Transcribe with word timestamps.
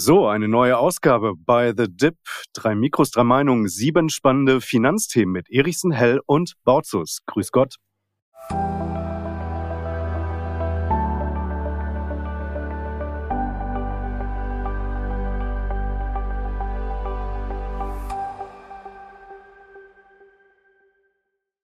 So, 0.00 0.28
eine 0.28 0.46
neue 0.46 0.78
Ausgabe 0.78 1.34
bei 1.36 1.72
The 1.76 1.86
Dip. 1.88 2.18
Drei 2.52 2.76
Mikros, 2.76 3.10
drei 3.10 3.24
Meinungen, 3.24 3.66
sieben 3.66 4.10
spannende 4.10 4.60
Finanzthemen 4.60 5.32
mit 5.32 5.50
Erichsen, 5.50 5.90
Hell 5.90 6.20
und 6.24 6.52
Bautzus. 6.62 7.18
Grüß 7.26 7.50
Gott. 7.50 7.78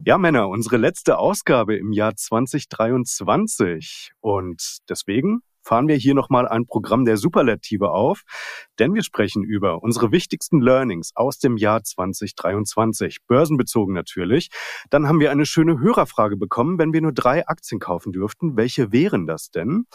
Ja, 0.01 0.19
Männer, 0.19 0.49
unsere 0.49 0.77
letzte 0.77 1.19
Ausgabe 1.19 1.77
im 1.77 1.93
Jahr 1.93 2.17
2023. 2.17 4.11
Und 4.21 4.79
deswegen 4.89 5.43
fahren 5.65 5.89
wir 5.89 5.97
hier 5.97 6.15
nochmal 6.15 6.47
ein 6.47 6.67
Programm 6.67 7.05
der 7.05 7.17
Superlative 7.17 7.91
auf, 7.91 8.23
denn 8.79 8.95
wir 8.95 9.03
sprechen 9.03 9.43
über 9.43 9.83
unsere 9.83 10.13
wichtigsten 10.13 10.61
Learnings 10.61 11.13
aus 11.15 11.39
dem 11.39 11.57
Jahr 11.57 11.83
2023, 11.83 13.19
börsenbezogen 13.27 13.95
natürlich. 13.95 14.51
Dann 14.91 15.09
haben 15.09 15.21
wir 15.21 15.31
eine 15.31 15.47
schöne 15.47 15.81
Hörerfrage 15.81 16.37
bekommen, 16.37 16.79
wenn 16.79 16.93
wir 16.93 17.01
nur 17.01 17.13
drei 17.13 17.47
Aktien 17.47 17.81
kaufen 17.81 18.13
dürften, 18.13 18.57
welche 18.57 18.93
wären 18.93 19.27
das 19.27 19.51
denn? 19.51 19.87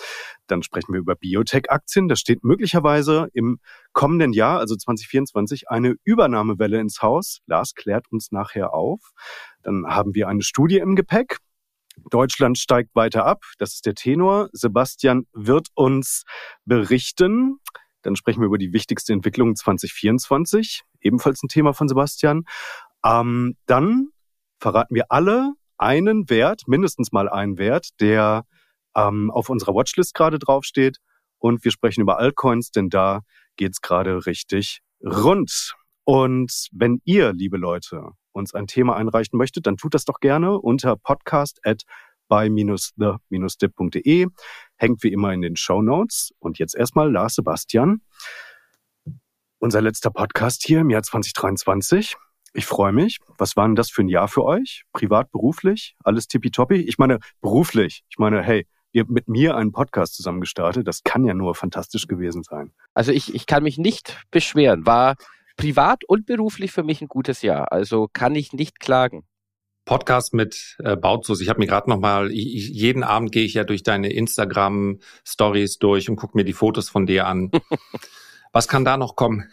Dann 0.48 0.64
sprechen 0.64 0.94
wir 0.94 1.00
über 1.00 1.16
Biotech-Aktien, 1.16 2.08
da 2.08 2.16
steht 2.16 2.44
möglicherweise 2.44 3.30
im 3.34 3.59
kommenden 3.94 4.34
Jahr, 4.34 4.59
also 4.59 4.76
2024, 4.76 5.70
eine 5.70 5.95
Übernahmewelle 6.04 6.80
ins 6.80 7.02
Haus. 7.02 7.40
Lars 7.45 7.73
klärt 7.76 8.12
uns 8.12 8.31
nachher 8.31 8.73
auf. 8.73 9.12
Dann 9.62 9.86
haben 9.88 10.16
wir 10.16 10.28
eine 10.28 10.42
Studie 10.42 10.78
im 10.78 10.95
Gepäck. 10.95 11.38
Deutschland 12.09 12.58
steigt 12.58 12.95
weiter 12.95 13.25
ab. 13.25 13.44
Das 13.58 13.73
ist 13.73 13.86
der 13.86 13.95
Tenor. 13.95 14.50
Sebastian 14.52 15.25
wird 15.33 15.67
uns 15.75 16.23
berichten. 16.66 17.59
Dann 18.02 18.16
sprechen 18.16 18.41
wir 18.41 18.47
über 18.47 18.58
die 18.58 18.73
wichtigste 18.73 19.14
Entwicklung 19.14 19.56
2024. 19.56 20.83
Ebenfalls 21.02 21.44
ein 21.44 21.50
Thema 21.50 21.73
von 21.73 21.88
Sebastian. 21.88 22.44
Ähm, 23.06 23.56
dann 23.66 24.09
verraten 24.59 24.95
wir 24.95 25.06
alle 25.09 25.53
einen 25.78 26.30
Wert, 26.30 26.64
mindestens 26.67 27.11
mal 27.11 27.30
einen 27.30 27.58
Wert, 27.58 27.89
der 28.00 28.45
ähm, 28.95 29.31
auf 29.31 29.50
unserer 29.50 29.73
Watchlist 29.73 30.13
gerade 30.13 30.39
draufsteht. 30.39 30.97
Und 31.38 31.63
wir 31.63 31.72
sprechen 31.72 32.02
über 32.02 32.19
Altcoins, 32.19 32.72
denn 32.72 32.89
da 32.89 33.22
geht's 33.56 33.81
gerade 33.81 34.25
richtig 34.25 34.81
rund. 35.03 35.73
Und 36.03 36.67
wenn 36.72 37.02
ihr, 37.06 37.34
liebe 37.34 37.58
Leute, 37.58 38.09
uns 38.40 38.56
ein 38.56 38.66
Thema 38.66 38.95
einreichen 38.95 39.38
möchtet, 39.38 39.68
dann 39.68 39.78
tut 39.78 39.94
das 39.94 40.06
doch 40.06 40.20
gerne 40.20 40.58
unter 40.58 40.95
podcast 40.95 41.59
at 41.64 41.84
by-the-dip.de. 42.30 44.28
Hängt 44.78 45.04
wie 45.04 45.12
immer 45.12 45.34
in 45.34 45.42
den 45.42 45.56
Show 45.56 45.81
Notes. 45.81 46.31
Und 46.40 46.58
jetzt 46.59 46.76
erstmal 46.76 47.12
Lars 47.12 47.36
Sebastian. 47.36 48.02
Unser 49.59 49.81
letzter 49.81 50.09
Podcast 50.09 50.64
hier 50.66 50.80
im 50.80 50.90
Jahr 50.90 51.04
2023. 51.04 52.16
Ich 52.54 52.66
freue 52.66 52.94
mich. 52.94 53.20
Was 53.38 53.56
war 53.58 53.68
denn 53.68 53.76
das 53.76 53.92
für 53.92 54.04
ein 54.04 54.08
Jahr 54.08 54.28
für 54.28 54.44
euch? 54.44 54.84
Privat, 54.94 55.31
beruflich? 55.31 55.96
Alles 56.03 56.28
tippitoppi? 56.28 56.76
Ich 56.76 56.98
meine, 56.98 57.20
beruflich. 57.42 58.03
Ich 58.09 58.18
meine, 58.18 58.42
hey, 58.42 58.66
ihr 58.92 59.02
habt 59.02 59.12
mit 59.12 59.28
mir 59.28 59.56
einen 59.56 59.72
Podcast 59.72 60.16
zusammen 60.16 60.42
gestartet. 60.42 60.88
Das 60.88 61.03
kann 61.03 61.26
ja 61.26 61.34
nur 61.34 61.56
fantastisch 61.56 62.08
gewesen 62.08 62.44
sein. 62.44 62.72
Also 62.94 63.12
ich, 63.12 63.36
ich 63.36 63.46
kann 63.46 63.64
mich 63.64 63.78
nicht 63.78 64.18
beschweren. 64.31 64.86
War 64.86 65.16
privat 65.60 66.06
und 66.06 66.26
beruflich 66.26 66.72
für 66.72 66.84
mich 66.84 67.02
ein 67.02 67.10
gutes 67.10 67.42
Jahr. 67.42 67.74
Also 67.74 68.08
kann 68.14 68.34
ich 68.34 68.54
nicht 68.54 68.80
klagen. 68.80 69.26
Podcast 69.84 70.34
mit 70.34 70.78
äh, 70.80 70.96
Bautzus. 70.96 71.42
Ich 71.42 71.50
habe 71.50 71.60
mir 71.60 71.68
gerade 71.68 71.90
noch 71.90 72.00
mal, 72.00 72.32
ich, 72.32 72.70
jeden 72.70 73.04
Abend 73.04 73.34
gehe 73.34 73.44
ich 73.44 73.56
ja 73.56 73.66
durch 73.66 73.84
deine 73.84 74.09
Instagram 74.14 75.00
Stories 75.28 75.78
durch 75.78 76.09
und 76.09 76.16
gucke 76.16 76.38
mir 76.38 76.46
die 76.46 76.53
Fotos 76.53 76.88
von 76.90 77.06
dir 77.06 77.28
an. 77.28 77.52
Was 78.53 78.69
kann 78.69 78.86
da 78.86 78.96
noch 78.96 79.18
kommen? 79.18 79.50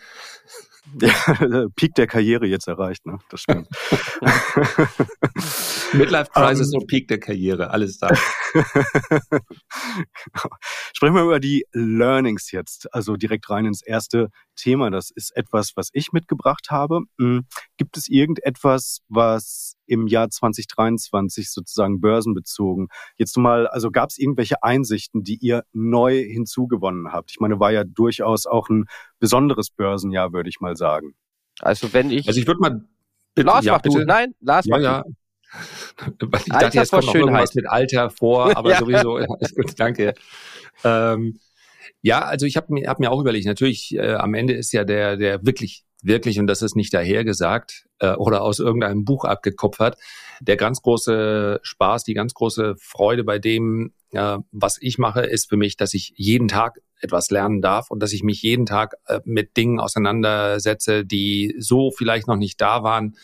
Ja, 1.00 1.12
Peak 1.76 1.94
der 1.94 2.06
Karriere 2.06 2.46
jetzt 2.46 2.68
erreicht, 2.68 3.06
ne? 3.06 3.18
Das 3.28 3.40
stimmt. 3.40 3.68
Midlife 5.92 6.30
Crisis 6.32 6.72
um, 6.72 6.80
und 6.80 6.86
Peak 6.86 7.08
der 7.08 7.18
Karriere, 7.18 7.70
alles 7.70 7.98
da. 7.98 8.08
Sprechen 10.94 11.14
wir 11.14 11.22
über 11.22 11.40
die 11.40 11.66
Learnings 11.72 12.52
jetzt, 12.52 12.92
also 12.94 13.16
direkt 13.16 13.50
rein 13.50 13.66
ins 13.66 13.82
erste 13.82 14.30
Thema. 14.54 14.90
Das 14.90 15.10
ist 15.10 15.36
etwas, 15.36 15.72
was 15.76 15.90
ich 15.92 16.12
mitgebracht 16.12 16.68
habe. 16.70 17.00
Hm, 17.18 17.46
gibt 17.76 17.96
es 17.96 18.08
irgendetwas, 18.08 19.00
was 19.08 19.75
im 19.86 20.06
Jahr 20.06 20.30
2023 20.30 21.50
sozusagen 21.50 22.00
börsenbezogen 22.00 22.88
jetzt 23.16 23.36
mal, 23.36 23.66
also 23.66 23.90
gab 23.90 24.10
es 24.10 24.18
irgendwelche 24.18 24.62
Einsichten, 24.62 25.22
die 25.22 25.36
ihr 25.36 25.64
neu 25.72 26.22
hinzugewonnen 26.22 27.12
habt? 27.12 27.30
Ich 27.30 27.40
meine, 27.40 27.60
war 27.60 27.72
ja 27.72 27.84
durchaus 27.84 28.46
auch 28.46 28.68
ein 28.68 28.86
besonderes 29.18 29.70
Börsenjahr, 29.70 30.32
würde 30.32 30.48
ich 30.48 30.60
mal 30.60 30.76
sagen. 30.76 31.14
Also 31.60 31.92
wenn 31.92 32.10
ich. 32.10 32.28
Also 32.28 32.40
ich 32.40 32.46
würde 32.46 32.60
mal. 32.60 32.84
Bitte, 33.34 33.46
Lars, 33.46 33.64
ja, 33.64 33.72
mach 33.74 33.82
bitte. 33.82 33.98
du. 33.98 34.04
Nein, 34.04 34.34
Lars, 34.40 34.66
ja, 34.66 34.76
mach 34.76 34.82
ja. 34.82 35.04
du. 36.18 36.26
Ich 36.26 36.52
Alter 36.52 36.66
dachte, 36.66 36.78
jetzt 36.78 36.90
kommt 36.90 37.06
noch 37.06 37.14
irgendwas 37.14 37.54
mit 37.54 37.66
Alter 37.68 38.10
vor, 38.10 38.56
aber 38.56 38.70
ja. 38.72 38.78
sowieso, 38.78 39.16
alles 39.16 39.54
gut, 39.54 39.78
danke. 39.78 40.14
Ähm, 40.84 41.38
ja, 42.02 42.20
also 42.20 42.46
ich 42.46 42.56
habe 42.56 42.72
mir, 42.72 42.88
hab 42.88 43.00
mir 43.00 43.10
auch 43.10 43.20
überlegt, 43.20 43.46
natürlich, 43.46 43.94
äh, 43.94 44.14
am 44.14 44.34
Ende 44.34 44.54
ist 44.54 44.72
ja 44.72 44.84
der, 44.84 45.16
der 45.16 45.44
wirklich, 45.44 45.84
wirklich, 46.06 46.38
und 46.38 46.46
das 46.46 46.62
ist 46.62 46.76
nicht 46.76 46.94
dahergesagt 46.94 47.86
äh, 47.98 48.12
oder 48.14 48.42
aus 48.42 48.58
irgendeinem 48.58 49.04
Buch 49.04 49.24
abgekupfert, 49.24 49.96
der 50.40 50.56
ganz 50.56 50.82
große 50.82 51.60
Spaß, 51.62 52.04
die 52.04 52.14
ganz 52.14 52.34
große 52.34 52.76
Freude 52.78 53.24
bei 53.24 53.38
dem, 53.38 53.92
äh, 54.12 54.38
was 54.52 54.78
ich 54.80 54.98
mache, 54.98 55.22
ist 55.22 55.48
für 55.48 55.56
mich, 55.56 55.76
dass 55.76 55.94
ich 55.94 56.12
jeden 56.16 56.48
Tag 56.48 56.80
etwas 57.00 57.30
lernen 57.30 57.60
darf 57.60 57.90
und 57.90 58.00
dass 58.00 58.12
ich 58.12 58.22
mich 58.22 58.42
jeden 58.42 58.66
Tag 58.66 58.94
äh, 59.06 59.20
mit 59.24 59.56
Dingen 59.56 59.80
auseinandersetze, 59.80 61.04
die 61.04 61.54
so 61.58 61.90
vielleicht 61.90 62.26
noch 62.26 62.36
nicht 62.36 62.60
da 62.60 62.82
waren, 62.82 63.16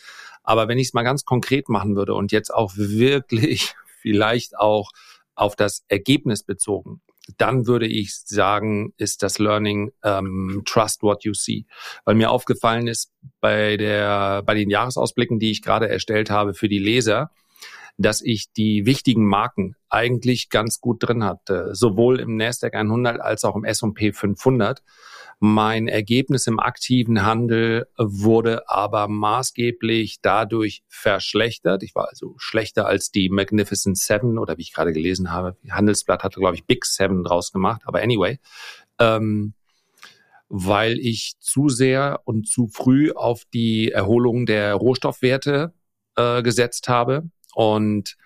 aber 0.43 0.67
wenn 0.67 0.77
ich 0.77 0.87
es 0.87 0.93
mal 0.93 1.03
ganz 1.03 1.23
konkret 1.23 1.69
machen 1.69 1.95
würde 1.95 2.13
und 2.13 2.31
jetzt 2.31 2.53
auch 2.53 2.73
wirklich 2.75 3.73
vielleicht 4.01 4.57
auch 4.57 4.91
auf 5.35 5.55
das 5.55 5.83
Ergebnis 5.87 6.43
bezogen, 6.43 7.01
dann 7.37 7.67
würde 7.67 7.87
ich 7.87 8.15
sagen, 8.15 8.93
ist 8.97 9.23
das 9.23 9.39
Learning 9.39 9.91
ähm, 10.03 10.61
Trust 10.65 11.03
what 11.03 11.23
you 11.23 11.33
see. 11.33 11.65
Weil 12.05 12.15
mir 12.15 12.31
aufgefallen 12.31 12.87
ist 12.87 13.11
bei 13.39 13.77
der 13.77 14.43
bei 14.43 14.53
den 14.55 14.69
Jahresausblicken, 14.69 15.39
die 15.39 15.51
ich 15.51 15.61
gerade 15.61 15.87
erstellt 15.87 16.29
habe 16.29 16.53
für 16.53 16.67
die 16.67 16.79
Leser, 16.79 17.31
dass 17.97 18.21
ich 18.21 18.51
die 18.51 18.85
wichtigen 18.85 19.25
Marken 19.25 19.75
eigentlich 19.89 20.49
ganz 20.49 20.81
gut 20.81 21.03
drin 21.03 21.23
hatte, 21.23 21.75
sowohl 21.75 22.19
im 22.19 22.35
Nasdaq 22.37 22.73
100 22.73 23.21
als 23.21 23.43
auch 23.45 23.55
im 23.55 23.63
S&P 23.63 24.13
500. 24.13 24.83
Mein 25.39 25.87
Ergebnis 25.87 26.47
im 26.47 26.59
aktiven 26.59 27.23
Handel 27.23 27.87
wurde 27.97 28.69
aber 28.69 29.07
maßgeblich 29.07 30.21
dadurch 30.21 30.83
verschlechtert. 30.87 31.83
Ich 31.83 31.95
war 31.95 32.07
also 32.09 32.33
schlechter 32.37 32.87
als 32.87 33.11
die 33.11 33.29
Magnificent 33.29 33.97
Seven 33.97 34.37
oder 34.37 34.57
wie 34.57 34.61
ich 34.61 34.73
gerade 34.73 34.93
gelesen 34.93 35.31
habe. 35.31 35.57
Handelsblatt 35.69 36.23
hatte, 36.23 36.39
glaube 36.39 36.55
ich, 36.55 36.65
Big 36.65 36.85
Seven 36.85 37.23
draus 37.23 37.51
gemacht. 37.51 37.81
Aber 37.85 38.01
anyway, 38.01 38.39
ähm, 38.99 39.53
weil 40.47 40.99
ich 40.99 41.33
zu 41.39 41.67
sehr 41.67 42.21
und 42.25 42.47
zu 42.47 42.67
früh 42.67 43.11
auf 43.11 43.43
die 43.53 43.91
Erholung 43.91 44.45
der 44.45 44.75
Rohstoffwerte 44.75 45.73
äh, 46.15 46.41
gesetzt 46.43 46.87
habe. 46.87 47.29
Und 47.53 48.17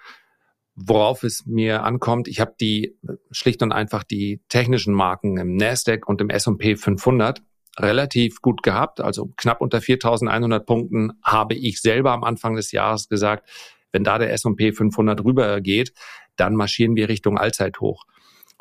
worauf 0.78 1.24
es 1.24 1.46
mir 1.46 1.84
ankommt. 1.84 2.28
Ich 2.28 2.40
habe 2.40 2.54
die 2.60 2.96
schlicht 3.32 3.64
und 3.64 3.72
einfach 3.72 4.04
die 4.04 4.42
technischen 4.48 4.94
Marken 4.94 5.38
im 5.38 5.56
Nasdaq 5.56 6.08
und 6.08 6.22
im 6.22 6.30
S&P 6.30 6.76
500 6.76 7.42
relativ 7.80 8.42
gut 8.42 8.64
gehabt, 8.64 9.02
also 9.02 9.34
knapp 9.38 9.62
unter 9.62 9.80
4.100 9.80 10.60
Punkten 10.62 11.14
habe 11.24 11.56
ich 11.56 11.82
selber 11.82 12.12
am 12.12 12.24
Anfang 12.24 12.56
des 12.56 12.72
Jahres 12.72 13.10
gesagt, 13.10 13.50
wenn 13.92 14.04
da 14.04 14.18
der 14.18 14.32
S&P 14.34 14.72
500 14.72 15.24
rübergeht, 15.24 15.94
dann 16.36 16.56
marschieren 16.56 16.96
wir 16.96 17.10
Richtung 17.10 17.38
Allzeithoch. 17.38 18.06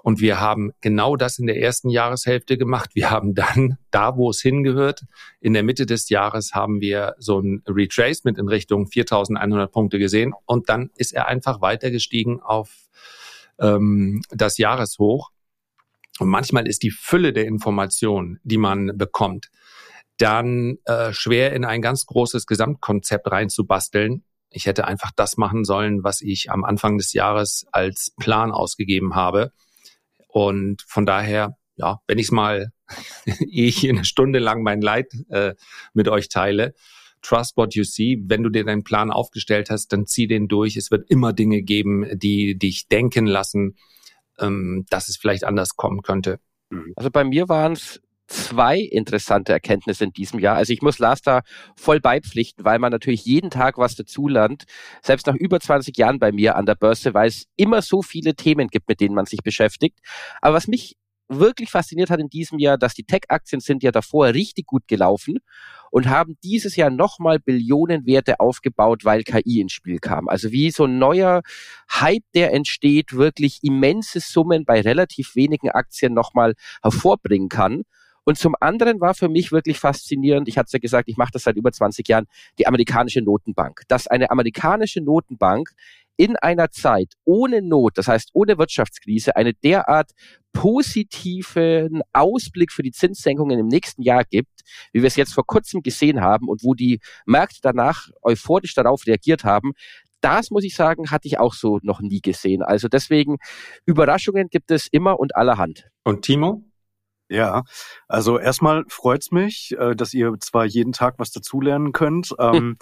Und 0.03 0.21
wir 0.21 0.41
haben 0.41 0.73
genau 0.81 1.17
das 1.17 1.39
in 1.39 1.47
der 1.47 1.61
ersten 1.61 1.89
Jahreshälfte 1.89 2.57
gemacht. 2.57 2.91
Wir 2.95 3.11
haben 3.11 3.35
dann 3.35 3.79
da, 3.91 4.17
wo 4.17 4.31
es 4.31 4.41
hingehört, 4.41 5.05
in 5.41 5.53
der 5.53 5.63
Mitte 5.63 5.87
des 5.87 6.09
Jahres 6.09 6.53
haben 6.55 6.81
wir 6.81 7.15
so 7.19 7.41
ein 7.41 7.63
Retracement 7.67 8.39
in 8.39 8.49
Richtung 8.49 8.87
4100 8.87 9.71
Punkte 9.73 9.99
gesehen. 9.99 10.33
Und 10.45 10.69
dann 10.69 10.91
ist 10.95 11.13
er 11.13 11.27
einfach 11.27 11.61
weiter 11.61 11.91
gestiegen 11.91 12.41
auf 12.41 12.89
ähm, 13.59 14.23
das 14.31 14.59
Jahreshoch. 14.59 15.31
Und 16.19 16.29
manchmal 16.29 16.67
ist 16.67 16.83
die 16.83 16.91
Fülle 16.91 17.33
der 17.33 17.47
Informationen, 17.47 18.41
die 18.43 18.59
man 18.59 18.97
bekommt, 18.97 19.51
dann 20.19 20.79
äh, 20.85 21.13
schwer 21.13 21.53
in 21.53 21.65
ein 21.65 21.83
ganz 21.83 22.07
großes 22.07 22.47
Gesamtkonzept 22.47 23.31
reinzubasteln. 23.31 24.25
Ich 24.51 24.67
hätte 24.67 24.87
einfach 24.87 25.11
das 25.15 25.37
machen 25.37 25.65
sollen, 25.65 26.05
was 26.05 26.23
ich 26.23 26.51
am 26.51 26.65
Anfang 26.65 26.97
des 26.97 27.13
Jahres 27.13 27.67
als 27.73 28.15
Plan 28.19 28.53
ausgegeben 28.53 29.15
habe. 29.15 29.53
Und 30.37 30.83
von 30.87 31.07
daher, 31.07 31.57
ja, 31.77 32.03
wenn 32.07 32.19
ich 32.19 32.27
es 32.27 32.31
mal, 32.31 32.71
ehe 33.27 33.69
ich 33.69 33.79
hier 33.79 33.95
eine 33.95 34.05
Stunde 34.05 34.39
lang 34.39 34.63
mein 34.63 34.83
Leid 34.83 35.07
äh, 35.31 35.55
mit 35.95 36.09
euch 36.09 36.29
teile, 36.29 36.75
trust 37.23 37.57
what 37.57 37.75
you 37.75 37.85
see. 37.85 38.19
Wenn 38.21 38.43
du 38.43 38.51
dir 38.51 38.63
deinen 38.63 38.85
Plan 38.85 39.11
aufgestellt 39.11 39.71
hast, 39.71 39.95
dann 39.95 40.05
zieh 40.05 40.27
den 40.27 40.47
durch. 40.47 40.77
Es 40.77 40.91
wird 40.91 41.11
immer 41.11 41.33
Dinge 41.33 41.63
geben, 41.63 42.07
die 42.19 42.59
dich 42.59 42.87
denken 42.89 43.27
lassen, 43.27 43.79
ähm, 44.39 44.85
dass 44.91 45.09
es 45.09 45.17
vielleicht 45.17 45.45
anders 45.45 45.75
kommen 45.77 46.03
könnte. 46.03 46.39
Also 46.97 47.11
bei 47.11 47.25
mir 47.25 47.49
waren 47.49 47.73
es 47.73 48.03
zwei 48.27 48.79
interessante 48.79 49.53
Erkenntnisse 49.53 50.05
in 50.05 50.13
diesem 50.13 50.39
Jahr. 50.39 50.57
Also 50.57 50.73
ich 50.73 50.83
muss 50.83 50.99
Lars 50.99 51.23
da 51.23 51.43
voll 51.77 52.01
beipflichten, 52.01 52.65
weil 52.65 52.79
man 52.79 52.93
natürlich 52.93 53.25
jeden 53.25 53.51
Tag 53.51 53.79
was 53.79 53.95
dazulernt. 53.95 54.65
Selbst 55.03 55.27
nach 55.27 55.35
über 55.35 55.61
20 55.61 55.97
Jahren 55.97 56.19
bei 56.19 56.33
mir 56.33 56.57
an 56.57 56.67
der 56.67 56.75
Börse, 56.75 57.15
weil 57.15 57.29
es 57.29 57.47
immer 57.57 57.83
so 57.83 58.03
viele 58.03 58.35
Themen 58.35 58.69
gibt, 58.69 58.89
mit 58.89 59.01
denen 59.01 59.15
man 59.15 59.27
sich 59.27 59.43
beschäftigt. 59.43 59.99
Aber 60.41 60.57
was 60.57 60.67
mich 60.67 60.97
wirklich 61.29 61.71
fasziniert 61.71 62.11
hat 62.11 62.21
in 62.21 62.29
diesem 62.29 62.59
Jahr, 62.59 62.79
dass 62.79 62.95
die 62.95 63.05
Tech-Aktien 63.05 63.61
sind 63.61 63.83
ja 63.83 63.91
davor 63.91 64.29
richtig 64.29 64.67
gut 64.67 64.87
gelaufen 64.87 65.39
und 65.91 66.09
haben 66.09 66.37
dieses 66.45 66.77
Jahr 66.77 66.91
nochmal 66.91 67.39
Billionenwerte 67.39 68.41
aufgebaut, 68.41 69.05
weil 69.05 69.23
KI 69.23 69.61
ins 69.61 69.73
Spiel 69.73 69.99
kam. 69.99 70.29
Also 70.29 70.53
wie 70.53 70.71
so 70.71 70.85
ein 70.85 70.99
neuer 70.99 71.43
Hype, 71.91 72.25
der 72.35 72.53
entsteht, 72.53 73.13
wirklich 73.13 73.61
immense 73.63 74.21
Summen 74.21 74.65
bei 74.65 74.81
relativ 74.81 75.35
wenigen 75.35 75.71
Aktien 75.71 76.15
nochmal 76.15 76.55
hervorbringen 76.83 77.49
kann. 77.49 77.83
Und 78.27 78.37
zum 78.37 78.57
anderen 78.61 79.01
war 79.01 79.15
für 79.15 79.29
mich 79.29 79.53
wirklich 79.53 79.79
faszinierend, 79.79 80.49
ich 80.49 80.59
hatte 80.59 80.67
es 80.67 80.73
ja 80.73 80.81
gesagt, 80.81 81.09
ich 81.09 81.17
mache 81.17 81.31
das 81.33 81.45
seit 81.45 81.57
über 81.57 81.71
20 81.71 82.07
Jahren, 82.09 82.27
die 82.59 82.67
amerikanische 82.67 83.23
Notenbank. 83.23 83.83
Dass 83.87 84.09
eine 84.09 84.31
amerikanische 84.31 85.01
Notenbank 85.01 85.71
in 86.17 86.35
einer 86.37 86.71
Zeit 86.71 87.13
ohne 87.25 87.63
Not, 87.63 87.99
das 87.99 88.09
heißt 88.09 88.31
ohne 88.33 88.59
Wirtschaftskrise, 88.59 89.37
eine 89.37 89.55
derart 89.55 90.11
positiven 90.53 92.01
Ausblick 92.13 92.73
für 92.73 92.83
die 92.83 92.91
Zinssenkungen 92.91 93.61
im 93.61 93.69
nächsten 93.69 94.03
Jahr 94.03 94.25
gibt, 94.25 94.63
wie 94.93 95.03
wir 95.03 95.07
es 95.07 95.17
jetzt 95.17 95.33
vor 95.35 95.47
kurzem 95.47 95.83
gesehen 95.83 96.21
haben 96.21 96.49
und 96.49 96.65
wo 96.65 96.75
die 96.75 96.99
Märkte 97.27 97.59
danach 97.63 98.09
euphorisch 98.23 98.75
darauf 98.75 99.07
reagiert 99.07 99.45
haben, 99.45 99.73
das 100.21 100.51
muss 100.51 100.65
ich 100.65 100.75
sagen, 100.75 101.11
hatte 101.11 101.29
ich 101.29 101.39
auch 101.39 101.55
so 101.55 101.79
noch 101.83 102.01
nie 102.01 102.21
gesehen. 102.21 102.63
Also 102.63 102.89
deswegen, 102.89 103.37
Überraschungen 103.85 104.49
gibt 104.49 104.73
es 104.73 104.89
immer 104.91 105.21
und 105.21 105.37
allerhand. 105.37 105.87
Und 106.03 106.23
Timo? 106.23 106.65
Ja, 107.29 107.65
also 108.07 108.39
erstmal 108.39 108.85
freut's 108.89 109.33
mich, 109.33 109.75
äh, 109.79 109.97
dass 109.97 110.15
ihr 110.15 110.33
zwar 110.41 110.65
jeden 110.65 110.93
Tag 110.93 111.19
was 111.19 111.33
dazulernen 111.33 111.93
könnt. 111.93 112.33
Ähm, 112.39 112.79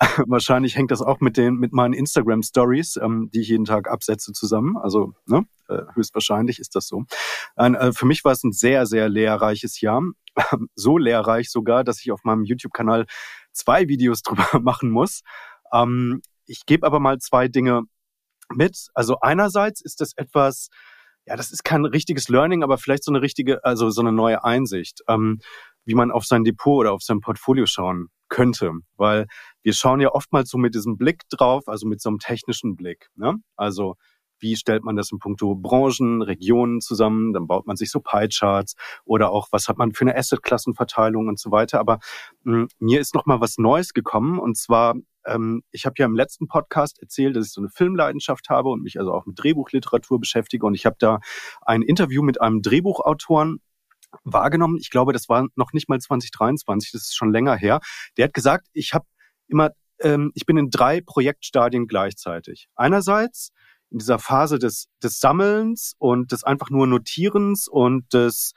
wahrscheinlich 0.26 0.76
hängt 0.76 0.90
das 0.90 1.00
auch 1.00 1.20
mit 1.20 1.38
den 1.38 1.54
mit 1.54 1.72
meinen 1.72 1.94
Instagram 1.94 2.42
Stories, 2.42 2.96
ähm, 2.96 3.30
die 3.32 3.40
ich 3.40 3.48
jeden 3.48 3.64
Tag 3.64 3.90
absetze, 3.90 4.32
zusammen. 4.32 4.76
Also 4.76 5.14
ne, 5.26 5.46
äh, 5.68 5.82
höchstwahrscheinlich 5.94 6.58
ist 6.58 6.74
das 6.74 6.88
so. 6.88 7.04
Äh, 7.56 7.92
für 7.92 8.04
mich 8.04 8.22
war 8.24 8.32
es 8.32 8.44
ein 8.44 8.52
sehr 8.52 8.84
sehr 8.84 9.08
lehrreiches 9.08 9.80
Jahr, 9.80 10.02
so 10.74 10.98
lehrreich 10.98 11.50
sogar, 11.50 11.82
dass 11.82 12.00
ich 12.00 12.12
auf 12.12 12.24
meinem 12.24 12.44
YouTube-Kanal 12.44 13.06
zwei 13.52 13.88
Videos 13.88 14.22
drüber 14.22 14.60
machen 14.60 14.90
muss. 14.90 15.22
Ähm, 15.72 16.20
ich 16.44 16.66
gebe 16.66 16.86
aber 16.86 17.00
mal 17.00 17.18
zwei 17.18 17.48
Dinge 17.48 17.82
mit. 18.54 18.88
Also 18.94 19.20
einerseits 19.20 19.80
ist 19.80 20.00
das 20.02 20.12
etwas 20.16 20.68
ja, 21.26 21.36
das 21.36 21.50
ist 21.50 21.64
kein 21.64 21.84
richtiges 21.84 22.28
Learning, 22.28 22.62
aber 22.62 22.78
vielleicht 22.78 23.04
so 23.04 23.12
eine 23.12 23.20
richtige, 23.20 23.64
also 23.64 23.90
so 23.90 24.00
eine 24.00 24.12
neue 24.12 24.44
Einsicht, 24.44 25.02
ähm, 25.08 25.40
wie 25.84 25.94
man 25.94 26.10
auf 26.10 26.24
sein 26.24 26.44
Depot 26.44 26.80
oder 26.80 26.92
auf 26.92 27.02
sein 27.02 27.20
Portfolio 27.20 27.66
schauen 27.66 28.08
könnte. 28.28 28.72
Weil 28.96 29.26
wir 29.62 29.72
schauen 29.72 30.00
ja 30.00 30.10
oftmals 30.12 30.50
so 30.50 30.58
mit 30.58 30.74
diesem 30.74 30.96
Blick 30.96 31.22
drauf, 31.30 31.64
also 31.66 31.86
mit 31.86 32.00
so 32.00 32.08
einem 32.08 32.18
technischen 32.18 32.76
Blick. 32.76 33.08
Ne? 33.16 33.36
Also 33.56 33.96
wie 34.38 34.56
stellt 34.56 34.84
man 34.84 34.96
das 34.96 35.10
in 35.12 35.18
puncto 35.18 35.54
Branchen, 35.54 36.22
Regionen 36.22 36.80
zusammen? 36.80 37.32
Dann 37.32 37.46
baut 37.46 37.66
man 37.66 37.76
sich 37.76 37.90
so 37.90 38.00
Pie-Charts 38.00 38.74
oder 39.04 39.30
auch, 39.30 39.48
was 39.50 39.68
hat 39.68 39.78
man 39.78 39.92
für 39.92 40.02
eine 40.02 40.16
Asset-Klassenverteilung 40.16 41.28
und 41.28 41.38
so 41.38 41.50
weiter. 41.50 41.80
Aber 41.80 41.98
mh, 42.44 42.54
hm, 42.54 42.68
mir 42.78 43.00
ist 43.00 43.14
noch 43.14 43.26
mal 43.26 43.40
was 43.40 43.58
Neues 43.58 43.94
gekommen 43.94 44.38
und 44.38 44.56
zwar 44.56 44.94
ähm, 45.26 45.62
ich 45.70 45.86
habe 45.86 45.94
ja 45.98 46.06
im 46.06 46.14
letzten 46.14 46.48
Podcast 46.48 47.00
erzählt, 47.00 47.36
dass 47.36 47.46
ich 47.46 47.52
so 47.52 47.60
eine 47.60 47.68
Filmleidenschaft 47.68 48.48
habe 48.48 48.68
und 48.70 48.82
mich 48.82 48.98
also 48.98 49.12
auch 49.12 49.26
mit 49.26 49.38
Drehbuchliteratur 49.38 50.20
beschäftige. 50.20 50.66
Und 50.66 50.74
ich 50.74 50.86
habe 50.86 50.96
da 50.98 51.20
ein 51.62 51.82
Interview 51.82 52.22
mit 52.22 52.40
einem 52.40 52.62
Drehbuchautoren 52.62 53.60
wahrgenommen. 54.24 54.78
Ich 54.80 54.90
glaube, 54.90 55.12
das 55.12 55.28
war 55.28 55.46
noch 55.56 55.72
nicht 55.72 55.88
mal 55.88 55.98
2023, 55.98 56.92
das 56.92 57.02
ist 57.02 57.16
schon 57.16 57.32
länger 57.32 57.56
her. 57.56 57.80
Der 58.16 58.26
hat 58.26 58.34
gesagt, 58.34 58.68
ich 58.72 58.94
habe 58.94 59.06
immer, 59.48 59.70
ähm, 60.00 60.32
ich 60.34 60.46
bin 60.46 60.56
in 60.56 60.70
drei 60.70 61.00
Projektstadien 61.00 61.86
gleichzeitig. 61.86 62.68
Einerseits 62.74 63.50
in 63.90 63.98
dieser 63.98 64.18
Phase 64.18 64.58
des, 64.58 64.88
des 65.02 65.20
Sammelns 65.20 65.94
und 65.98 66.32
des 66.32 66.44
einfach 66.44 66.70
nur 66.70 66.86
Notierens 66.86 67.68
und 67.68 68.12
des 68.12 68.52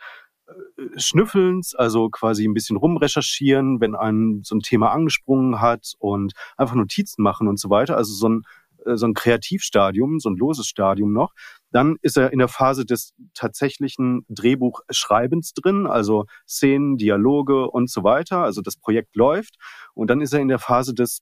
Schnüffelns, 0.95 1.75
also 1.75 2.09
quasi 2.09 2.47
ein 2.47 2.53
bisschen 2.53 2.77
rumrecherchieren, 2.77 3.81
wenn 3.81 3.95
ein 3.95 4.41
so 4.43 4.55
ein 4.55 4.61
Thema 4.61 4.91
angesprungen 4.91 5.61
hat 5.61 5.93
und 5.99 6.33
einfach 6.57 6.75
Notizen 6.75 7.21
machen 7.21 7.47
und 7.47 7.59
so 7.59 7.69
weiter. 7.69 7.97
Also 7.97 8.13
so 8.13 8.29
ein, 8.29 8.41
äh, 8.85 8.95
so 8.95 9.05
ein 9.05 9.13
Kreativstadium, 9.13 10.19
so 10.19 10.29
ein 10.29 10.37
loses 10.37 10.67
Stadium 10.67 11.13
noch. 11.13 11.33
Dann 11.71 11.97
ist 12.01 12.17
er 12.17 12.31
in 12.33 12.39
der 12.39 12.47
Phase 12.47 12.85
des 12.85 13.13
tatsächlichen 13.33 14.25
Drehbuchschreibens 14.29 15.53
drin, 15.53 15.85
also 15.85 16.25
Szenen, 16.47 16.97
Dialoge 16.97 17.69
und 17.69 17.89
so 17.89 18.03
weiter. 18.03 18.39
Also 18.43 18.61
das 18.61 18.77
Projekt 18.77 19.15
läuft. 19.15 19.55
Und 19.93 20.09
dann 20.09 20.21
ist 20.21 20.33
er 20.33 20.39
in 20.39 20.47
der 20.47 20.59
Phase 20.59 20.93
des 20.93 21.21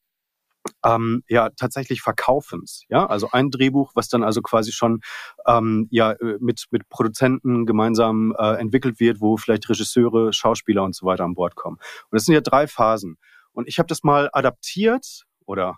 ähm, 0.83 1.23
ja 1.27 1.49
tatsächlich 1.49 2.01
Verkaufens. 2.01 2.83
Ja, 2.89 3.05
also 3.05 3.29
ein 3.31 3.51
Drehbuch, 3.51 3.91
was 3.95 4.09
dann 4.09 4.23
also 4.23 4.41
quasi 4.41 4.71
schon 4.71 5.01
ähm, 5.45 5.87
ja 5.91 6.11
äh, 6.11 6.37
mit 6.39 6.65
mit 6.71 6.89
Produzenten 6.89 7.65
gemeinsam 7.65 8.35
äh, 8.37 8.55
entwickelt 8.55 8.99
wird, 8.99 9.21
wo 9.21 9.37
vielleicht 9.37 9.69
Regisseure, 9.69 10.33
Schauspieler 10.33 10.83
und 10.83 10.95
so 10.95 11.05
weiter 11.05 11.23
an 11.23 11.35
Bord 11.35 11.55
kommen. 11.55 11.77
Und 11.77 12.15
das 12.15 12.25
sind 12.25 12.33
ja 12.33 12.41
drei 12.41 12.67
Phasen. 12.67 13.17
Und 13.51 13.67
ich 13.67 13.79
habe 13.79 13.87
das 13.87 14.03
mal 14.03 14.29
adaptiert 14.33 15.23
oder 15.45 15.77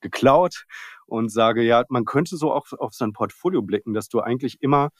geklaut 0.00 0.64
und 1.06 1.30
sage, 1.30 1.62
ja, 1.62 1.84
man 1.88 2.04
könnte 2.04 2.36
so 2.36 2.52
auch 2.52 2.66
auf 2.78 2.94
sein 2.94 3.12
Portfolio 3.12 3.62
blicken, 3.62 3.94
dass 3.94 4.08
du 4.08 4.20
eigentlich 4.20 4.62
immer 4.62 4.90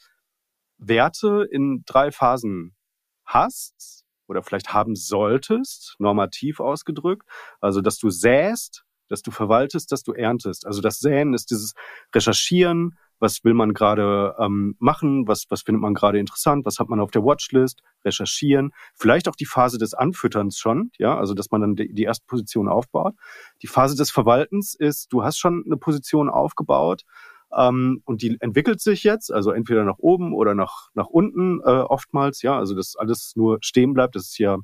Werte 0.79 1.47
in 1.51 1.83
drei 1.87 2.11
Phasen 2.11 2.75
hast 3.25 4.05
oder 4.27 4.43
vielleicht 4.43 4.73
haben 4.73 4.97
solltest, 4.97 5.97
normativ 5.99 6.61
ausgedrückt. 6.61 7.27
Also, 7.61 7.81
dass 7.81 7.99
du 7.99 8.11
säst, 8.11 8.85
dass 9.11 9.23
du 9.23 9.31
verwaltest, 9.31 9.93
dass 9.93 10.03
du 10.03 10.13
erntest. 10.13 10.67
Also 10.67 10.81
das 10.81 10.99
Säen 10.99 11.35
ist 11.35 11.51
dieses 11.51 11.75
Recherchieren, 12.15 12.97
was 13.19 13.45
will 13.45 13.55
man 13.55 13.75
gerade 13.75 14.35
ähm, 14.39 14.77
machen, 14.79 15.29
was, 15.29 15.45
was 15.51 15.63
findet 15.63 15.83
man 15.83 15.95
gerade 15.95 16.19
interessant, 16.19 16.65
was 16.65 16.79
hat 16.79 16.89
man 16.89 17.01
auf 17.01 17.11
der 17.11 17.23
Watchlist, 17.23 17.83
recherchieren, 18.05 18.73
vielleicht 18.95 19.29
auch 19.29 19.37
die 19.37 19.45
Phase 19.45 19.77
des 19.77 19.93
Anfütterns 19.93 20.59
schon, 20.59 20.91
ja, 20.99 21.19
also 21.19 21.35
dass 21.35 21.51
man 21.51 21.61
dann 21.61 21.77
die, 21.77 21.93
die 21.93 22.05
erste 22.05 22.25
Position 22.27 22.69
aufbaut. 22.69 23.15
Die 23.61 23.67
Phase 23.67 23.95
des 23.95 24.11
Verwaltens 24.11 24.75
ist, 24.75 25.13
du 25.13 25.23
hast 25.23 25.39
schon 25.39 25.65
eine 25.67 25.77
Position 25.77 26.31
aufgebaut, 26.31 27.03
ähm, 27.57 28.03
und 28.05 28.23
die 28.23 28.37
entwickelt 28.41 28.81
sich 28.81 29.03
jetzt, 29.03 29.33
also 29.33 29.51
entweder 29.51 29.85
nach 29.85 29.99
oben 29.99 30.33
oder 30.33 30.55
nach, 30.55 30.89
nach 30.95 31.07
unten 31.07 31.61
äh, 31.61 31.65
oftmals, 31.65 32.43
ja, 32.43 32.57
also 32.57 32.75
dass 32.75 32.97
alles 32.97 33.33
nur 33.35 33.59
stehen 33.61 33.93
bleibt, 33.93 34.15
das 34.15 34.27
ist 34.27 34.39
ja 34.39 34.59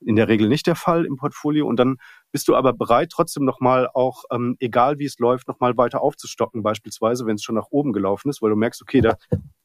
in 0.00 0.16
der 0.16 0.28
Regel 0.28 0.48
nicht 0.48 0.66
der 0.66 0.76
Fall 0.76 1.04
im 1.04 1.16
Portfolio. 1.16 1.66
Und 1.66 1.78
dann 1.78 1.96
bist 2.32 2.48
du 2.48 2.54
aber 2.54 2.72
bereit, 2.72 3.10
trotzdem 3.10 3.44
nochmal 3.44 3.88
auch, 3.92 4.24
ähm, 4.30 4.56
egal 4.60 4.98
wie 4.98 5.04
es 5.04 5.18
läuft, 5.18 5.48
nochmal 5.48 5.76
weiter 5.76 6.00
aufzustocken, 6.02 6.62
beispielsweise, 6.62 7.26
wenn 7.26 7.36
es 7.36 7.42
schon 7.42 7.54
nach 7.54 7.68
oben 7.70 7.92
gelaufen 7.92 8.28
ist, 8.28 8.42
weil 8.42 8.50
du 8.50 8.56
merkst, 8.56 8.82
okay, 8.82 9.00
da, 9.00 9.16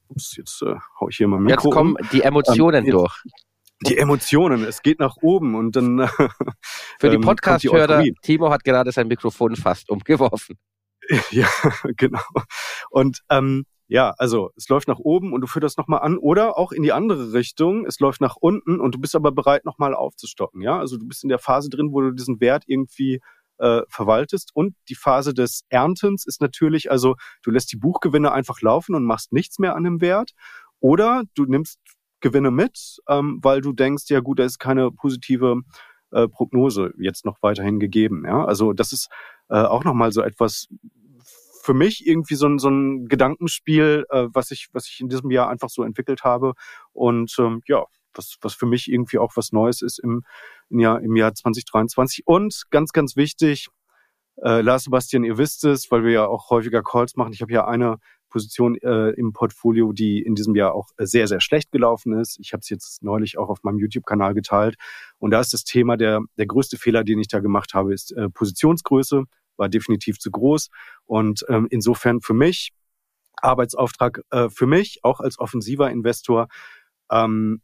ups, 0.07 0.35
jetzt 0.37 0.61
äh, 0.61 0.75
hau 0.99 1.09
ich 1.09 1.17
hier 1.17 1.27
mal 1.27 1.39
Mikro 1.39 1.69
Jetzt 1.69 1.73
kommen 1.73 1.95
um. 1.99 2.09
die 2.11 2.21
Emotionen 2.21 2.85
ähm, 2.85 2.91
durch. 2.91 3.23
Die 3.85 3.97
Emotionen, 3.97 4.63
es 4.63 4.81
geht 4.81 4.99
nach 4.99 5.17
oben 5.21 5.55
und 5.55 5.75
dann. 5.75 5.99
Äh, 5.99 6.07
Für 6.99 7.09
die 7.09 7.15
ähm, 7.15 7.21
Podcast-Hörer, 7.21 8.03
Timo 8.21 8.49
hat 8.49 8.63
gerade 8.63 8.91
sein 8.91 9.07
Mikrofon 9.07 9.55
fast 9.55 9.89
umgeworfen. 9.89 10.57
Ja, 11.31 11.49
genau. 11.97 12.21
Und 12.89 13.19
ähm, 13.29 13.65
ja, 13.93 14.15
also 14.17 14.49
es 14.55 14.69
läuft 14.69 14.87
nach 14.87 14.97
oben 14.97 15.33
und 15.33 15.41
du 15.41 15.47
führst 15.47 15.65
das 15.65 15.77
nochmal 15.77 16.01
an 16.01 16.17
oder 16.17 16.57
auch 16.57 16.71
in 16.71 16.81
die 16.81 16.91
andere 16.91 17.31
Richtung, 17.31 17.85
es 17.85 17.99
läuft 17.99 18.21
nach 18.21 18.35
unten 18.35 18.79
und 18.79 18.95
du 18.95 18.99
bist 18.99 19.15
aber 19.15 19.31
bereit, 19.31 19.65
nochmal 19.65 19.93
aufzustocken. 19.93 20.63
Ja, 20.63 20.79
also 20.79 20.97
du 20.97 21.07
bist 21.07 21.21
in 21.21 21.29
der 21.29 21.37
Phase 21.37 21.69
drin, 21.69 21.89
wo 21.91 22.01
du 22.01 22.09
diesen 22.09 22.41
Wert 22.41 22.63
irgendwie 22.65 23.21
äh, 23.59 23.81
verwaltest 23.89 24.49
und 24.55 24.73
die 24.89 24.95
Phase 24.95 25.35
des 25.35 25.61
Erntens 25.69 26.25
ist 26.25 26.41
natürlich, 26.41 26.89
also 26.89 27.17
du 27.43 27.51
lässt 27.51 27.71
die 27.71 27.77
Buchgewinne 27.77 28.31
einfach 28.31 28.61
laufen 28.61 28.95
und 28.95 29.03
machst 29.03 29.31
nichts 29.31 29.59
mehr 29.59 29.75
an 29.75 29.83
dem 29.83 30.01
Wert 30.01 30.31
oder 30.79 31.21
du 31.35 31.45
nimmst 31.45 31.79
Gewinne 32.19 32.49
mit, 32.49 32.97
ähm, 33.07 33.41
weil 33.43 33.61
du 33.61 33.73
denkst, 33.73 34.05
ja 34.07 34.21
gut, 34.21 34.39
da 34.39 34.43
ist 34.43 34.57
keine 34.57 34.89
positive 34.89 35.61
äh, 36.09 36.27
Prognose 36.27 36.95
jetzt 36.97 37.25
noch 37.25 37.37
weiterhin 37.43 37.79
gegeben. 37.79 38.23
Ja, 38.25 38.43
also 38.43 38.73
das 38.73 38.91
ist 38.91 39.09
äh, 39.49 39.61
auch 39.61 39.83
nochmal 39.83 40.11
so 40.11 40.23
etwas, 40.23 40.67
für 41.63 41.73
mich 41.73 42.05
irgendwie 42.05 42.35
so 42.35 42.45
ein, 42.45 42.59
so 42.59 42.69
ein 42.69 43.07
Gedankenspiel, 43.07 44.05
äh, 44.09 44.25
was 44.33 44.51
ich, 44.51 44.67
was 44.73 44.87
ich 44.89 44.99
in 44.99 45.07
diesem 45.07 45.31
Jahr 45.31 45.49
einfach 45.49 45.69
so 45.69 45.83
entwickelt 45.83 46.25
habe. 46.25 46.55
Und 46.91 47.33
ähm, 47.39 47.61
ja, 47.67 47.85
was, 48.13 48.35
was 48.41 48.53
für 48.53 48.65
mich 48.65 48.91
irgendwie 48.91 49.17
auch 49.17 49.31
was 49.37 49.53
Neues 49.53 49.81
ist 49.81 49.97
im, 49.99 50.23
im, 50.69 50.79
Jahr, 50.79 51.01
im 51.01 51.15
Jahr 51.15 51.33
2023. 51.33 52.27
Und 52.27 52.63
ganz, 52.69 52.91
ganz 52.91 53.15
wichtig, 53.15 53.69
äh, 54.41 54.59
Lars 54.59 54.83
Sebastian, 54.83 55.23
ihr 55.23 55.37
wisst 55.37 55.63
es, 55.63 55.89
weil 55.89 56.03
wir 56.03 56.11
ja 56.11 56.27
auch 56.27 56.49
häufiger 56.49 56.83
Calls 56.83 57.15
machen. 57.15 57.31
Ich 57.31 57.41
habe 57.41 57.53
ja 57.53 57.65
eine 57.65 57.95
Position 58.29 58.75
äh, 58.79 59.11
im 59.11 59.31
Portfolio, 59.31 59.93
die 59.93 60.21
in 60.21 60.35
diesem 60.35 60.55
Jahr 60.55 60.73
auch 60.73 60.89
sehr, 60.97 61.29
sehr 61.29 61.39
schlecht 61.39 61.71
gelaufen 61.71 62.19
ist. 62.19 62.39
Ich 62.41 62.51
habe 62.51 62.59
es 62.59 62.69
jetzt 62.69 63.03
neulich 63.03 63.37
auch 63.37 63.47
auf 63.47 63.63
meinem 63.63 63.77
YouTube-Kanal 63.77 64.33
geteilt. 64.33 64.75
Und 65.17 65.31
da 65.31 65.39
ist 65.39 65.53
das 65.53 65.63
Thema, 65.63 65.95
der, 65.95 66.19
der 66.37 66.47
größte 66.47 66.77
Fehler, 66.77 67.05
den 67.05 67.19
ich 67.19 67.29
da 67.29 67.39
gemacht 67.39 67.73
habe, 67.73 67.93
ist 67.93 68.11
äh, 68.11 68.29
Positionsgröße 68.29 69.23
war 69.57 69.69
definitiv 69.69 70.19
zu 70.19 70.31
groß. 70.31 70.69
Und 71.05 71.45
ähm, 71.49 71.67
insofern 71.69 72.21
für 72.21 72.33
mich, 72.33 72.71
Arbeitsauftrag 73.35 74.21
äh, 74.31 74.49
für 74.49 74.67
mich, 74.67 74.99
auch 75.03 75.19
als 75.19 75.39
offensiver 75.39 75.89
Investor, 75.91 76.47
ähm, 77.11 77.61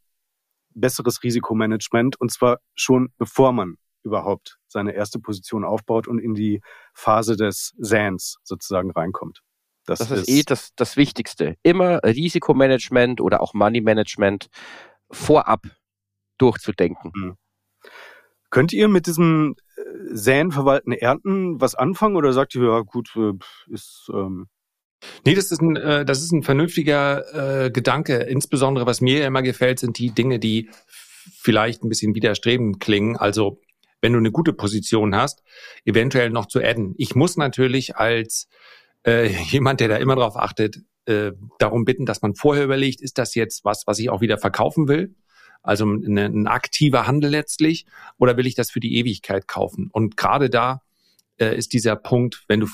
besseres 0.74 1.22
Risikomanagement 1.22 2.20
und 2.20 2.30
zwar 2.30 2.60
schon 2.74 3.12
bevor 3.18 3.52
man 3.52 3.76
überhaupt 4.02 4.58
seine 4.66 4.92
erste 4.92 5.18
Position 5.18 5.64
aufbaut 5.64 6.08
und 6.08 6.18
in 6.18 6.34
die 6.34 6.62
Phase 6.94 7.36
des 7.36 7.74
Sands 7.78 8.38
sozusagen 8.44 8.90
reinkommt. 8.90 9.42
Das, 9.84 9.98
das 9.98 10.10
ist, 10.10 10.20
ist 10.20 10.28
eh 10.28 10.42
das, 10.44 10.70
das 10.76 10.96
Wichtigste. 10.96 11.56
Immer 11.62 12.02
Risikomanagement 12.02 13.20
oder 13.20 13.40
auch 13.40 13.54
Money 13.54 13.80
Management 13.80 14.48
vorab 15.10 15.66
durchzudenken. 16.38 17.12
Mhm. 17.14 17.36
Könnt 18.50 18.72
ihr 18.72 18.88
mit 18.88 19.06
diesem 19.06 19.56
Säen, 20.12 20.50
Verwalten, 20.50 20.92
Ernten 20.92 21.60
was 21.60 21.74
anfangen 21.74 22.16
oder 22.16 22.32
sagt 22.32 22.54
ihr, 22.54 22.62
ja 22.62 22.80
gut, 22.80 23.10
äh, 23.16 23.32
ist... 23.72 24.10
Ähm 24.12 24.46
Nee, 25.24 25.34
das 25.34 25.50
ist 25.50 25.62
ein, 25.62 25.76
äh, 25.76 26.04
das 26.04 26.20
ist 26.20 26.30
ein 26.30 26.42
vernünftiger 26.42 27.64
äh, 27.64 27.70
Gedanke. 27.70 28.16
Insbesondere, 28.16 28.84
was 28.84 29.00
mir 29.00 29.26
immer 29.26 29.40
gefällt, 29.40 29.78
sind 29.78 29.98
die 29.98 30.10
Dinge, 30.10 30.38
die 30.38 30.68
vielleicht 31.38 31.82
ein 31.82 31.88
bisschen 31.88 32.14
widerstrebend 32.14 32.80
klingen. 32.80 33.16
Also, 33.16 33.60
wenn 34.02 34.12
du 34.12 34.18
eine 34.18 34.30
gute 34.30 34.52
Position 34.52 35.14
hast, 35.14 35.42
eventuell 35.84 36.30
noch 36.30 36.46
zu 36.46 36.60
adden. 36.60 36.94
Ich 36.98 37.14
muss 37.14 37.36
natürlich 37.36 37.96
als 37.96 38.48
äh, 39.06 39.28
jemand, 39.28 39.80
der 39.80 39.88
da 39.88 39.96
immer 39.96 40.16
drauf 40.16 40.36
achtet, 40.36 40.80
äh, 41.06 41.32
darum 41.58 41.84
bitten, 41.84 42.06
dass 42.06 42.22
man 42.22 42.34
vorher 42.34 42.64
überlegt, 42.64 43.00
ist 43.00 43.18
das 43.18 43.34
jetzt 43.34 43.64
was, 43.64 43.84
was 43.86 43.98
ich 43.98 44.10
auch 44.10 44.20
wieder 44.20 44.38
verkaufen 44.38 44.88
will? 44.88 45.14
Also 45.62 45.86
ein, 45.86 46.16
ein 46.16 46.46
aktiver 46.46 47.06
Handel 47.06 47.30
letztlich, 47.30 47.86
oder 48.18 48.36
will 48.36 48.46
ich 48.46 48.54
das 48.54 48.70
für 48.70 48.80
die 48.80 48.96
Ewigkeit 48.96 49.46
kaufen? 49.46 49.88
Und 49.92 50.16
gerade 50.16 50.50
da 50.50 50.82
äh, 51.38 51.56
ist 51.56 51.72
dieser 51.72 51.96
Punkt, 51.96 52.44
wenn 52.48 52.60
du 52.60 52.66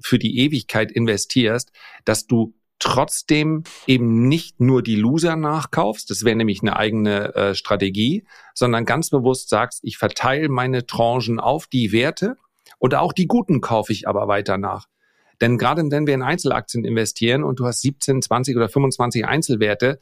für 0.00 0.18
die 0.18 0.38
Ewigkeit 0.38 0.92
investierst, 0.92 1.70
dass 2.04 2.26
du 2.26 2.54
trotzdem 2.78 3.62
eben 3.86 4.28
nicht 4.28 4.60
nur 4.60 4.82
die 4.82 4.96
Loser 4.96 5.36
nachkaufst, 5.36 6.10
das 6.10 6.24
wäre 6.24 6.36
nämlich 6.36 6.60
eine 6.60 6.76
eigene 6.76 7.34
äh, 7.34 7.54
Strategie, 7.54 8.24
sondern 8.52 8.84
ganz 8.84 9.10
bewusst 9.10 9.48
sagst, 9.48 9.80
ich 9.82 9.96
verteile 9.96 10.48
meine 10.48 10.86
Tranchen 10.86 11.40
auf 11.40 11.66
die 11.66 11.92
Werte 11.92 12.36
und 12.78 12.94
auch 12.94 13.12
die 13.12 13.26
guten 13.26 13.60
kaufe 13.60 13.92
ich 13.92 14.06
aber 14.08 14.28
weiter 14.28 14.58
nach. 14.58 14.86
Denn 15.40 15.58
gerade 15.58 15.82
wenn 15.90 16.06
wir 16.06 16.14
in 16.14 16.22
Einzelaktien 16.22 16.84
investieren 16.84 17.42
und 17.42 17.58
du 17.58 17.66
hast 17.66 17.80
17, 17.80 18.22
20 18.22 18.56
oder 18.56 18.68
25 18.68 19.26
Einzelwerte, 19.26 19.98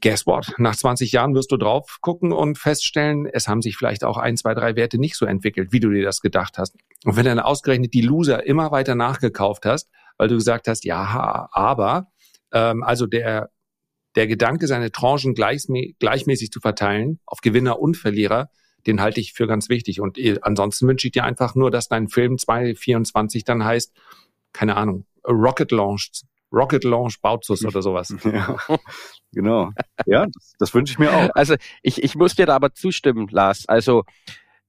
guess 0.00 0.26
what? 0.26 0.52
Nach 0.58 0.76
20 0.76 1.12
Jahren 1.12 1.34
wirst 1.34 1.52
du 1.52 1.56
drauf 1.56 1.98
gucken 2.00 2.32
und 2.32 2.58
feststellen, 2.58 3.26
es 3.26 3.48
haben 3.48 3.62
sich 3.62 3.76
vielleicht 3.76 4.04
auch 4.04 4.16
ein, 4.16 4.36
zwei, 4.36 4.54
drei 4.54 4.76
Werte 4.76 4.98
nicht 4.98 5.16
so 5.16 5.26
entwickelt, 5.26 5.72
wie 5.72 5.80
du 5.80 5.90
dir 5.90 6.04
das 6.04 6.20
gedacht 6.20 6.58
hast. 6.58 6.76
Und 7.04 7.16
wenn 7.16 7.24
du 7.24 7.30
dann 7.30 7.40
ausgerechnet 7.40 7.94
die 7.94 8.00
Loser 8.00 8.46
immer 8.46 8.70
weiter 8.70 8.94
nachgekauft 8.94 9.66
hast, 9.66 9.90
weil 10.18 10.28
du 10.28 10.36
gesagt 10.36 10.68
hast, 10.68 10.84
ja, 10.84 11.48
aber, 11.52 12.08
ähm, 12.52 12.82
also 12.82 13.06
der, 13.06 13.50
der 14.14 14.26
Gedanke, 14.26 14.66
seine 14.66 14.92
Tranchen 14.92 15.34
gleichmä 15.34 15.94
gleichmäßig 15.98 16.50
zu 16.50 16.60
verteilen 16.60 17.20
auf 17.26 17.40
Gewinner 17.40 17.78
und 17.78 17.96
Verlierer, 17.96 18.50
den 18.86 19.00
halte 19.00 19.20
ich 19.20 19.32
für 19.32 19.46
ganz 19.46 19.68
wichtig. 19.68 20.00
Und 20.00 20.18
äh, 20.18 20.38
ansonsten 20.42 20.86
wünsche 20.88 21.06
ich 21.06 21.12
dir 21.12 21.24
einfach 21.24 21.54
nur, 21.54 21.70
dass 21.70 21.88
dein 21.88 22.08
Film 22.08 22.38
2024 22.38 23.44
dann 23.44 23.64
heißt, 23.64 23.92
keine 24.52 24.76
Ahnung, 24.76 25.06
Rocket 25.26 25.70
Launch, 25.70 26.10
Rocket 26.52 26.84
Launch 26.84 27.20
Bautzus 27.20 27.64
oder 27.64 27.82
sowas. 27.82 28.14
Ja, 28.24 28.56
genau. 29.32 29.70
Ja, 30.06 30.26
das, 30.26 30.54
das 30.58 30.74
wünsche 30.74 30.92
ich 30.92 30.98
mir 30.98 31.12
auch. 31.12 31.30
Also 31.34 31.56
ich, 31.82 32.02
ich 32.02 32.14
muss 32.14 32.34
dir 32.34 32.46
da 32.46 32.54
aber 32.56 32.74
zustimmen, 32.74 33.28
Lars. 33.30 33.68
Also 33.68 34.04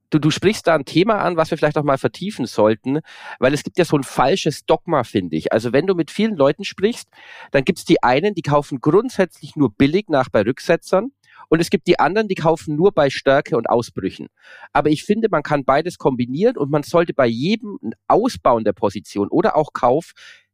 du, 0.09 0.19
du 0.19 0.29
sprichst 0.29 0.67
da 0.67 0.75
ein 0.75 0.85
Thema 0.85 1.19
an, 1.19 1.37
was 1.37 1.51
wir 1.51 1.57
vielleicht 1.57 1.77
auch 1.77 1.83
mal 1.83 1.97
vertiefen 1.97 2.45
sollten, 2.45 2.99
weil 3.39 3.53
es 3.53 3.63
gibt 3.63 3.77
ja 3.77 3.85
so 3.85 3.97
ein 3.97 4.03
falsches 4.03 4.65
Dogma, 4.65 5.03
finde 5.03 5.35
ich. 5.35 5.51
Also 5.51 5.73
wenn 5.73 5.87
du 5.87 5.95
mit 5.95 6.11
vielen 6.11 6.35
Leuten 6.35 6.63
sprichst, 6.63 7.09
dann 7.51 7.65
gibt 7.65 7.79
es 7.79 7.85
die 7.85 8.01
einen, 8.03 8.35
die 8.35 8.41
kaufen 8.41 8.79
grundsätzlich 8.79 9.55
nur 9.55 9.71
billig 9.73 10.09
nach 10.09 10.29
bei 10.29 10.41
Rücksetzern. 10.41 11.11
Und 11.49 11.59
es 11.59 11.69
gibt 11.69 11.87
die 11.87 11.99
anderen, 11.99 12.27
die 12.27 12.35
kaufen 12.35 12.75
nur 12.75 12.93
bei 12.93 13.09
Stärke 13.09 13.57
und 13.57 13.69
Ausbrüchen. 13.69 14.27
Aber 14.71 14.89
ich 14.89 15.03
finde, 15.03 15.27
man 15.29 15.43
kann 15.43 15.65
beides 15.65 15.97
kombinieren 15.97 16.57
und 16.57 16.71
man 16.71 16.83
sollte 16.83 17.13
bei 17.13 17.27
jedem 17.27 17.77
Ausbauen 18.07 18.63
der 18.63 18.73
Position 18.73 19.27
oder 19.27 19.55
auch 19.55 19.73
Kauf 19.73 20.13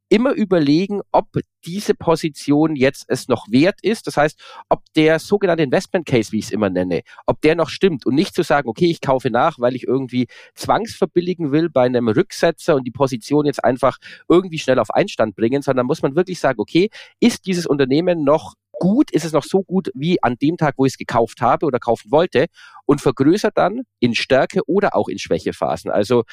immer 0.09 0.33
überlegen, 0.33 1.01
ob 1.11 1.27
diese 1.65 1.93
Position 1.93 2.75
jetzt 2.75 3.05
es 3.07 3.27
noch 3.27 3.45
wert 3.49 3.79
ist. 3.81 4.07
Das 4.07 4.17
heißt, 4.17 4.39
ob 4.69 4.81
der 4.95 5.19
sogenannte 5.19 5.63
Investment 5.63 6.05
Case, 6.05 6.31
wie 6.31 6.39
ich 6.39 6.45
es 6.45 6.51
immer 6.51 6.69
nenne, 6.69 7.01
ob 7.25 7.41
der 7.41 7.55
noch 7.55 7.69
stimmt 7.69 8.05
und 8.05 8.15
nicht 8.15 8.33
zu 8.33 8.43
sagen, 8.43 8.67
okay, 8.69 8.89
ich 8.89 9.01
kaufe 9.01 9.29
nach, 9.29 9.59
weil 9.59 9.75
ich 9.75 9.87
irgendwie 9.87 10.27
zwangsverbilligen 10.55 11.51
will 11.51 11.69
bei 11.69 11.85
einem 11.85 12.07
Rücksetzer 12.07 12.75
und 12.75 12.85
die 12.85 12.91
Position 12.91 13.45
jetzt 13.45 13.63
einfach 13.63 13.97
irgendwie 14.27 14.59
schnell 14.59 14.79
auf 14.79 14.89
Einstand 14.91 15.35
bringen, 15.35 15.61
sondern 15.61 15.85
muss 15.85 16.01
man 16.01 16.15
wirklich 16.15 16.39
sagen, 16.39 16.59
okay, 16.59 16.89
ist 17.19 17.45
dieses 17.45 17.65
Unternehmen 17.65 18.23
noch 18.23 18.55
gut, 18.79 19.11
ist 19.11 19.25
es 19.25 19.33
noch 19.33 19.43
so 19.43 19.61
gut 19.61 19.91
wie 19.93 20.21
an 20.23 20.35
dem 20.41 20.57
Tag, 20.57 20.75
wo 20.77 20.85
ich 20.85 20.93
es 20.93 20.97
gekauft 20.97 21.41
habe 21.41 21.65
oder 21.65 21.79
kaufen 21.79 22.11
wollte 22.11 22.47
und 22.85 23.01
vergrößert 23.01 23.57
dann 23.57 23.83
in 23.99 24.15
Stärke 24.15 24.61
oder 24.67 24.95
auch 24.95 25.09
in 25.09 25.19
Schwächephasen. 25.19 25.91
Also 25.91 26.23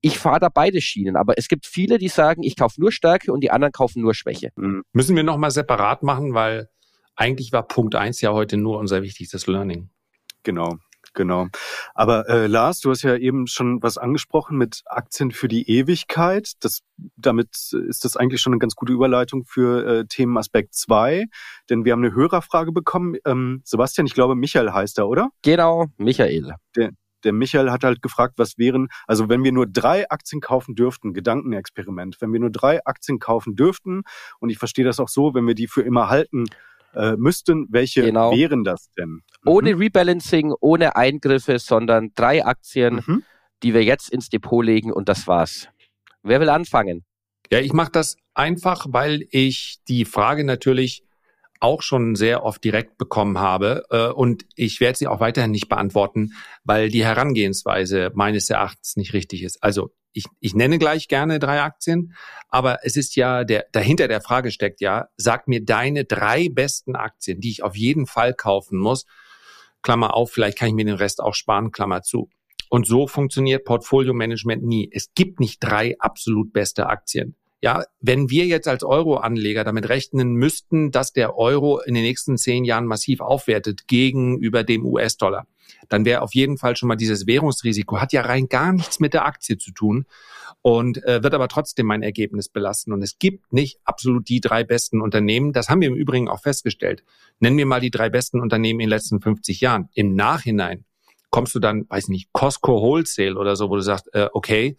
ich 0.00 0.18
fahre 0.18 0.38
da 0.38 0.48
beide 0.50 0.80
Schienen, 0.80 1.16
aber 1.16 1.38
es 1.38 1.48
gibt 1.48 1.66
viele, 1.66 1.98
die 1.98 2.08
sagen, 2.08 2.42
ich 2.42 2.56
kaufe 2.56 2.78
nur 2.80 2.92
Stärke 2.92 3.32
und 3.32 3.40
die 3.40 3.50
anderen 3.50 3.72
kaufen 3.72 4.02
nur 4.02 4.14
Schwäche. 4.14 4.50
Mhm. 4.56 4.84
Müssen 4.92 5.16
wir 5.16 5.22
nochmal 5.22 5.50
separat 5.50 6.02
machen, 6.02 6.34
weil 6.34 6.68
eigentlich 7.16 7.52
war 7.52 7.66
Punkt 7.66 7.94
eins 7.94 8.20
ja 8.20 8.32
heute 8.32 8.56
nur 8.56 8.78
unser 8.78 9.02
wichtigstes 9.02 9.46
Learning. 9.46 9.88
Genau. 10.42 10.76
Genau. 11.14 11.46
Aber 11.94 12.28
äh, 12.28 12.46
Lars, 12.48 12.80
du 12.80 12.90
hast 12.90 13.02
ja 13.02 13.16
eben 13.16 13.46
schon 13.46 13.82
was 13.82 13.98
angesprochen 13.98 14.58
mit 14.58 14.82
Aktien 14.86 15.30
für 15.30 15.48
die 15.48 15.68
Ewigkeit. 15.70 16.52
Das, 16.60 16.80
damit 17.16 17.48
ist 17.88 18.04
das 18.04 18.16
eigentlich 18.16 18.40
schon 18.40 18.52
eine 18.52 18.58
ganz 18.58 18.74
gute 18.74 18.92
Überleitung 18.92 19.44
für 19.44 19.86
äh, 19.86 20.04
Themenaspekt 20.06 20.74
2. 20.74 21.24
Denn 21.70 21.84
wir 21.84 21.92
haben 21.92 22.04
eine 22.04 22.14
Hörerfrage 22.14 22.72
bekommen. 22.72 23.16
Ähm, 23.24 23.62
Sebastian, 23.64 24.06
ich 24.06 24.14
glaube, 24.14 24.34
Michael 24.34 24.72
heißt 24.72 24.98
er, 24.98 25.08
oder? 25.08 25.30
Genau, 25.42 25.86
Michael. 25.96 26.54
Der, 26.76 26.90
der 27.22 27.32
Michael 27.32 27.70
hat 27.70 27.84
halt 27.84 28.02
gefragt, 28.02 28.34
was 28.36 28.58
wären, 28.58 28.88
also 29.06 29.28
wenn 29.28 29.42
wir 29.44 29.52
nur 29.52 29.66
drei 29.66 30.10
Aktien 30.10 30.40
kaufen 30.40 30.74
dürften, 30.74 31.14
Gedankenexperiment, 31.14 32.20
wenn 32.20 32.32
wir 32.32 32.40
nur 32.40 32.50
drei 32.50 32.84
Aktien 32.84 33.18
kaufen 33.18 33.56
dürften, 33.56 34.02
und 34.40 34.50
ich 34.50 34.58
verstehe 34.58 34.84
das 34.84 35.00
auch 35.00 35.08
so, 35.08 35.34
wenn 35.34 35.46
wir 35.46 35.54
die 35.54 35.66
für 35.66 35.82
immer 35.82 36.08
halten 36.08 36.46
äh, 36.94 37.16
müssten, 37.16 37.66
welche 37.70 38.02
genau. 38.02 38.32
wären 38.32 38.64
das 38.64 38.90
denn? 38.92 39.08
Mhm. 39.08 39.22
Ohne 39.44 39.78
Rebalancing, 39.78 40.52
ohne 40.60 40.96
Eingriffe, 40.96 41.58
sondern 41.58 42.12
drei 42.14 42.44
Aktien, 42.44 43.02
mhm. 43.06 43.22
die 43.62 43.74
wir 43.74 43.84
jetzt 43.84 44.10
ins 44.10 44.28
Depot 44.28 44.64
legen 44.64 44.92
und 44.92 45.08
das 45.08 45.26
war's. 45.26 45.68
Wer 46.22 46.40
will 46.40 46.48
anfangen? 46.48 47.04
Ja, 47.50 47.60
ich 47.60 47.72
mache 47.72 47.92
das 47.92 48.16
einfach, 48.32 48.86
weil 48.88 49.26
ich 49.30 49.78
die 49.86 50.04
Frage 50.04 50.44
natürlich 50.44 51.04
auch 51.60 51.82
schon 51.82 52.14
sehr 52.14 52.44
oft 52.44 52.62
direkt 52.62 52.98
bekommen 52.98 53.38
habe. 53.38 53.84
Äh, 53.90 54.08
und 54.08 54.44
ich 54.54 54.80
werde 54.80 54.98
sie 54.98 55.06
auch 55.06 55.20
weiterhin 55.20 55.50
nicht 55.50 55.68
beantworten, 55.68 56.32
weil 56.62 56.90
die 56.90 57.04
Herangehensweise 57.04 58.10
meines 58.14 58.50
Erachtens 58.50 58.96
nicht 58.96 59.12
richtig 59.12 59.42
ist. 59.42 59.62
Also 59.62 59.90
ich, 60.14 60.24
ich 60.40 60.54
nenne 60.54 60.78
gleich 60.78 61.08
gerne 61.08 61.38
drei 61.38 61.60
Aktien, 61.60 62.14
aber 62.48 62.78
es 62.82 62.96
ist 62.96 63.16
ja, 63.16 63.44
der, 63.44 63.66
dahinter 63.72 64.08
der 64.08 64.20
Frage 64.20 64.50
steckt 64.50 64.80
ja, 64.80 65.08
sag 65.16 65.48
mir 65.48 65.62
deine 65.62 66.04
drei 66.04 66.48
besten 66.48 66.96
Aktien, 66.96 67.40
die 67.40 67.50
ich 67.50 67.62
auf 67.62 67.76
jeden 67.76 68.06
Fall 68.06 68.32
kaufen 68.32 68.78
muss. 68.78 69.04
Klammer 69.82 70.14
auf, 70.14 70.30
vielleicht 70.30 70.56
kann 70.56 70.68
ich 70.68 70.74
mir 70.74 70.86
den 70.86 70.94
Rest 70.94 71.20
auch 71.20 71.34
sparen, 71.34 71.72
Klammer 71.72 72.02
zu. 72.02 72.30
Und 72.70 72.86
so 72.86 73.06
funktioniert 73.06 73.64
Portfolio 73.64 74.14
Management 74.14 74.64
nie. 74.64 74.88
Es 74.90 75.12
gibt 75.14 75.40
nicht 75.40 75.58
drei 75.60 75.96
absolut 75.98 76.52
beste 76.52 76.86
Aktien. 76.86 77.36
Ja, 77.60 77.84
wenn 78.00 78.30
wir 78.30 78.46
jetzt 78.46 78.68
als 78.68 78.84
Euro-Anleger 78.84 79.64
damit 79.64 79.88
rechnen 79.88 80.34
müssten, 80.34 80.90
dass 80.90 81.12
der 81.12 81.36
Euro 81.36 81.80
in 81.80 81.94
den 81.94 82.02
nächsten 82.02 82.36
zehn 82.36 82.64
Jahren 82.64 82.86
massiv 82.86 83.20
aufwertet 83.20 83.86
gegenüber 83.88 84.64
dem 84.64 84.84
US-Dollar, 84.84 85.46
dann 85.88 86.04
wäre 86.04 86.22
auf 86.22 86.34
jeden 86.34 86.58
Fall 86.58 86.76
schon 86.76 86.88
mal 86.88 86.96
dieses 86.96 87.26
Währungsrisiko, 87.26 88.00
hat 88.00 88.12
ja 88.12 88.22
rein 88.22 88.48
gar 88.48 88.72
nichts 88.72 89.00
mit 89.00 89.14
der 89.14 89.26
Aktie 89.26 89.58
zu 89.58 89.72
tun 89.72 90.06
und 90.62 91.04
äh, 91.04 91.22
wird 91.22 91.34
aber 91.34 91.48
trotzdem 91.48 91.86
mein 91.86 92.02
Ergebnis 92.02 92.48
belasten. 92.48 92.92
Und 92.92 93.02
es 93.02 93.18
gibt 93.18 93.52
nicht 93.52 93.78
absolut 93.84 94.28
die 94.28 94.40
drei 94.40 94.64
besten 94.64 95.02
Unternehmen. 95.02 95.52
Das 95.52 95.68
haben 95.68 95.80
wir 95.80 95.88
im 95.88 95.94
Übrigen 95.94 96.28
auch 96.28 96.40
festgestellt. 96.40 97.04
Nennen 97.38 97.58
wir 97.58 97.66
mal 97.66 97.80
die 97.80 97.90
drei 97.90 98.08
besten 98.08 98.40
Unternehmen 98.40 98.80
in 98.80 98.86
den 98.86 98.90
letzten 98.90 99.20
50 99.20 99.60
Jahren. 99.60 99.88
Im 99.94 100.14
Nachhinein 100.14 100.84
kommst 101.30 101.54
du 101.54 101.58
dann, 101.58 101.84
weiß 101.88 102.08
nicht, 102.08 102.32
Costco 102.32 102.80
Wholesale 102.80 103.36
oder 103.36 103.56
so, 103.56 103.68
wo 103.68 103.76
du 103.76 103.82
sagst, 103.82 104.08
äh, 104.14 104.28
okay, 104.32 104.76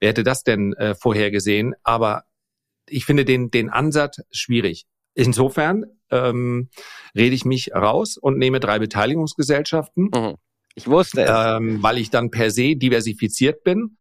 wer 0.00 0.08
hätte 0.08 0.22
das 0.22 0.42
denn 0.42 0.72
äh, 0.72 0.94
vorhergesehen? 0.94 1.74
Aber 1.82 2.24
ich 2.88 3.04
finde 3.04 3.24
den, 3.24 3.50
den 3.50 3.68
Ansatz 3.68 4.22
schwierig. 4.30 4.86
Insofern 5.14 5.84
ähm, 6.10 6.68
rede 7.14 7.34
ich 7.34 7.44
mich 7.44 7.74
raus 7.74 8.16
und 8.16 8.38
nehme 8.38 8.60
drei 8.60 8.78
Beteiligungsgesellschaften. 8.78 10.10
Mhm. 10.14 10.36
Ich 10.74 10.86
wusste 10.86 11.22
es. 11.22 11.30
Ähm, 11.32 11.82
weil 11.82 11.98
ich 11.98 12.10
dann 12.10 12.30
per 12.30 12.50
se 12.50 12.76
diversifiziert 12.76 13.64
bin. 13.64 13.96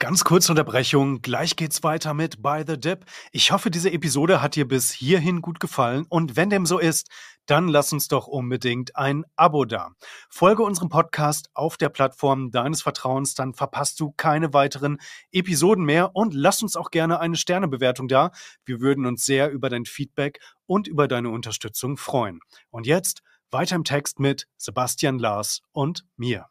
Ganz 0.00 0.22
kurze 0.22 0.52
Unterbrechung, 0.52 1.22
gleich 1.22 1.56
geht's 1.56 1.82
weiter 1.82 2.14
mit 2.14 2.40
By 2.40 2.62
the 2.64 2.78
Dip. 2.78 3.04
Ich 3.32 3.50
hoffe, 3.50 3.68
diese 3.68 3.90
Episode 3.90 4.40
hat 4.40 4.54
dir 4.54 4.68
bis 4.68 4.92
hierhin 4.92 5.42
gut 5.42 5.58
gefallen 5.58 6.06
und 6.08 6.36
wenn 6.36 6.50
dem 6.50 6.66
so 6.66 6.78
ist, 6.78 7.08
dann 7.46 7.66
lass 7.66 7.92
uns 7.92 8.06
doch 8.06 8.28
unbedingt 8.28 8.94
ein 8.94 9.24
Abo 9.34 9.64
da. 9.64 9.90
Folge 10.30 10.62
unserem 10.62 10.88
Podcast 10.88 11.50
auf 11.54 11.76
der 11.76 11.88
Plattform 11.88 12.52
deines 12.52 12.82
Vertrauens, 12.82 13.34
dann 13.34 13.54
verpasst 13.54 13.98
du 13.98 14.12
keine 14.16 14.52
weiteren 14.52 14.98
Episoden 15.32 15.84
mehr 15.84 16.14
und 16.14 16.32
lass 16.32 16.62
uns 16.62 16.76
auch 16.76 16.92
gerne 16.92 17.18
eine 17.18 17.36
Sternebewertung 17.36 18.06
da. 18.06 18.30
Wir 18.64 18.80
würden 18.80 19.04
uns 19.04 19.24
sehr 19.24 19.50
über 19.50 19.68
dein 19.68 19.84
Feedback 19.84 20.38
und 20.66 20.86
über 20.86 21.08
deine 21.08 21.30
Unterstützung 21.30 21.96
freuen. 21.96 22.38
Und 22.70 22.86
jetzt 22.86 23.22
Weiter 23.50 23.76
im 23.76 23.84
Text 23.84 24.20
mit 24.20 24.46
Sebastian 24.56 25.18
Lars 25.18 25.62
und 25.72 26.04
mir. 26.16 26.46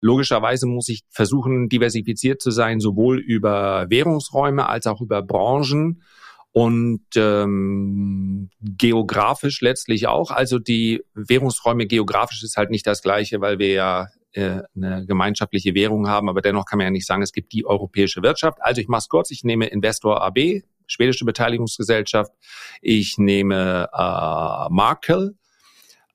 Logischerweise 0.00 0.66
muss 0.66 0.88
ich 0.88 1.04
versuchen, 1.10 1.68
diversifiziert 1.68 2.42
zu 2.42 2.50
sein, 2.50 2.80
sowohl 2.80 3.18
über 3.20 3.86
Währungsräume 3.88 4.66
als 4.66 4.86
auch 4.86 5.00
über 5.00 5.22
Branchen 5.22 6.02
und 6.50 7.06
ähm, 7.16 8.50
geografisch 8.60 9.60
letztlich 9.60 10.08
auch. 10.08 10.30
Also 10.30 10.58
die 10.58 11.02
Währungsräume 11.14 11.86
geografisch 11.86 12.42
ist 12.42 12.56
halt 12.56 12.70
nicht 12.70 12.86
das 12.86 13.00
gleiche, 13.00 13.40
weil 13.40 13.58
wir 13.58 13.72
ja 13.72 14.08
äh, 14.32 14.62
eine 14.74 15.06
gemeinschaftliche 15.06 15.74
Währung 15.74 16.08
haben, 16.08 16.28
aber 16.28 16.42
dennoch 16.42 16.66
kann 16.66 16.78
man 16.78 16.86
ja 16.86 16.90
nicht 16.90 17.06
sagen, 17.06 17.22
es 17.22 17.32
gibt 17.32 17.52
die 17.52 17.64
europäische 17.64 18.22
Wirtschaft. 18.22 18.58
Also 18.60 18.80
ich 18.80 18.88
mache 18.88 19.00
es 19.00 19.08
kurz, 19.08 19.30
ich 19.30 19.44
nehme 19.44 19.66
Investor 19.66 20.22
AB, 20.22 20.62
schwedische 20.86 21.24
Beteiligungsgesellschaft, 21.24 22.32
ich 22.80 23.18
nehme 23.18 23.88
äh, 23.92 24.68
Markel, 24.70 25.36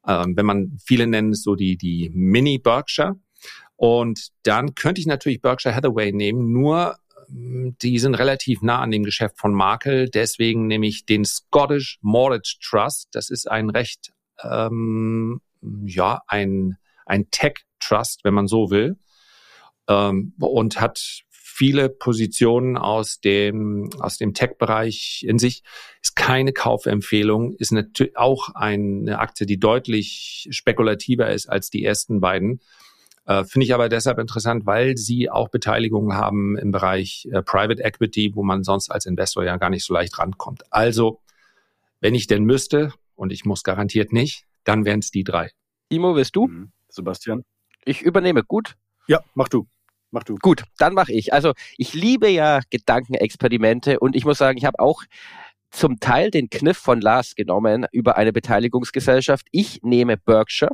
äh, 0.08 0.26
wenn 0.28 0.46
man 0.46 0.78
viele 0.84 1.06
nennen 1.06 1.32
es 1.32 1.44
so 1.44 1.56
die, 1.56 1.78
die 1.78 2.10
Mini 2.14 2.58
Berkshire 2.58 3.16
und 3.76 4.30
dann 4.44 4.74
könnte 4.74 5.00
ich 5.00 5.08
natürlich 5.08 5.42
Berkshire 5.42 5.76
Hathaway 5.76 6.12
nehmen, 6.12 6.52
nur 6.52 6.98
ähm, 7.30 7.76
die 7.82 8.00
sind 8.00 8.16
relativ 8.16 8.62
nah 8.62 8.80
an 8.80 8.92
dem 8.92 9.04
Geschäft 9.04 9.38
von 9.38 9.54
Markel. 9.54 10.10
Deswegen 10.10 10.68
nehme 10.68 10.88
ich 10.88 11.06
den 11.06 11.26
Scottish 11.26 12.00
Mortgage 12.02 12.58
Trust. 12.62 13.10
Das 13.12 13.30
ist 13.30 13.50
ein 13.50 13.70
recht, 13.70 14.14
ähm, 14.44 15.42
ja, 15.86 16.22
ein, 16.28 16.78
ein 17.06 17.30
Tech 17.30 17.66
Trust, 17.80 18.22
wenn 18.24 18.34
man 18.34 18.48
so 18.48 18.72
will. 18.72 18.98
Ähm, 19.88 20.34
und 20.40 20.82
hat 20.82 21.24
viele 21.58 21.90
Positionen 21.90 22.78
aus 22.78 23.20
dem, 23.20 23.90
aus 24.00 24.18
dem 24.18 24.36
Tech-Bereich 24.36 25.26
in 25.28 25.40
sich. 25.40 25.64
Ist 26.04 26.16
keine 26.16 26.54
Kaufempfehlung, 26.54 27.56
ist 27.56 27.72
natürlich 27.72 28.16
auch 28.16 28.50
eine 28.54 29.18
Aktie, 29.18 29.48
die 29.48 29.60
deutlich 29.60 30.48
spekulativer 30.52 31.32
ist 31.32 31.48
als 31.48 31.72
die 31.72 31.84
ersten 31.84 32.22
beiden. 32.22 32.62
Äh, 33.26 33.44
Finde 33.44 33.66
ich 33.66 33.74
aber 33.74 33.90
deshalb 33.90 34.20
interessant, 34.20 34.68
weil 34.68 34.98
sie 34.98 35.32
auch 35.32 35.50
Beteiligungen 35.50 36.16
haben 36.16 36.58
im 36.58 36.72
Bereich 36.72 37.28
äh, 37.32 37.42
Private 37.42 37.84
Equity, 37.84 38.36
wo 38.36 38.44
man 38.44 38.64
sonst 38.64 38.92
als 38.92 39.08
Investor 39.08 39.44
ja 39.44 39.58
gar 39.58 39.72
nicht 39.72 39.84
so 39.84 39.96
leicht 39.96 40.20
rankommt. 40.20 40.62
Also, 40.70 41.22
wenn 42.02 42.14
ich 42.14 42.28
denn 42.28 42.44
müsste, 42.44 42.94
und 43.16 43.34
ich 43.34 43.46
muss 43.46 43.64
garantiert 43.64 44.14
nicht, 44.14 44.46
dann 44.64 44.86
wären 44.86 45.00
es 45.00 45.10
die 45.10 45.24
drei. 45.24 45.50
Imo, 45.90 46.16
willst 46.16 46.36
du? 46.36 46.48
Mhm. 46.48 46.72
Sebastian? 46.88 47.44
Ich 47.84 48.04
übernehme, 48.04 48.44
gut? 48.44 48.76
Ja, 49.08 49.24
mach 49.34 49.50
du. 49.50 49.68
Mach 50.12 50.24
du. 50.24 50.36
Gut, 50.36 50.64
dann 50.78 50.94
mache 50.94 51.12
ich. 51.14 51.34
Also 51.34 51.54
ich 51.78 51.94
liebe 51.94 52.30
ja 52.30 52.62
Gedankenexperimente 52.70 54.00
und 54.00 54.16
ich 54.16 54.26
muss 54.26 54.38
sagen, 54.38 54.58
ich 54.58 54.66
habe 54.66 54.80
auch 54.80 55.04
zum 55.70 56.00
Teil 56.00 56.32
den 56.32 56.50
Kniff 56.50 56.78
von 56.78 57.02
Lars 57.02 57.36
genommen 57.36 57.86
über 57.92 58.18
eine 58.18 58.32
Beteiligungsgesellschaft. 58.32 59.48
Ich 59.52 59.82
nehme 59.84 60.18
Berkshire 60.18 60.72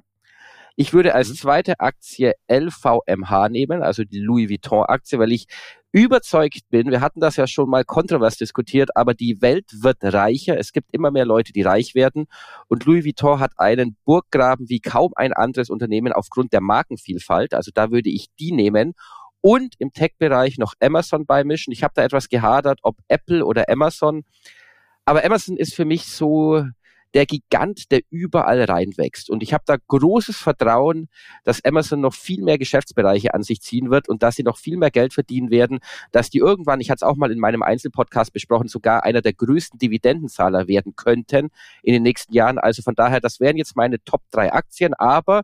ich 0.75 0.93
würde 0.93 1.13
als 1.13 1.29
mhm. 1.29 1.35
zweite 1.35 1.79
Aktie 1.79 2.33
LVMH 2.47 3.49
nehmen, 3.49 3.83
also 3.83 4.03
die 4.03 4.19
Louis 4.19 4.49
Vuitton 4.49 4.83
Aktie, 4.85 5.19
weil 5.19 5.31
ich 5.31 5.45
überzeugt 5.91 6.61
bin, 6.71 6.89
wir 6.89 7.01
hatten 7.01 7.19
das 7.19 7.35
ja 7.35 7.45
schon 7.45 7.69
mal 7.69 7.83
kontrovers 7.85 8.37
diskutiert, 8.37 8.97
aber 8.97 9.13
die 9.13 9.43
Welt 9.43 9.65
wird 9.83 9.97
reicher. 10.01 10.57
Es 10.57 10.71
gibt 10.71 10.91
immer 10.91 11.11
mehr 11.11 11.25
Leute, 11.25 11.53
die 11.53 11.61
reich 11.61 11.93
werden. 11.93 12.25
Und 12.67 12.85
Louis 12.85 13.05
Vuitton 13.05 13.39
hat 13.39 13.51
einen 13.57 13.95
Burggraben 14.03 14.69
wie 14.69 14.79
kaum 14.79 15.11
ein 15.15 15.33
anderes 15.33 15.69
Unternehmen 15.69 16.11
aufgrund 16.11 16.51
der 16.51 16.61
Markenvielfalt. 16.61 17.53
Also 17.53 17.69
da 17.71 17.91
würde 17.91 18.09
ich 18.09 18.29
die 18.39 18.51
nehmen. 18.51 18.93
Und 19.45 19.75
im 19.79 19.91
Tech-Bereich 19.91 20.57
noch 20.57 20.73
Amazon 20.79 21.25
beimischen. 21.25 21.73
Ich 21.73 21.83
habe 21.83 21.93
da 21.93 22.03
etwas 22.03 22.29
gehadert, 22.29 22.79
ob 22.81 22.95
Apple 23.09 23.45
oder 23.45 23.67
Amazon. 23.67 24.23
Aber 25.03 25.25
Amazon 25.25 25.57
ist 25.57 25.75
für 25.75 25.83
mich 25.83 26.05
so 26.05 26.63
der 27.13 27.25
Gigant, 27.25 27.91
der 27.91 27.99
überall 28.09 28.63
reinwächst. 28.63 29.29
Und 29.29 29.43
ich 29.43 29.53
habe 29.53 29.65
da 29.67 29.75
großes 29.87 30.37
Vertrauen, 30.37 31.09
dass 31.43 31.63
Amazon 31.65 31.99
noch 31.99 32.13
viel 32.13 32.41
mehr 32.41 32.57
Geschäftsbereiche 32.57 33.33
an 33.33 33.43
sich 33.43 33.61
ziehen 33.61 33.91
wird 33.91 34.07
und 34.07 34.23
dass 34.23 34.35
sie 34.35 34.43
noch 34.43 34.57
viel 34.57 34.77
mehr 34.77 34.91
Geld 34.91 35.13
verdienen 35.13 35.51
werden, 35.51 35.79
dass 36.13 36.29
die 36.29 36.39
irgendwann, 36.39 36.79
ich 36.79 36.89
hatte 36.89 36.99
es 36.99 37.03
auch 37.03 37.17
mal 37.17 37.31
in 37.31 37.39
meinem 37.39 37.63
Einzelpodcast 37.63 38.31
besprochen, 38.31 38.69
sogar 38.69 39.03
einer 39.03 39.21
der 39.21 39.33
größten 39.33 39.77
Dividendenzahler 39.77 40.69
werden 40.69 40.95
könnten 40.95 41.49
in 41.83 41.93
den 41.93 42.03
nächsten 42.03 42.33
Jahren. 42.33 42.57
Also 42.57 42.81
von 42.81 42.95
daher, 42.95 43.19
das 43.19 43.41
wären 43.41 43.57
jetzt 43.57 43.75
meine 43.75 44.03
Top 44.03 44.21
drei 44.31 44.53
Aktien, 44.53 44.93
aber 44.93 45.43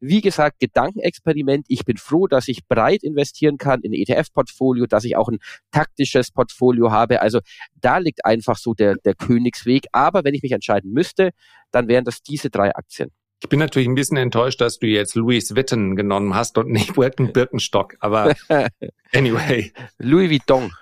wie 0.00 0.20
gesagt, 0.20 0.60
Gedankenexperiment. 0.60 1.66
Ich 1.68 1.84
bin 1.84 1.96
froh, 1.96 2.26
dass 2.26 2.48
ich 2.48 2.66
breit 2.66 3.02
investieren 3.02 3.58
kann 3.58 3.82
in 3.82 3.92
ETF-Portfolio, 3.92 4.86
dass 4.86 5.04
ich 5.04 5.16
auch 5.16 5.28
ein 5.28 5.38
taktisches 5.70 6.30
Portfolio 6.30 6.90
habe. 6.90 7.20
Also 7.20 7.40
da 7.80 7.98
liegt 7.98 8.24
einfach 8.24 8.56
so 8.56 8.74
der, 8.74 8.96
der 8.96 9.14
Königsweg. 9.14 9.86
Aber 9.92 10.24
wenn 10.24 10.34
ich 10.34 10.42
mich 10.42 10.52
entscheiden 10.52 10.92
müsste, 10.92 11.30
dann 11.70 11.88
wären 11.88 12.04
das 12.04 12.22
diese 12.22 12.50
drei 12.50 12.74
Aktien. 12.74 13.10
Ich 13.42 13.48
bin 13.48 13.58
natürlich 13.58 13.88
ein 13.88 13.94
bisschen 13.94 14.18
enttäuscht, 14.18 14.60
dass 14.60 14.78
du 14.78 14.86
jetzt 14.86 15.14
Louis 15.14 15.54
Vuitton 15.54 15.96
genommen 15.96 16.34
hast 16.34 16.58
und 16.58 16.68
nicht 16.68 16.96
Wilton 16.96 17.32
Birkenstock. 17.32 17.96
Aber 18.00 18.34
anyway. 19.14 19.72
Louis 19.98 20.30
Vuitton. 20.30 20.72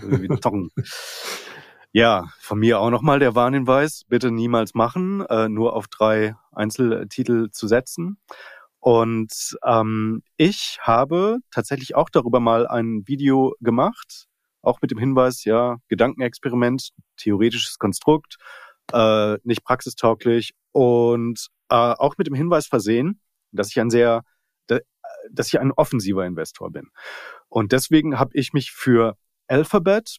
Louis 0.00 0.28
Vuitton. 0.28 0.70
Ja, 1.94 2.32
von 2.38 2.58
mir 2.58 2.80
auch 2.80 2.88
nochmal 2.88 3.18
der 3.18 3.34
Warnhinweis, 3.34 4.04
bitte 4.08 4.30
niemals 4.30 4.72
machen, 4.72 5.26
äh, 5.26 5.50
nur 5.50 5.76
auf 5.76 5.88
drei 5.88 6.34
Einzeltitel 6.50 7.50
zu 7.50 7.68
setzen. 7.68 8.16
Und 8.80 9.58
ähm, 9.62 10.22
ich 10.38 10.78
habe 10.80 11.40
tatsächlich 11.50 11.94
auch 11.94 12.08
darüber 12.08 12.40
mal 12.40 12.66
ein 12.66 13.06
Video 13.06 13.54
gemacht, 13.60 14.26
auch 14.62 14.80
mit 14.80 14.90
dem 14.90 14.96
Hinweis, 14.96 15.44
ja, 15.44 15.76
Gedankenexperiment, 15.88 16.92
theoretisches 17.18 17.78
Konstrukt, 17.78 18.36
äh, 18.92 19.36
nicht 19.44 19.62
praxistauglich 19.62 20.54
und 20.72 21.48
äh, 21.68 21.74
auch 21.74 22.16
mit 22.16 22.26
dem 22.26 22.34
Hinweis 22.34 22.66
versehen, 22.68 23.20
dass 23.52 23.68
ich 23.68 23.78
ein 23.78 23.90
sehr, 23.90 24.22
dass 25.30 25.48
ich 25.48 25.60
ein 25.60 25.72
offensiver 25.72 26.24
Investor 26.24 26.70
bin. 26.70 26.88
Und 27.48 27.72
deswegen 27.72 28.18
habe 28.18 28.30
ich 28.34 28.54
mich 28.54 28.72
für 28.72 29.18
Alphabet 29.46 30.16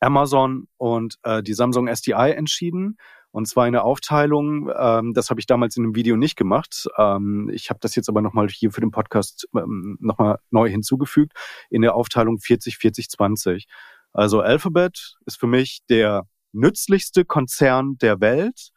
Amazon 0.00 0.66
und 0.76 1.16
äh, 1.22 1.42
die 1.42 1.54
Samsung 1.54 1.88
SDI 1.88 2.32
entschieden. 2.32 2.96
Und 3.32 3.46
zwar 3.46 3.66
in 3.66 3.72
der 3.72 3.84
Aufteilung, 3.84 4.70
ähm, 4.76 5.14
das 5.14 5.30
habe 5.30 5.38
ich 5.38 5.46
damals 5.46 5.76
in 5.76 5.84
dem 5.84 5.94
Video 5.94 6.16
nicht 6.16 6.36
gemacht. 6.36 6.88
Ähm, 6.98 7.48
ich 7.52 7.70
habe 7.70 7.78
das 7.80 7.94
jetzt 7.94 8.08
aber 8.08 8.22
nochmal 8.22 8.48
hier 8.48 8.72
für 8.72 8.80
den 8.80 8.90
Podcast 8.90 9.46
ähm, 9.54 9.96
nochmal 10.00 10.38
neu 10.50 10.68
hinzugefügt, 10.68 11.32
in 11.70 11.82
der 11.82 11.94
Aufteilung 11.94 12.38
40, 12.38 12.76
40, 12.78 13.08
20. 13.08 13.66
Also 14.12 14.40
Alphabet 14.40 15.16
ist 15.26 15.38
für 15.38 15.46
mich 15.46 15.80
der 15.88 16.26
nützlichste 16.52 17.24
Konzern 17.24 17.96
der 17.98 18.20
Welt 18.20 18.70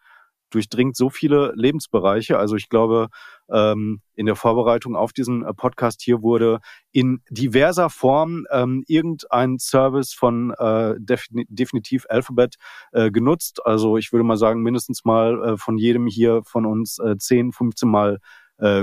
durchdringt 0.54 0.96
so 0.96 1.10
viele 1.10 1.54
Lebensbereiche. 1.56 2.38
Also 2.38 2.56
ich 2.56 2.70
glaube, 2.70 3.10
ähm, 3.50 4.02
in 4.16 4.26
der 4.26 4.36
Vorbereitung 4.36 4.96
auf 4.96 5.13
diesen 5.13 5.44
äh, 5.44 5.54
Podcast 5.54 6.02
hier 6.02 6.22
wurde 6.22 6.60
in 6.92 7.22
diverser 7.30 7.89
Form 7.89 8.46
ähm, 8.52 8.84
irgendein 8.88 9.60
Service 9.60 10.13
von 10.13 10.52
äh, 10.58 10.96
defini 10.98 11.46
definitiv 11.50 12.06
Alphabet 12.10 12.56
äh, 12.92 13.12
genutzt. 13.12 13.66
Also 13.66 13.98
ich 13.98 14.12
würde 14.12 14.24
mal 14.24 14.38
sagen, 14.38 14.62
mindestens 14.62 15.04
mal 15.06 15.58
von 15.58 15.78
jedem 15.78 16.08
hier 16.08 16.42
von 16.46 16.66
uns 16.66 17.00
äh, 17.00 17.18
10, 17.18 17.52
15 17.52 17.89
Mal 17.89 18.20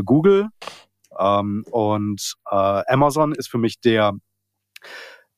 Google. 0.05 0.49
Ähm, 1.19 1.65
und 1.71 2.35
Amazon 2.45 3.33
ist 3.33 3.49
für 3.49 3.57
mich 3.57 3.81
der 3.81 4.13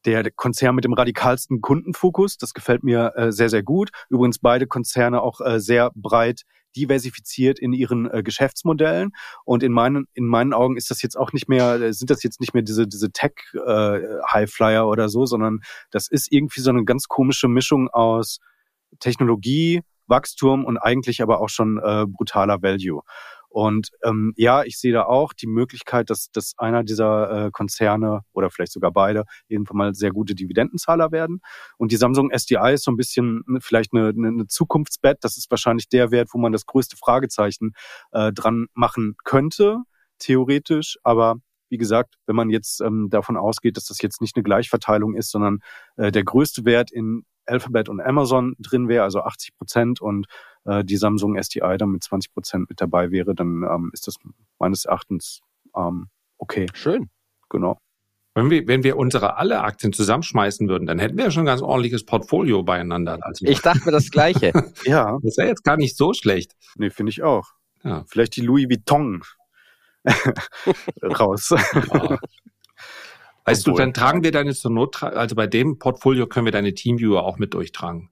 der 0.04 0.30
Konzern 0.30 0.74
mit 0.74 0.84
dem 0.84 0.92
radikalsten 0.92 1.60
Kundenfokus. 1.60 2.38
Das 2.38 2.54
gefällt 2.54 2.82
mir 2.82 3.12
äh, 3.16 3.32
sehr, 3.32 3.48
sehr 3.48 3.62
gut. 3.62 3.90
Übrigens 4.08 4.38
beide 4.38 4.66
Konzerne 4.66 5.22
auch 5.22 5.40
äh, 5.40 5.60
sehr 5.60 5.90
breit 5.94 6.42
diversifiziert 6.76 7.58
in 7.58 7.72
ihren 7.72 8.10
äh, 8.10 8.22
Geschäftsmodellen. 8.22 9.12
Und 9.44 9.62
in 9.62 9.72
meinen, 9.72 10.06
in 10.14 10.26
meinen 10.26 10.52
Augen 10.52 10.76
ist 10.76 10.90
das 10.90 11.02
jetzt 11.02 11.16
auch 11.16 11.32
nicht 11.32 11.48
mehr, 11.48 11.80
äh, 11.80 11.92
sind 11.92 12.10
das 12.10 12.22
jetzt 12.22 12.40
nicht 12.40 12.54
mehr 12.54 12.62
diese, 12.62 12.86
diese 12.86 13.10
Tech-Highflyer 13.10 14.82
äh, 14.82 14.86
oder 14.86 15.08
so, 15.08 15.26
sondern 15.26 15.60
das 15.90 16.08
ist 16.08 16.30
irgendwie 16.30 16.60
so 16.60 16.70
eine 16.70 16.84
ganz 16.84 17.08
komische 17.08 17.48
Mischung 17.48 17.88
aus 17.88 18.38
Technologie, 19.00 19.82
Wachstum 20.06 20.64
und 20.64 20.78
eigentlich 20.78 21.22
aber 21.22 21.40
auch 21.40 21.48
schon 21.48 21.78
äh, 21.78 22.06
brutaler 22.06 22.62
Value. 22.62 23.02
Und 23.52 23.90
ähm, 24.02 24.32
ja, 24.36 24.64
ich 24.64 24.78
sehe 24.78 24.92
da 24.92 25.04
auch 25.04 25.34
die 25.34 25.46
Möglichkeit, 25.46 26.08
dass, 26.08 26.30
dass 26.32 26.54
einer 26.56 26.84
dieser 26.84 27.46
äh, 27.46 27.50
Konzerne 27.50 28.22
oder 28.32 28.50
vielleicht 28.50 28.72
sogar 28.72 28.92
beide 28.92 29.24
irgendwann 29.46 29.76
mal 29.76 29.94
sehr 29.94 30.10
gute 30.10 30.34
Dividendenzahler 30.34 31.12
werden. 31.12 31.40
Und 31.76 31.92
die 31.92 31.96
Samsung 31.96 32.30
SDI 32.30 32.72
ist 32.72 32.84
so 32.84 32.90
ein 32.90 32.96
bisschen 32.96 33.42
ne, 33.46 33.60
vielleicht 33.60 33.92
eine, 33.92 34.08
eine 34.08 34.46
Zukunftsbett. 34.46 35.18
Das 35.20 35.36
ist 35.36 35.50
wahrscheinlich 35.50 35.88
der 35.90 36.10
Wert, 36.10 36.30
wo 36.32 36.38
man 36.38 36.52
das 36.52 36.64
größte 36.64 36.96
Fragezeichen 36.96 37.72
äh, 38.12 38.32
dran 38.32 38.68
machen 38.72 39.16
könnte, 39.22 39.78
theoretisch. 40.18 40.96
Aber 41.02 41.36
wie 41.68 41.78
gesagt, 41.78 42.14
wenn 42.26 42.36
man 42.36 42.48
jetzt 42.48 42.80
ähm, 42.80 43.08
davon 43.10 43.36
ausgeht, 43.36 43.76
dass 43.76 43.84
das 43.84 44.00
jetzt 44.00 44.22
nicht 44.22 44.34
eine 44.34 44.42
Gleichverteilung 44.42 45.14
ist, 45.14 45.30
sondern 45.30 45.58
äh, 45.96 46.10
der 46.10 46.24
größte 46.24 46.64
Wert 46.64 46.90
in 46.90 47.24
Alphabet 47.46 47.88
und 47.88 48.00
Amazon 48.00 48.54
drin 48.58 48.88
wäre, 48.88 49.04
also 49.04 49.22
80 49.22 49.56
Prozent 49.56 50.00
und 50.00 50.26
äh, 50.64 50.84
die 50.84 50.96
Samsung 50.96 51.36
SDI 51.36 51.76
dann 51.78 51.90
mit 51.90 52.02
20 52.04 52.32
Prozent 52.32 52.68
mit 52.68 52.80
dabei 52.80 53.10
wäre, 53.10 53.34
dann 53.34 53.62
ähm, 53.62 53.90
ist 53.92 54.06
das 54.06 54.16
meines 54.58 54.84
Erachtens 54.84 55.40
ähm, 55.76 56.08
okay. 56.38 56.66
Schön. 56.74 57.10
Genau. 57.48 57.78
Wenn 58.34 58.48
wir, 58.48 58.66
wenn 58.66 58.82
wir 58.82 58.96
unsere 58.96 59.36
alle 59.36 59.60
Aktien 59.60 59.92
zusammenschmeißen 59.92 60.66
würden, 60.68 60.86
dann 60.86 60.98
hätten 60.98 61.18
wir 61.18 61.24
ja 61.24 61.30
schon 61.30 61.42
ein 61.42 61.46
ganz 61.46 61.60
ordentliches 61.60 62.06
Portfolio 62.06 62.62
beieinander. 62.62 63.18
Also 63.20 63.44
ich 63.44 63.60
dachte 63.60 63.84
mir 63.84 63.92
das 63.92 64.10
Gleiche. 64.10 64.52
ja. 64.84 65.18
Das 65.22 65.36
wäre 65.36 65.48
jetzt 65.48 65.64
gar 65.64 65.76
nicht 65.76 65.96
so 65.96 66.14
schlecht. 66.14 66.52
Nee, 66.76 66.88
finde 66.88 67.10
ich 67.10 67.22
auch. 67.22 67.50
Ja. 67.84 68.04
Vielleicht 68.08 68.36
die 68.36 68.40
Louis 68.40 68.68
Vuitton 68.70 69.22
raus. 71.02 71.50
Ja. 71.50 72.18
Weißt 73.44 73.66
Obwohl. 73.66 73.74
du, 73.74 73.82
dann 73.82 73.94
tragen 73.94 74.22
wir 74.22 74.30
deine 74.30 74.54
zur 74.54 74.70
Not, 74.70 75.02
also 75.02 75.34
bei 75.34 75.46
dem 75.46 75.78
Portfolio 75.78 76.26
können 76.26 76.46
wir 76.46 76.52
deine 76.52 76.74
Teamviewer 76.74 77.24
auch 77.24 77.38
mit 77.38 77.54
durchtragen. 77.54 78.10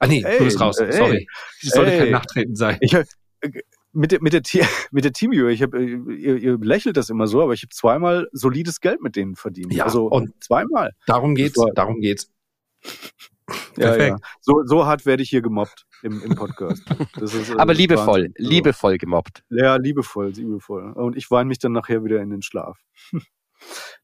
Ah 0.00 0.08
nee, 0.08 0.22
ey, 0.24 0.38
du 0.38 0.44
bist 0.44 0.60
raus. 0.60 0.78
Ey, 0.78 0.92
Sorry. 0.92 1.28
Das 1.62 1.72
sollte 1.72 1.92
ey, 1.92 1.98
kein 2.00 2.10
Nachtreten 2.10 2.56
sein. 2.56 2.78
Ich, 2.80 2.96
mit 3.92 4.10
der, 4.10 4.22
mit 4.22 4.32
der, 4.32 4.42
mit 4.90 5.04
der 5.04 5.12
Teamviewer, 5.12 5.50
ich 5.50 5.62
habe, 5.62 5.78
äh, 5.78 6.14
ihr, 6.14 6.36
ihr 6.36 6.58
lächelt 6.58 6.96
das 6.96 7.10
immer 7.10 7.26
so, 7.26 7.42
aber 7.42 7.54
ich 7.54 7.62
habe 7.62 7.70
zweimal 7.70 8.28
solides 8.32 8.80
Geld 8.80 9.00
mit 9.02 9.16
denen 9.16 9.36
verdient. 9.36 9.72
Ja, 9.72 9.84
also 9.84 10.06
und 10.06 10.32
zweimal. 10.42 10.92
Darum 11.06 11.34
geht's, 11.34 11.56
war, 11.56 11.70
darum 11.74 12.00
geht's. 12.00 12.30
ja, 13.76 13.96
ja. 13.96 14.16
So, 14.40 14.62
so 14.64 14.86
hart 14.86 15.06
werde 15.06 15.22
ich 15.22 15.30
hier 15.30 15.42
gemobbt 15.42 15.86
im, 16.02 16.22
im 16.22 16.34
Podcast. 16.34 16.82
Ist, 17.20 17.34
äh, 17.50 17.58
aber 17.58 17.74
liebevoll, 17.74 18.24
Wahnsinn. 18.24 18.34
liebevoll 18.38 18.98
gemobbt. 18.98 19.44
Ja, 19.50 19.76
liebevoll, 19.76 20.30
liebevoll. 20.30 20.92
Und 20.92 21.16
ich 21.16 21.30
weine 21.30 21.48
mich 21.48 21.58
dann 21.58 21.72
nachher 21.72 22.02
wieder 22.04 22.20
in 22.20 22.30
den 22.30 22.42
Schlaf. 22.42 22.78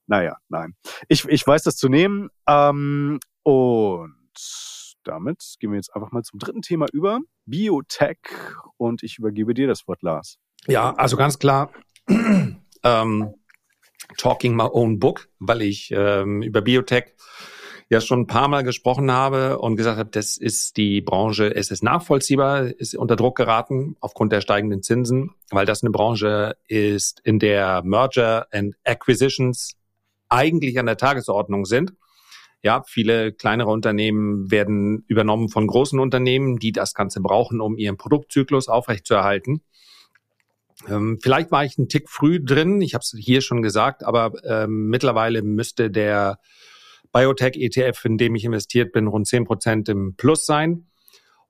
Naja, 0.06 0.36
nein. 0.48 0.74
Ich, 1.08 1.24
ich 1.26 1.46
weiß 1.46 1.62
das 1.62 1.76
zu 1.76 1.88
nehmen. 1.88 2.30
Ähm, 2.46 3.20
und 3.42 4.14
damit 5.04 5.56
gehen 5.58 5.70
wir 5.70 5.76
jetzt 5.76 5.94
einfach 5.94 6.12
mal 6.12 6.22
zum 6.22 6.38
dritten 6.38 6.62
Thema 6.62 6.86
über. 6.92 7.20
Biotech. 7.46 8.18
Und 8.76 9.02
ich 9.02 9.18
übergebe 9.18 9.54
dir 9.54 9.66
das 9.66 9.86
Wort, 9.88 10.02
Lars. 10.02 10.38
Ja, 10.66 10.94
also 10.94 11.16
ganz 11.16 11.38
klar. 11.38 11.72
ähm, 12.82 13.34
talking 14.16 14.56
my 14.56 14.68
own 14.70 14.98
book, 14.98 15.28
weil 15.38 15.62
ich 15.62 15.90
ähm, 15.92 16.42
über 16.42 16.62
Biotech 16.62 17.14
ja 17.90 18.00
schon 18.00 18.20
ein 18.20 18.26
paar 18.26 18.48
Mal 18.48 18.64
gesprochen 18.64 19.10
habe 19.10 19.58
und 19.58 19.76
gesagt 19.76 19.98
habe, 19.98 20.10
das 20.10 20.36
ist 20.36 20.76
die 20.76 21.00
Branche, 21.00 21.54
es 21.54 21.70
ist 21.70 21.82
nachvollziehbar, 21.82 22.64
ist 22.66 22.94
unter 22.94 23.16
Druck 23.16 23.36
geraten 23.36 23.96
aufgrund 24.00 24.32
der 24.32 24.42
steigenden 24.42 24.82
Zinsen, 24.82 25.30
weil 25.50 25.64
das 25.64 25.82
eine 25.82 25.90
Branche 25.90 26.56
ist, 26.66 27.20
in 27.24 27.38
der 27.38 27.82
Merger 27.84 28.46
and 28.52 28.74
Acquisitions 28.84 29.76
eigentlich 30.28 30.78
an 30.78 30.86
der 30.86 30.98
Tagesordnung 30.98 31.64
sind. 31.64 31.94
Ja, 32.62 32.82
viele 32.86 33.32
kleinere 33.32 33.70
Unternehmen 33.70 34.50
werden 34.50 35.04
übernommen 35.06 35.48
von 35.48 35.66
großen 35.66 35.98
Unternehmen, 35.98 36.58
die 36.58 36.72
das 36.72 36.92
Ganze 36.92 37.20
brauchen, 37.20 37.60
um 37.60 37.78
ihren 37.78 37.96
Produktzyklus 37.96 38.68
aufrechtzuerhalten. 38.68 39.62
Ähm, 40.88 41.18
vielleicht 41.22 41.50
war 41.50 41.64
ich 41.64 41.78
einen 41.78 41.88
Tick 41.88 42.10
früh 42.10 42.44
drin, 42.44 42.82
ich 42.82 42.94
habe 42.94 43.02
es 43.02 43.14
hier 43.16 43.40
schon 43.40 43.62
gesagt, 43.62 44.04
aber 44.04 44.32
ähm, 44.44 44.88
mittlerweile 44.88 45.42
müsste 45.42 45.90
der 45.90 46.38
Biotech-ETF, 47.12 48.04
in 48.04 48.18
dem 48.18 48.34
ich 48.34 48.44
investiert 48.44 48.92
bin, 48.92 49.06
rund 49.06 49.26
zehn 49.26 49.44
Prozent 49.44 49.88
im 49.88 50.14
Plus 50.16 50.46
sein. 50.46 50.88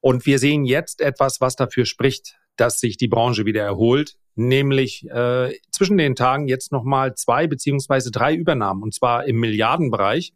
Und 0.00 0.26
wir 0.26 0.38
sehen 0.38 0.64
jetzt 0.64 1.00
etwas, 1.00 1.40
was 1.40 1.56
dafür 1.56 1.84
spricht, 1.84 2.38
dass 2.56 2.80
sich 2.80 2.96
die 2.96 3.08
Branche 3.08 3.44
wieder 3.44 3.62
erholt, 3.62 4.16
nämlich 4.34 5.08
äh, 5.08 5.54
zwischen 5.70 5.96
den 5.96 6.14
Tagen 6.14 6.48
jetzt 6.48 6.72
nochmal 6.72 7.14
zwei 7.14 7.46
beziehungsweise 7.46 8.10
drei 8.10 8.34
Übernahmen, 8.34 8.82
und 8.82 8.94
zwar 8.94 9.26
im 9.26 9.38
Milliardenbereich. 9.40 10.32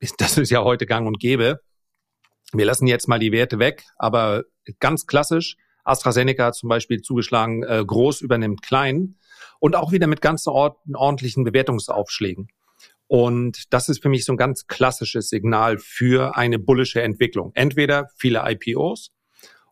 Das 0.18 0.36
ist 0.36 0.50
ja 0.50 0.64
heute 0.64 0.84
gang 0.84 1.06
und 1.06 1.20
gäbe. 1.20 1.60
Wir 2.52 2.66
lassen 2.66 2.88
jetzt 2.88 3.06
mal 3.06 3.20
die 3.20 3.30
Werte 3.30 3.60
weg, 3.60 3.84
aber 3.96 4.42
ganz 4.80 5.06
klassisch, 5.06 5.56
AstraZeneca 5.84 6.46
hat 6.46 6.56
zum 6.56 6.68
Beispiel 6.68 7.02
zugeschlagen, 7.02 7.62
äh, 7.62 7.84
groß 7.86 8.20
übernimmt 8.20 8.62
klein 8.62 9.16
und 9.60 9.76
auch 9.76 9.92
wieder 9.92 10.08
mit 10.08 10.20
ganz 10.20 10.46
ordentlichen 10.46 11.44
Bewertungsaufschlägen. 11.44 12.48
Und 13.12 13.74
das 13.74 13.90
ist 13.90 14.00
für 14.00 14.08
mich 14.08 14.24
so 14.24 14.32
ein 14.32 14.38
ganz 14.38 14.66
klassisches 14.66 15.28
Signal 15.28 15.76
für 15.76 16.34
eine 16.34 16.58
bullische 16.58 17.02
Entwicklung. 17.02 17.50
Entweder 17.52 18.08
viele 18.16 18.42
IPOs 18.42 19.10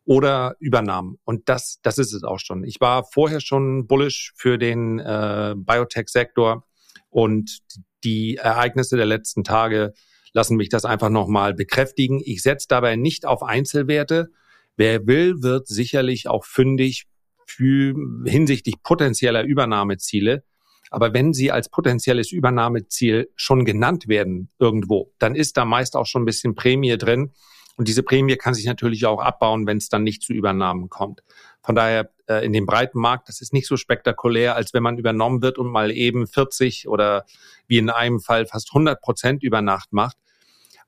oder 0.04 0.56
Übernahmen. 0.58 1.16
Und 1.24 1.48
das, 1.48 1.78
das 1.80 1.96
ist 1.96 2.12
es 2.12 2.22
auch 2.22 2.38
schon. 2.38 2.64
Ich 2.64 2.82
war 2.82 3.02
vorher 3.02 3.40
schon 3.40 3.86
bullish 3.86 4.34
für 4.36 4.58
den 4.58 4.98
äh, 4.98 5.54
Biotech-Sektor 5.56 6.66
und 7.08 7.60
die 8.04 8.36
Ereignisse 8.36 8.98
der 8.98 9.06
letzten 9.06 9.42
Tage 9.42 9.94
lassen 10.34 10.58
mich 10.58 10.68
das 10.68 10.84
einfach 10.84 11.08
nochmal 11.08 11.54
bekräftigen. 11.54 12.20
Ich 12.22 12.42
setze 12.42 12.66
dabei 12.68 12.96
nicht 12.96 13.24
auf 13.24 13.42
Einzelwerte. 13.42 14.32
Wer 14.76 15.06
will, 15.06 15.40
wird 15.40 15.66
sicherlich 15.66 16.28
auch 16.28 16.44
fündig 16.44 17.06
für, 17.46 17.94
hinsichtlich 18.26 18.82
potenzieller 18.82 19.44
Übernahmeziele. 19.44 20.44
Aber 20.90 21.14
wenn 21.14 21.32
sie 21.32 21.52
als 21.52 21.68
potenzielles 21.68 22.32
Übernahmeziel 22.32 23.30
schon 23.36 23.64
genannt 23.64 24.08
werden 24.08 24.50
irgendwo, 24.58 25.12
dann 25.18 25.34
ist 25.34 25.56
da 25.56 25.64
meist 25.64 25.96
auch 25.96 26.06
schon 26.06 26.22
ein 26.22 26.26
bisschen 26.26 26.54
Prämie 26.54 26.98
drin. 26.98 27.32
Und 27.76 27.88
diese 27.88 28.02
Prämie 28.02 28.36
kann 28.36 28.52
sich 28.52 28.66
natürlich 28.66 29.06
auch 29.06 29.20
abbauen, 29.20 29.66
wenn 29.66 29.78
es 29.78 29.88
dann 29.88 30.02
nicht 30.02 30.22
zu 30.22 30.32
Übernahmen 30.32 30.90
kommt. 30.90 31.22
Von 31.62 31.74
daher 31.74 32.10
äh, 32.26 32.44
in 32.44 32.52
dem 32.52 32.66
breiten 32.66 32.98
Markt, 32.98 33.28
das 33.28 33.40
ist 33.40 33.52
nicht 33.52 33.66
so 33.66 33.76
spektakulär, 33.76 34.56
als 34.56 34.74
wenn 34.74 34.82
man 34.82 34.98
übernommen 34.98 35.40
wird 35.42 35.58
und 35.58 35.68
mal 35.68 35.90
eben 35.90 36.26
40 36.26 36.88
oder 36.88 37.24
wie 37.68 37.78
in 37.78 37.88
einem 37.88 38.20
Fall 38.20 38.46
fast 38.46 38.70
100 38.70 39.00
Prozent 39.00 39.42
über 39.42 39.62
Nacht 39.62 39.92
macht. 39.92 40.16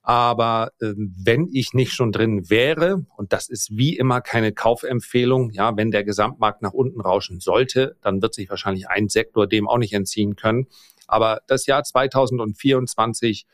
Aber 0.03 0.73
äh, 0.81 0.95
wenn 0.97 1.49
ich 1.53 1.75
nicht 1.75 1.93
schon 1.93 2.11
drin 2.11 2.51
wäre, 2.51 3.07
und 3.17 3.33
das 3.33 3.49
ist 3.49 3.77
wie 3.77 3.97
immer 3.97 4.21
keine 4.21 4.53
Kaufempfehlung, 4.53 5.51
ja, 5.51 5.77
wenn 5.77 5.93
der 5.93 6.03
Gesamtmarkt 6.03 6.61
nach 6.62 6.73
unten 6.73 7.01
rauschen 7.01 7.38
sollte, 7.38 7.97
dann 8.03 8.21
wird 8.21 8.35
sich 8.35 8.51
wahrscheinlich 8.51 8.88
ein 8.88 9.09
Sektor 9.09 9.47
dem 9.47 9.69
auch 9.69 9.79
nicht 9.79 9.93
entziehen 9.93 10.35
können. 10.35 10.67
Aber 11.07 11.41
das 11.47 11.67
Jahr 11.67 11.85
2024 11.85 13.47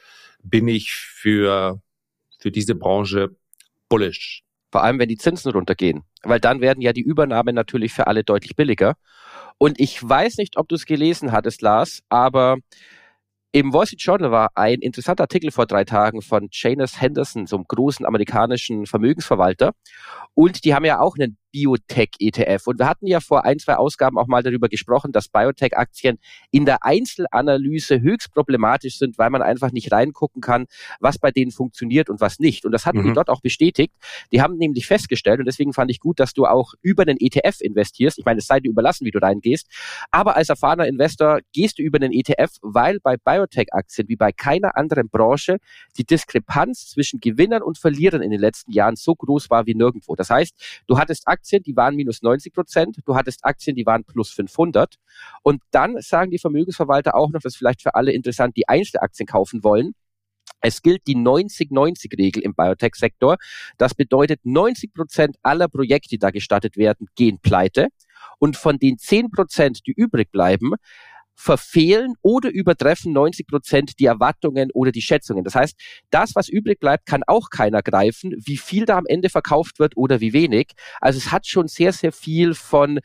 bin 0.43 0.69
ich 0.69 0.93
für, 0.93 1.83
für 2.39 2.51
diese 2.51 2.75
Branche 2.75 3.37
bullish. 3.89 4.43
Vor 4.71 4.83
allem, 4.83 4.99
wenn 4.99 5.09
die 5.09 5.17
Zinsen 5.17 5.53
runtergehen. 5.53 6.05
Weil 6.23 6.41
dann 6.41 6.61
werden 6.61 6.81
ja 6.81 6.93
die 6.93 7.03
Übernahmen 7.03 7.55
natürlich 7.55 7.93
für 7.93 8.07
alle 8.07 8.25
deutlich 8.25 8.57
billiger. 8.57 8.95
Und 9.59 9.81
ich 9.81 10.07
weiß 10.07 10.39
nicht, 10.39 10.57
ob 10.57 10.69
du 10.69 10.77
es 10.77 10.87
gelesen 10.87 11.33
hattest, 11.33 11.63
Lars, 11.63 12.03
aber 12.09 12.59
im 13.53 13.73
Wall 13.73 13.87
Street 13.87 14.03
Journal 14.03 14.31
war 14.31 14.51
ein 14.55 14.81
interessanter 14.81 15.25
Artikel 15.25 15.51
vor 15.51 15.67
drei 15.67 15.85
Tagen 15.85 16.21
von 16.21 16.49
Janus 16.53 17.01
Henderson, 17.01 17.47
so 17.47 17.57
einem 17.57 17.65
großen 17.67 18.05
amerikanischen 18.05 18.87
Vermögensverwalter. 18.87 19.73
Und 20.35 20.65
die 20.65 20.75
haben 20.75 20.85
ja 20.85 21.01
auch 21.01 21.17
einen 21.17 21.39
Biotech-ETF. 21.53 22.67
Und 22.67 22.79
wir 22.79 22.89
hatten 22.89 23.07
ja 23.07 23.21
vor 23.21 23.45
ein, 23.45 23.59
zwei 23.59 23.77
Ausgaben 23.77 24.19
auch 24.19 24.27
mal 24.27 24.43
darüber 24.43 24.69
gesprochen, 24.69 25.13
dass 25.13 25.29
Biotech-Aktien 25.29 26.19
in 26.51 26.65
der 26.65 26.85
Einzelanalyse 26.85 28.01
höchst 28.01 28.33
problematisch 28.33 28.99
sind, 28.99 29.19
weil 29.19 29.31
man 29.31 29.43
einfach 29.43 29.73
nicht 29.73 29.93
reingucken 29.93 30.41
kann, 30.41 30.67
was 31.01 31.19
bei 31.19 31.31
denen 31.31 31.51
funktioniert 31.51 32.11
und 32.11 32.21
was 32.21 32.39
nicht. 32.39 32.65
Und 32.65 32.73
das 32.73 32.87
hatten 32.87 32.99
mhm. 32.99 33.09
die 33.09 33.13
dort 33.15 33.29
auch 33.29 33.41
bestätigt. 33.41 33.95
Die 34.33 34.43
haben 34.43 34.57
nämlich 34.57 34.87
festgestellt, 34.87 35.41
und 35.41 35.47
deswegen 35.47 35.73
fand 35.73 35.91
ich 35.91 36.01
gut, 36.01 36.21
dass 36.21 36.33
du 36.33 36.47
auch 36.47 36.75
über 36.83 37.03
einen 37.03 37.19
ETF 37.21 37.61
investierst. 37.61 38.19
Ich 38.19 38.25
meine, 38.25 38.39
es 38.39 38.47
sei 38.47 38.61
dir 38.61 38.71
überlassen, 38.71 39.05
wie 39.05 39.11
du 39.11 39.21
reingehst. 39.21 39.67
Aber 40.11 40.37
als 40.37 40.49
erfahrener 40.49 40.87
Investor 40.87 41.41
gehst 41.53 41.79
du 41.79 41.83
über 41.83 41.97
einen 41.97 42.13
ETF, 42.13 42.57
weil 42.63 43.01
bei 43.01 43.17
Biotech-Aktien 43.17 44.09
wie 44.09 44.17
bei 44.17 44.33
keiner 44.33 44.77
anderen 44.77 45.09
Branche 45.09 45.59
die 45.97 46.05
Diskrepanz 46.05 46.89
zwischen 46.91 47.21
Gewinnern 47.21 47.63
und 47.63 47.79
Verlierern 47.79 48.23
in 48.23 48.31
den 48.31 48.41
letzten 48.41 48.73
Jahren 48.73 48.97
so 48.97 49.15
groß 49.15 49.51
war 49.51 49.67
wie 49.67 49.75
nirgendwo. 49.75 50.15
Das 50.15 50.31
heißt, 50.31 50.83
du 50.87 50.99
hattest 50.99 51.27
Aktien, 51.27 51.38
die 51.67 51.77
waren 51.77 51.97
minus 51.97 52.23
90 52.23 52.53
Prozent, 52.53 52.99
du 53.05 53.15
hattest 53.15 53.45
Aktien, 53.45 53.77
die 53.77 53.87
waren 53.87 54.05
plus 54.05 54.31
500. 54.31 54.97
Und 55.43 55.63
dann 55.71 56.01
sagen 56.01 56.31
die 56.31 56.39
Vermögensverwalter 56.39 57.15
auch 57.15 57.31
noch, 57.31 57.41
das 57.41 57.55
ist 57.55 57.59
vielleicht 57.59 57.83
für 57.83 57.95
alle 57.95 58.13
interessant, 58.13 58.57
die 58.57 58.69
Einzelaktien 58.69 59.27
kaufen 59.27 59.63
wollen. 59.63 59.95
Es 60.61 60.83
gilt 60.83 61.07
die 61.07 61.17
90-90-Regel 61.17 62.43
im 62.43 62.55
Biotech-Sektor. 62.55 63.37
Das 63.77 63.95
bedeutet, 63.95 64.41
90 64.45 64.93
Prozent 64.93 65.37
aller 65.43 65.69
Projekte, 65.69 66.09
die 66.09 66.19
da 66.19 66.31
gestartet 66.31 66.77
werden, 66.77 67.07
gehen 67.15 67.39
pleite. 67.41 67.89
Und 68.39 68.57
von 68.57 68.79
den 68.79 68.99
10 68.99 69.31
Prozent, 69.31 69.87
die 69.87 69.93
übrig 69.93 70.31
bleiben, 70.33 70.73
verfehlen 71.39 72.15
oder 72.21 72.51
übertreffen 72.51 73.13
90 73.13 73.47
Prozent 73.47 73.99
die 74.01 74.07
Erwartungen 74.07 74.71
oder 74.73 74.91
die 74.91 75.03
Schätzungen. 75.03 75.45
Das 75.45 75.55
heißt, 75.55 75.79
das, 76.11 76.35
was 76.35 76.49
übrig 76.49 76.81
bleibt, 76.81 77.07
kann 77.07 77.23
auch 77.27 77.51
keiner 77.51 77.81
greifen, 77.81 78.35
wie 78.45 78.57
viel 78.57 78.87
da 78.87 78.99
am 78.99 79.07
Ende 79.07 79.31
verkauft 79.31 79.79
wird 79.79 79.97
oder 79.97 80.21
wie 80.21 80.33
wenig. 80.33 80.73
Also 81.01 81.19
es 81.19 81.31
hat 81.31 81.47
schon 81.47 81.69
sehr, 81.69 81.93
sehr 81.93 82.11
viel 82.11 82.55
von 82.55 82.99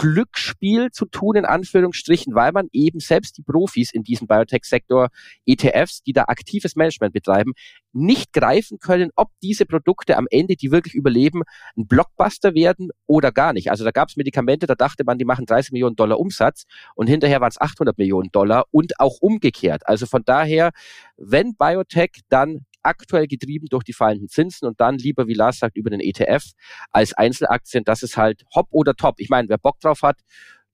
Glücksspiel 0.00 0.90
zu 0.92 1.04
tun, 1.04 1.36
in 1.36 1.44
Anführungsstrichen, 1.44 2.34
weil 2.34 2.52
man 2.52 2.68
eben 2.72 3.00
selbst 3.00 3.36
die 3.36 3.42
Profis 3.42 3.92
in 3.92 4.02
diesem 4.02 4.26
Biotech-Sektor, 4.26 5.08
ETFs, 5.44 6.02
die 6.02 6.14
da 6.14 6.24
aktives 6.28 6.74
Management 6.74 7.12
betreiben, 7.12 7.52
nicht 7.92 8.32
greifen 8.32 8.78
können, 8.78 9.10
ob 9.14 9.28
diese 9.42 9.66
Produkte 9.66 10.16
am 10.16 10.26
Ende, 10.30 10.56
die 10.56 10.70
wirklich 10.70 10.94
überleben, 10.94 11.42
ein 11.76 11.86
Blockbuster 11.86 12.54
werden 12.54 12.88
oder 13.06 13.30
gar 13.30 13.52
nicht. 13.52 13.70
Also 13.70 13.84
da 13.84 13.90
gab 13.90 14.08
es 14.08 14.16
Medikamente, 14.16 14.66
da 14.66 14.74
dachte 14.74 15.04
man, 15.04 15.18
die 15.18 15.26
machen 15.26 15.44
30 15.44 15.72
Millionen 15.72 15.96
Dollar 15.96 16.18
Umsatz 16.18 16.64
und 16.94 17.08
hinterher 17.08 17.42
waren 17.42 17.50
es 17.50 17.60
800 17.60 17.98
Millionen 17.98 18.30
Dollar 18.32 18.64
und 18.70 18.98
auch 19.00 19.18
umgekehrt. 19.20 19.86
Also 19.86 20.06
von 20.06 20.22
daher, 20.24 20.70
wenn 21.18 21.56
Biotech, 21.56 22.22
dann 22.30 22.64
aktuell 22.82 23.26
getrieben 23.26 23.66
durch 23.70 23.84
die 23.84 23.92
fallenden 23.92 24.28
Zinsen 24.28 24.66
und 24.66 24.80
dann 24.80 24.96
lieber, 24.98 25.26
wie 25.26 25.34
Lars 25.34 25.58
sagt, 25.58 25.76
über 25.76 25.90
den 25.90 26.00
ETF 26.00 26.44
als 26.90 27.12
Einzelaktien. 27.12 27.84
Das 27.84 28.02
ist 28.02 28.16
halt 28.16 28.44
hopp 28.54 28.68
oder 28.70 28.94
top. 28.94 29.16
Ich 29.18 29.28
meine, 29.28 29.48
wer 29.48 29.58
Bock 29.58 29.80
drauf 29.80 30.02
hat, 30.02 30.18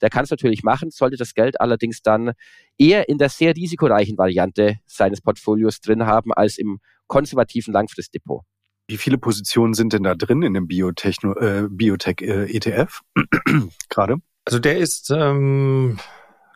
der 0.01 0.11
kann 0.11 0.25
es 0.25 0.31
natürlich 0.31 0.63
machen, 0.63 0.91
sollte 0.91 1.17
das 1.17 1.35
Geld 1.35 1.61
allerdings 1.61 2.03
dann 2.03 2.33
eher 2.79 3.09
in 3.09 3.19
der 3.19 3.29
sehr 3.29 3.57
risikoreichen 3.57 4.19
Variante 4.19 4.79
seines 4.87 5.21
Portfolios 5.21 5.81
drin 5.81 6.07
haben 6.07 6.33
als 6.33 6.59
im 6.59 6.81
konservativen 7.07 7.73
Langfristdepot. 7.73 8.43
Wie 8.89 8.99
viele 8.99 9.19
Positionen 9.19 9.75
sind 9.75 9.93
denn 9.93 10.05
da 10.05 10.15
drin 10.15 10.43
in 10.43 10.55
dem 10.55 10.69
Biotechno, 10.69 11.35
äh, 11.37 11.67
Biotech 11.69 12.21
äh, 12.21 12.45
ETF 12.55 13.01
gerade? 13.89 14.17
Also 14.45 14.61
der 14.61 14.79
ist, 14.79 15.11
ähm, 15.11 15.99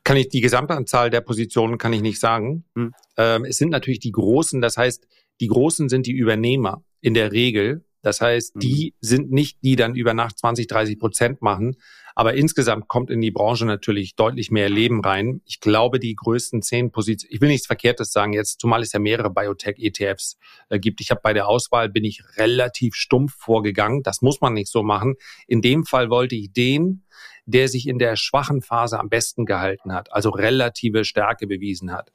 kann 0.04 0.16
ich 0.16 0.28
die 0.28 0.40
Gesamtanzahl 0.40 1.10
der 1.10 1.22
Positionen 1.22 1.76
kann 1.76 1.92
ich 1.92 2.02
nicht 2.02 2.20
sagen. 2.20 2.64
Hm. 2.76 2.94
Ähm, 3.16 3.44
es 3.44 3.56
sind 3.56 3.70
natürlich 3.70 3.98
die 3.98 4.12
großen, 4.12 4.60
das 4.60 4.76
heißt, 4.76 5.08
die 5.40 5.48
großen 5.48 5.88
sind 5.88 6.06
die 6.06 6.12
Übernehmer 6.12 6.84
in 7.00 7.14
der 7.14 7.32
Regel. 7.32 7.84
Das 8.02 8.20
heißt, 8.20 8.54
die 8.56 8.94
mhm. 8.94 9.06
sind 9.06 9.30
nicht, 9.30 9.58
die 9.62 9.76
dann 9.76 9.94
über 9.94 10.14
Nacht 10.14 10.38
20, 10.38 10.66
30 10.66 10.98
Prozent 10.98 11.42
machen. 11.42 11.76
Aber 12.14 12.34
insgesamt 12.34 12.88
kommt 12.88 13.10
in 13.10 13.20
die 13.20 13.30
Branche 13.30 13.66
natürlich 13.66 14.16
deutlich 14.16 14.50
mehr 14.50 14.68
Leben 14.68 15.02
rein. 15.02 15.42
Ich 15.44 15.60
glaube, 15.60 15.98
die 15.98 16.14
größten 16.14 16.62
zehn 16.62 16.90
Positionen, 16.90 17.34
ich 17.34 17.40
will 17.40 17.48
nichts 17.48 17.66
Verkehrtes 17.66 18.12
sagen 18.12 18.32
jetzt, 18.32 18.60
zumal 18.60 18.82
es 18.82 18.92
ja 18.92 18.98
mehrere 18.98 19.30
Biotech-ETFs 19.30 20.38
äh, 20.70 20.78
gibt. 20.78 21.00
Ich 21.00 21.10
habe 21.10 21.20
bei 21.22 21.32
der 21.32 21.46
Auswahl, 21.46 21.88
bin 21.88 22.04
ich 22.04 22.22
relativ 22.36 22.94
stumpf 22.94 23.34
vorgegangen. 23.34 24.02
Das 24.02 24.22
muss 24.22 24.40
man 24.40 24.54
nicht 24.54 24.70
so 24.70 24.82
machen. 24.82 25.14
In 25.46 25.62
dem 25.62 25.84
Fall 25.84 26.10
wollte 26.10 26.34
ich 26.34 26.52
den, 26.52 27.04
der 27.46 27.68
sich 27.68 27.86
in 27.86 27.98
der 27.98 28.16
schwachen 28.16 28.62
Phase 28.62 28.98
am 28.98 29.08
besten 29.08 29.44
gehalten 29.46 29.92
hat, 29.92 30.12
also 30.12 30.30
relative 30.30 31.04
Stärke 31.04 31.46
bewiesen 31.46 31.92
hat. 31.92 32.10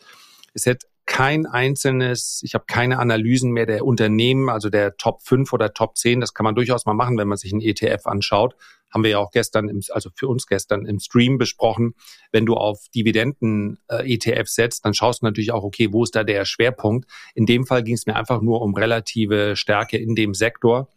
Es 0.54 0.66
hätte 0.66 0.88
kein 1.06 1.46
einzelnes, 1.46 2.42
ich 2.44 2.56
habe 2.56 2.66
keine 2.68 3.00
Analysen 3.00 3.52
mehr 3.52 3.66
der 3.66 3.86
Unternehmen, 3.86 4.50
also 4.50 4.70
der 4.70 4.98
Top 4.98 5.22
5 5.24 5.54
oder 5.54 5.74
Top 5.74 5.98
10. 5.98 6.20
Das 6.20 6.34
kann 6.34 6.44
man 6.44 6.56
durchaus 6.56 6.86
mal 6.86 6.94
machen, 6.94 7.18
wenn 7.18 7.28
man 7.28 7.38
sich 7.38 7.54
einen 7.54 7.62
ETF 7.62 8.08
anschaut. 8.08 8.56
Haben 8.92 9.04
wir 9.04 9.12
ja 9.12 9.20
auch 9.20 9.32
gestern, 9.32 9.70
im, 9.70 9.82
also 9.90 10.10
für 10.16 10.28
uns 10.28 10.48
gestern 10.48 10.86
im 10.86 11.00
Stream 11.00 11.38
besprochen. 11.38 11.96
Wenn 12.32 12.46
du 12.46 12.56
auf 12.56 12.88
Dividenden-ETF 12.96 14.40
äh, 14.40 14.44
setzt, 14.46 14.86
dann 14.86 14.94
schaust 14.94 15.22
du 15.22 15.26
natürlich 15.26 15.52
auch, 15.52 15.64
okay, 15.64 15.92
wo 15.92 16.04
ist 16.04 16.16
da 16.16 16.24
der 16.24 16.46
Schwerpunkt? 16.46 17.10
In 17.36 17.46
dem 17.46 17.66
Fall 17.66 17.84
ging 17.84 17.96
es 17.96 18.06
mir 18.06 18.16
einfach 18.16 18.42
nur 18.42 18.62
um 18.62 18.74
relative 18.74 19.56
Stärke 19.56 19.98
in 19.98 20.16
dem 20.16 20.34
Sektor 20.34 20.88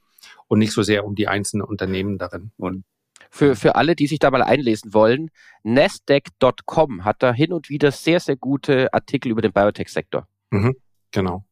und 0.46 0.58
nicht 0.58 0.72
so 0.72 0.82
sehr 0.82 1.04
um 1.04 1.16
die 1.16 1.28
einzelnen 1.28 1.66
Unternehmen 1.66 2.18
darin. 2.18 2.52
Und 2.56 2.84
für, 3.30 3.56
für 3.56 3.76
alle, 3.76 3.94
die 3.94 4.06
sich 4.06 4.18
da 4.18 4.30
mal 4.30 4.42
einlesen 4.42 4.94
wollen, 4.94 5.30
Nasdaq.com 5.62 7.04
hat 7.04 7.22
da 7.22 7.32
hin 7.32 7.52
und 7.52 7.68
wieder 7.68 7.92
sehr, 7.92 8.20
sehr 8.20 8.36
gute 8.36 8.92
Artikel 8.92 9.30
über 9.30 9.42
den 9.42 9.52
Biotech-Sektor. 9.52 10.26
Mhm, 10.50 10.74
genau. 11.10 11.44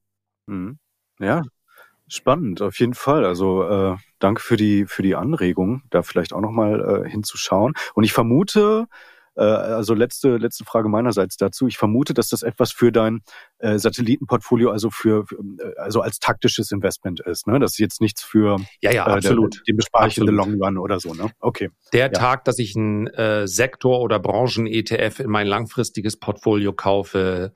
Mhm. 0.47 0.79
Ja, 1.19 1.43
spannend, 2.09 2.63
auf 2.63 2.79
jeden 2.79 2.95
Fall. 2.95 3.25
Also 3.25 3.63
äh, 3.65 3.97
danke 4.19 4.41
für 4.41 4.57
die, 4.57 4.87
für 4.87 5.03
die 5.03 5.15
Anregung, 5.15 5.83
da 5.91 6.03
vielleicht 6.03 6.33
auch 6.33 6.41
nochmal 6.41 7.05
äh, 7.05 7.09
hinzuschauen. 7.09 7.75
Und 7.95 8.05
ich 8.05 8.13
vermute, 8.13 8.87
äh, 9.37 9.43
also 9.43 9.95
letzte, 9.95 10.37
letzte 10.37 10.65
Frage 10.65 10.89
meinerseits 10.89 11.37
dazu. 11.37 11.67
Ich 11.67 11.79
vermute, 11.79 12.15
dass 12.15 12.29
das 12.29 12.43
etwas 12.43 12.73
für 12.73 12.91
dein 12.91 13.23
äh, 13.59 13.79
Satellitenportfolio, 13.79 14.71
also 14.71 14.91
für, 14.91 15.25
äh, 15.31 15.79
also 15.79 16.01
als 16.01 16.19
taktisches 16.19 16.73
Investment 16.73 17.21
ist. 17.21 17.47
Ne? 17.47 17.59
Das 17.59 17.73
ist 17.73 17.79
jetzt 17.79 18.01
nichts 18.01 18.23
für 18.23 18.59
ja, 18.81 18.93
ja, 18.93 19.07
absolut. 19.07 19.57
Der, 19.57 19.63
den 19.69 19.77
bespare 19.77 20.09
ich 20.09 20.19
in 20.19 20.27
the 20.27 20.33
long 20.33 20.61
run 20.63 20.79
oder 20.79 21.01
so. 21.01 21.15
Ne? 21.15 21.31
Okay. 21.41 21.71
Der 21.93 22.07
ja. 22.07 22.09
Tag, 22.09 22.45
dass 22.45 22.59
ich 22.59 22.75
einen 22.77 23.07
äh, 23.09 23.47
Sektor- 23.47 24.01
oder 24.01 24.19
Branchen-ETF 24.19 25.21
in 25.21 25.31
mein 25.31 25.47
langfristiges 25.47 26.19
Portfolio 26.19 26.73
kaufe, 26.73 27.53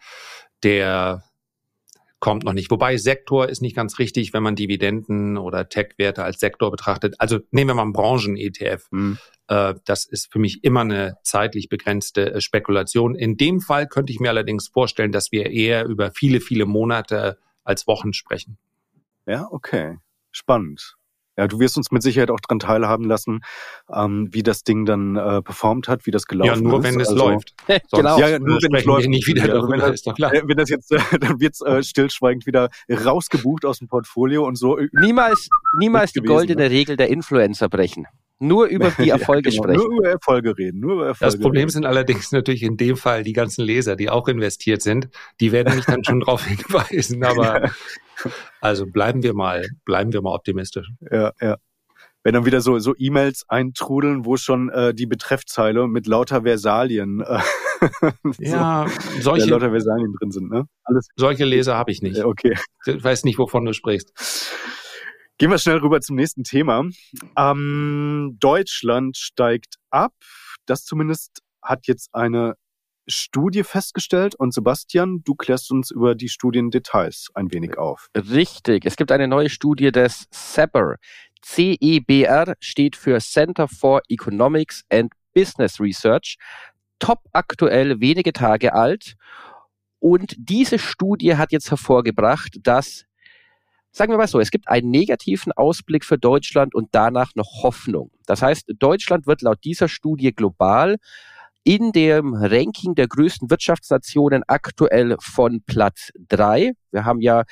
der 0.62 1.22
kommt 2.20 2.44
noch 2.44 2.52
nicht. 2.52 2.70
Wobei 2.70 2.98
Sektor 2.98 3.48
ist 3.48 3.62
nicht 3.62 3.74
ganz 3.74 3.98
richtig, 3.98 4.32
wenn 4.32 4.42
man 4.42 4.54
Dividenden 4.54 5.38
oder 5.38 5.68
Tech-Werte 5.68 6.22
als 6.22 6.38
Sektor 6.38 6.70
betrachtet. 6.70 7.14
Also 7.18 7.40
nehmen 7.50 7.70
wir 7.70 7.74
mal 7.74 7.82
einen 7.82 7.94
Branchen-ETF. 7.94 8.86
Mhm. 8.90 9.18
Äh, 9.50 9.74
das 9.84 10.06
ist 10.06 10.32
für 10.32 10.38
mich 10.38 10.62
immer 10.62 10.82
eine 10.82 11.18
zeitlich 11.24 11.68
begrenzte 11.68 12.34
äh, 12.34 12.40
Spekulation. 12.40 13.16
In 13.16 13.36
dem 13.36 13.60
Fall 13.60 13.88
könnte 13.88 14.12
ich 14.12 14.20
mir 14.20 14.30
allerdings 14.30 14.68
vorstellen, 14.68 15.10
dass 15.10 15.32
wir 15.32 15.50
eher 15.50 15.86
über 15.86 16.12
viele, 16.12 16.40
viele 16.40 16.66
Monate 16.66 17.36
als 17.64 17.86
Wochen 17.88 18.12
sprechen. 18.12 18.58
Ja, 19.26 19.48
okay. 19.50 19.98
Spannend. 20.30 20.96
Ja, 21.36 21.48
du 21.48 21.58
wirst 21.58 21.76
uns 21.76 21.90
mit 21.90 22.02
Sicherheit 22.02 22.30
auch 22.30 22.38
daran 22.38 22.58
teilhaben 22.58 23.06
lassen, 23.06 23.40
ähm, 23.92 24.28
wie 24.30 24.42
das 24.42 24.62
Ding 24.62 24.84
dann 24.84 25.16
äh, 25.16 25.42
performt 25.42 25.88
hat, 25.88 26.06
wie 26.06 26.10
das 26.10 26.26
gelaufen 26.26 26.52
ist. 26.52 26.58
Ja, 26.58 26.68
nur 26.68 26.78
ist. 26.78 26.84
wenn 26.84 27.00
es 27.00 27.08
also, 27.08 27.28
läuft. 27.28 27.54
genau. 27.92 28.18
Ja, 28.18 28.28
ja, 28.28 28.38
nur 28.38 28.58
wenn 28.62 28.74
es 28.74 28.84
läuft. 28.84 29.08
Nicht 29.08 29.26
wieder 29.26 29.42
also, 29.54 29.68
wenn, 29.68 29.80
ist 29.80 30.06
doch 30.06 30.14
klar. 30.14 30.32
wenn 30.32 30.56
das 30.56 30.68
jetzt, 30.68 30.92
äh, 30.92 30.98
dann 31.18 31.40
wird's 31.40 31.60
äh, 31.62 31.82
stillschweigend 31.82 32.46
wieder 32.46 32.68
rausgebucht 32.88 33.64
aus 33.64 33.78
dem 33.78 33.88
Portfolio 33.88 34.46
und 34.46 34.56
so. 34.56 34.78
Niemals, 34.92 35.48
niemals 35.78 36.12
die 36.12 36.20
goldene 36.20 36.64
ne? 36.64 36.70
Regel 36.70 36.96
der 36.96 37.08
Influencer 37.08 37.68
brechen. 37.68 38.06
Nur 38.40 38.66
über 38.66 38.90
die 38.98 39.10
Erfolge 39.10 39.50
ja, 39.50 39.60
genau. 39.60 39.74
sprechen. 39.74 39.90
Nur 39.90 39.98
über 40.00 40.08
Erfolge 40.08 40.58
reden. 40.58 40.80
Nur 40.80 40.94
über 40.94 41.06
Erfolge 41.08 41.32
das 41.32 41.40
Problem 41.40 41.60
reden. 41.62 41.70
sind 41.70 41.86
allerdings 41.86 42.32
natürlich 42.32 42.62
in 42.62 42.76
dem 42.76 42.96
Fall 42.96 43.22
die 43.22 43.34
ganzen 43.34 43.64
Leser, 43.64 43.96
die 43.96 44.10
auch 44.10 44.26
investiert 44.28 44.82
sind. 44.82 45.08
Die 45.40 45.52
werden 45.52 45.76
mich 45.76 45.84
dann 45.84 46.02
schon 46.02 46.20
darauf 46.26 46.44
hinweisen. 46.44 47.22
Aber 47.22 47.64
ja. 47.64 47.70
also 48.60 48.86
bleiben 48.86 49.22
wir 49.22 49.34
mal, 49.34 49.68
bleiben 49.84 50.12
wir 50.12 50.22
mal 50.22 50.34
optimistisch. 50.34 50.90
Ja, 51.10 51.32
ja. 51.40 51.58
Wenn 52.22 52.34
dann 52.34 52.44
wieder 52.44 52.60
so 52.60 52.78
so 52.78 52.94
E-Mails 52.98 53.44
eintrudeln, 53.48 54.26
wo 54.26 54.36
schon 54.36 54.68
äh, 54.68 54.92
die 54.92 55.06
Betreffzeile 55.06 55.88
mit 55.88 56.06
lauter 56.06 56.42
Versalien 56.42 57.22
äh, 57.22 57.38
ja, 58.38 58.86
so, 58.88 59.20
solche 59.22 59.46
ja, 59.46 59.52
lauter 59.52 59.70
Versalien 59.70 60.12
drin 60.18 60.30
sind, 60.30 60.50
ne? 60.50 60.64
Alles. 60.84 61.08
Solche 61.16 61.44
Leser 61.44 61.76
habe 61.76 61.90
ich 61.92 62.02
nicht. 62.02 62.22
Okay. 62.22 62.56
Ich 62.84 63.02
weiß 63.02 63.24
nicht, 63.24 63.38
wovon 63.38 63.64
du 63.64 63.72
sprichst. 63.72 64.12
Gehen 65.40 65.50
wir 65.50 65.56
schnell 65.56 65.78
rüber 65.78 66.02
zum 66.02 66.16
nächsten 66.16 66.44
Thema. 66.44 66.84
Ähm, 67.34 68.36
Deutschland 68.40 69.16
steigt 69.16 69.76
ab. 69.88 70.12
Das 70.66 70.84
zumindest 70.84 71.40
hat 71.62 71.86
jetzt 71.86 72.14
eine 72.14 72.56
Studie 73.08 73.62
festgestellt. 73.62 74.34
Und 74.34 74.52
Sebastian, 74.52 75.22
du 75.24 75.34
klärst 75.34 75.70
uns 75.70 75.90
über 75.90 76.14
die 76.14 76.28
Studiendetails 76.28 77.30
ein 77.32 77.50
wenig 77.54 77.78
auf. 77.78 78.08
Richtig. 78.14 78.84
Es 78.84 78.96
gibt 78.96 79.10
eine 79.10 79.28
neue 79.28 79.48
Studie 79.48 79.90
des 79.90 80.26
CEBR. 80.30 80.96
CEBR 81.42 82.56
steht 82.60 82.94
für 82.94 83.18
Center 83.18 83.66
for 83.66 84.02
Economics 84.10 84.84
and 84.90 85.10
Business 85.32 85.80
Research. 85.80 86.36
Top 86.98 87.20
aktuell, 87.32 87.98
wenige 87.98 88.34
Tage 88.34 88.74
alt. 88.74 89.14
Und 90.00 90.34
diese 90.36 90.78
Studie 90.78 91.38
hat 91.38 91.50
jetzt 91.50 91.70
hervorgebracht, 91.70 92.58
dass 92.62 93.06
Sagen 93.92 94.12
wir 94.12 94.18
mal 94.18 94.28
so, 94.28 94.38
es 94.38 94.52
gibt 94.52 94.68
einen 94.68 94.90
negativen 94.90 95.52
Ausblick 95.52 96.04
für 96.04 96.16
Deutschland 96.16 96.74
und 96.74 96.88
danach 96.92 97.34
noch 97.34 97.62
Hoffnung. 97.64 98.10
Das 98.26 98.40
heißt, 98.40 98.66
Deutschland 98.78 99.26
wird 99.26 99.42
laut 99.42 99.58
dieser 99.64 99.88
Studie 99.88 100.32
global 100.32 100.96
in 101.64 101.92
dem 101.92 102.34
Ranking 102.34 102.94
der 102.94 103.06
größten 103.06 103.50
Wirtschaftsnationen 103.50 104.42
aktuell 104.46 105.16
von 105.20 105.62
Platz 105.66 106.10
drei. 106.28 106.72
Wir 106.90 107.04
haben 107.04 107.20
ja, 107.20 107.44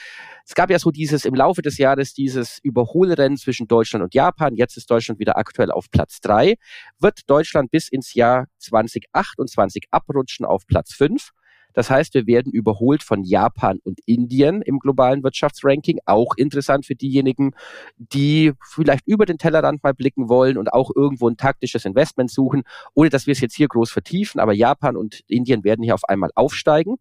es 0.46 0.55
gab 0.55 0.70
ja 0.70 0.79
so 0.79 0.90
dieses 0.90 1.24
im 1.24 1.35
Laufe 1.35 1.61
des 1.61 1.77
Jahres 1.77 2.14
dieses 2.14 2.59
Überholrennen 2.62 3.37
zwischen 3.37 3.68
Deutschland 3.68 4.03
und 4.03 4.14
Japan. 4.14 4.55
Jetzt 4.55 4.77
ist 4.77 4.90
Deutschland 4.90 5.20
wieder 5.20 5.37
aktuell 5.37 5.70
auf 5.70 5.90
Platz 5.90 6.20
drei. 6.20 6.55
Wird 6.98 7.29
Deutschland 7.29 7.70
bis 7.70 7.88
ins 7.88 8.14
Jahr 8.14 8.46
2028 8.59 9.85
abrutschen 9.90 10.46
auf 10.46 10.66
Platz 10.66 10.94
fünf? 10.94 11.33
Das 11.78 11.90
heißt, 11.90 12.12
wir 12.14 12.26
werden 12.26 12.50
überholt 12.50 13.04
von 13.04 13.22
Japan 13.22 13.78
und 13.84 14.00
Indien 14.04 14.62
im 14.62 14.80
globalen 14.80 15.22
Wirtschaftsranking. 15.22 16.00
Auch 16.06 16.34
interessant 16.36 16.84
für 16.86 16.96
diejenigen, 16.96 17.52
die 17.98 18.50
vielleicht 18.64 19.06
über 19.06 19.26
den 19.26 19.38
Tellerrand 19.38 19.84
mal 19.84 19.94
blicken 19.94 20.28
wollen 20.28 20.58
und 20.58 20.72
auch 20.72 20.90
irgendwo 20.96 21.30
ein 21.30 21.36
taktisches 21.36 21.84
Investment 21.84 22.32
suchen, 22.32 22.64
ohne 22.94 23.10
dass 23.10 23.28
wir 23.28 23.32
es 23.32 23.40
jetzt 23.40 23.54
hier 23.54 23.68
groß 23.68 23.92
vertiefen. 23.92 24.40
Aber 24.40 24.54
Japan 24.54 24.96
und 24.96 25.22
Indien 25.28 25.62
werden 25.62 25.84
hier 25.84 25.94
auf 25.94 26.02
einmal 26.08 26.32
aufsteigen. 26.34 26.96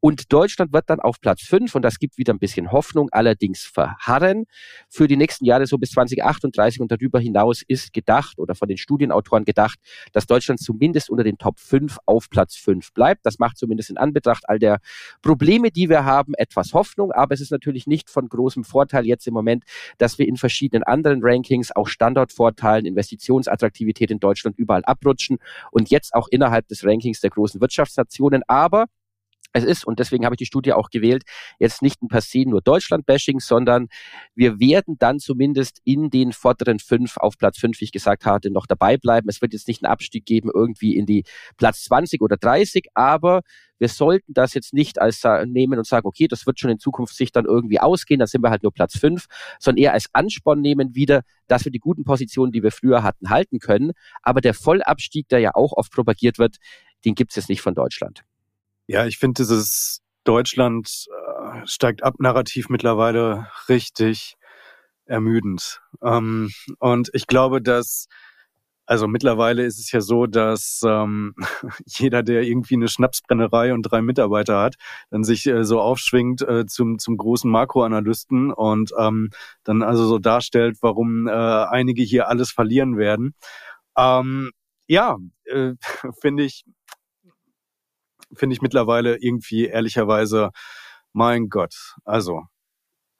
Und 0.00 0.32
Deutschland 0.32 0.72
wird 0.72 0.88
dann 0.88 1.00
auf 1.00 1.20
Platz 1.20 1.42
fünf 1.42 1.74
und 1.74 1.82
das 1.82 1.98
gibt 1.98 2.18
wieder 2.18 2.32
ein 2.32 2.38
bisschen 2.38 2.70
Hoffnung, 2.70 3.08
allerdings 3.10 3.62
verharren. 3.62 4.44
Für 4.88 5.08
die 5.08 5.16
nächsten 5.16 5.44
Jahre 5.44 5.66
so 5.66 5.76
bis 5.76 5.90
2038 5.90 6.80
und 6.80 6.92
darüber 6.92 7.18
hinaus 7.18 7.62
ist 7.66 7.92
gedacht 7.92 8.38
oder 8.38 8.54
von 8.54 8.68
den 8.68 8.76
Studienautoren 8.76 9.44
gedacht, 9.44 9.78
dass 10.12 10.26
Deutschland 10.26 10.60
zumindest 10.60 11.10
unter 11.10 11.24
den 11.24 11.38
Top 11.38 11.58
fünf 11.58 11.98
auf 12.06 12.30
Platz 12.30 12.54
fünf 12.54 12.92
bleibt. 12.92 13.26
Das 13.26 13.38
macht 13.40 13.58
zumindest 13.58 13.90
in 13.90 13.98
Anbetracht 13.98 14.48
all 14.48 14.60
der 14.60 14.78
Probleme, 15.20 15.70
die 15.70 15.88
wir 15.88 16.04
haben, 16.04 16.34
etwas 16.34 16.74
Hoffnung. 16.74 17.10
Aber 17.10 17.34
es 17.34 17.40
ist 17.40 17.50
natürlich 17.50 17.86
nicht 17.86 18.08
von 18.08 18.28
großem 18.28 18.62
Vorteil 18.62 19.04
jetzt 19.04 19.26
im 19.26 19.34
Moment, 19.34 19.64
dass 19.98 20.18
wir 20.18 20.28
in 20.28 20.36
verschiedenen 20.36 20.84
anderen 20.84 21.20
Rankings 21.22 21.74
auch 21.74 21.88
Standortvorteilen, 21.88 22.86
Investitionsattraktivität 22.86 24.12
in 24.12 24.20
Deutschland 24.20 24.58
überall 24.58 24.84
abrutschen 24.84 25.38
und 25.72 25.90
jetzt 25.90 26.14
auch 26.14 26.28
innerhalb 26.28 26.68
des 26.68 26.84
Rankings 26.84 27.20
der 27.20 27.30
großen 27.30 27.60
Wirtschaftsnationen. 27.60 28.42
Aber 28.46 28.86
es 29.52 29.64
ist, 29.64 29.86
und 29.86 29.98
deswegen 29.98 30.24
habe 30.24 30.34
ich 30.34 30.38
die 30.38 30.46
Studie 30.46 30.72
auch 30.72 30.90
gewählt, 30.90 31.24
jetzt 31.58 31.82
nicht 31.82 32.02
ein 32.02 32.08
Passé 32.08 32.48
nur 32.48 32.60
Deutschland-Bashing, 32.60 33.40
sondern 33.40 33.88
wir 34.34 34.60
werden 34.60 34.96
dann 34.98 35.18
zumindest 35.18 35.80
in 35.84 36.10
den 36.10 36.32
vorderen 36.32 36.78
fünf, 36.78 37.16
auf 37.16 37.38
Platz 37.38 37.58
fünf, 37.58 37.80
wie 37.80 37.84
ich 37.84 37.92
gesagt 37.92 38.26
hatte, 38.26 38.50
noch 38.50 38.66
dabei 38.66 38.96
bleiben. 38.96 39.28
Es 39.28 39.40
wird 39.40 39.52
jetzt 39.52 39.68
nicht 39.68 39.82
einen 39.82 39.90
Abstieg 39.92 40.26
geben 40.26 40.50
irgendwie 40.52 40.96
in 40.96 41.06
die 41.06 41.24
Platz 41.56 41.84
20 41.84 42.20
oder 42.20 42.36
30, 42.36 42.88
aber 42.94 43.42
wir 43.78 43.88
sollten 43.88 44.34
das 44.34 44.54
jetzt 44.54 44.74
nicht 44.74 45.00
als 45.00 45.22
nehmen 45.46 45.78
und 45.78 45.86
sagen, 45.86 46.06
okay, 46.06 46.26
das 46.26 46.46
wird 46.46 46.58
schon 46.58 46.70
in 46.70 46.78
Zukunft 46.78 47.16
sich 47.16 47.32
dann 47.32 47.44
irgendwie 47.44 47.80
ausgehen, 47.80 48.18
dann 48.18 48.28
sind 48.28 48.42
wir 48.42 48.50
halt 48.50 48.62
nur 48.62 48.72
Platz 48.72 48.98
fünf, 48.98 49.26
sondern 49.60 49.82
eher 49.82 49.92
als 49.92 50.08
Ansporn 50.12 50.60
nehmen 50.60 50.94
wieder, 50.94 51.22
dass 51.46 51.64
wir 51.64 51.72
die 51.72 51.78
guten 51.78 52.04
Positionen, 52.04 52.52
die 52.52 52.62
wir 52.62 52.72
früher 52.72 53.02
hatten, 53.02 53.30
halten 53.30 53.60
können. 53.60 53.92
Aber 54.22 54.40
der 54.40 54.54
Vollabstieg, 54.54 55.28
der 55.28 55.38
ja 55.38 55.54
auch 55.54 55.72
oft 55.72 55.92
propagiert 55.92 56.38
wird, 56.38 56.56
den 57.04 57.14
gibt 57.14 57.30
es 57.30 57.36
jetzt 57.36 57.48
nicht 57.48 57.60
von 57.60 57.74
Deutschland. 57.74 58.24
Ja, 58.90 59.04
ich 59.04 59.18
finde 59.18 59.42
dieses 59.42 60.00
Deutschland 60.24 61.06
äh, 61.10 61.66
steigt 61.66 62.02
ab 62.02 62.14
Narrativ 62.20 62.70
mittlerweile 62.70 63.46
richtig 63.68 64.36
ermüdend. 65.04 65.82
Ähm, 66.02 66.50
und 66.78 67.10
ich 67.12 67.26
glaube, 67.26 67.60
dass 67.60 68.06
also 68.86 69.06
mittlerweile 69.06 69.64
ist 69.66 69.78
es 69.78 69.92
ja 69.92 70.00
so, 70.00 70.24
dass 70.26 70.80
ähm, 70.86 71.34
jeder, 71.86 72.22
der 72.22 72.42
irgendwie 72.44 72.76
eine 72.76 72.88
Schnapsbrennerei 72.88 73.74
und 73.74 73.82
drei 73.82 74.00
Mitarbeiter 74.00 74.58
hat, 74.62 74.76
dann 75.10 75.22
sich 75.24 75.46
äh, 75.46 75.64
so 75.64 75.82
aufschwingt 75.82 76.40
äh, 76.40 76.64
zum, 76.64 76.98
zum 76.98 77.18
großen 77.18 77.50
Makroanalysten 77.50 78.50
und 78.50 78.92
ähm, 78.98 79.28
dann 79.64 79.82
also 79.82 80.06
so 80.06 80.18
darstellt, 80.18 80.78
warum 80.80 81.28
äh, 81.28 81.32
einige 81.32 82.02
hier 82.02 82.28
alles 82.28 82.50
verlieren 82.50 82.96
werden. 82.96 83.34
Ähm, 83.98 84.52
ja, 84.86 85.18
äh, 85.44 85.74
finde 86.22 86.44
ich, 86.44 86.64
finde 88.32 88.54
ich 88.54 88.62
mittlerweile 88.62 89.16
irgendwie 89.16 89.66
ehrlicherweise, 89.66 90.50
mein 91.12 91.48
Gott, 91.48 91.74
also 92.04 92.42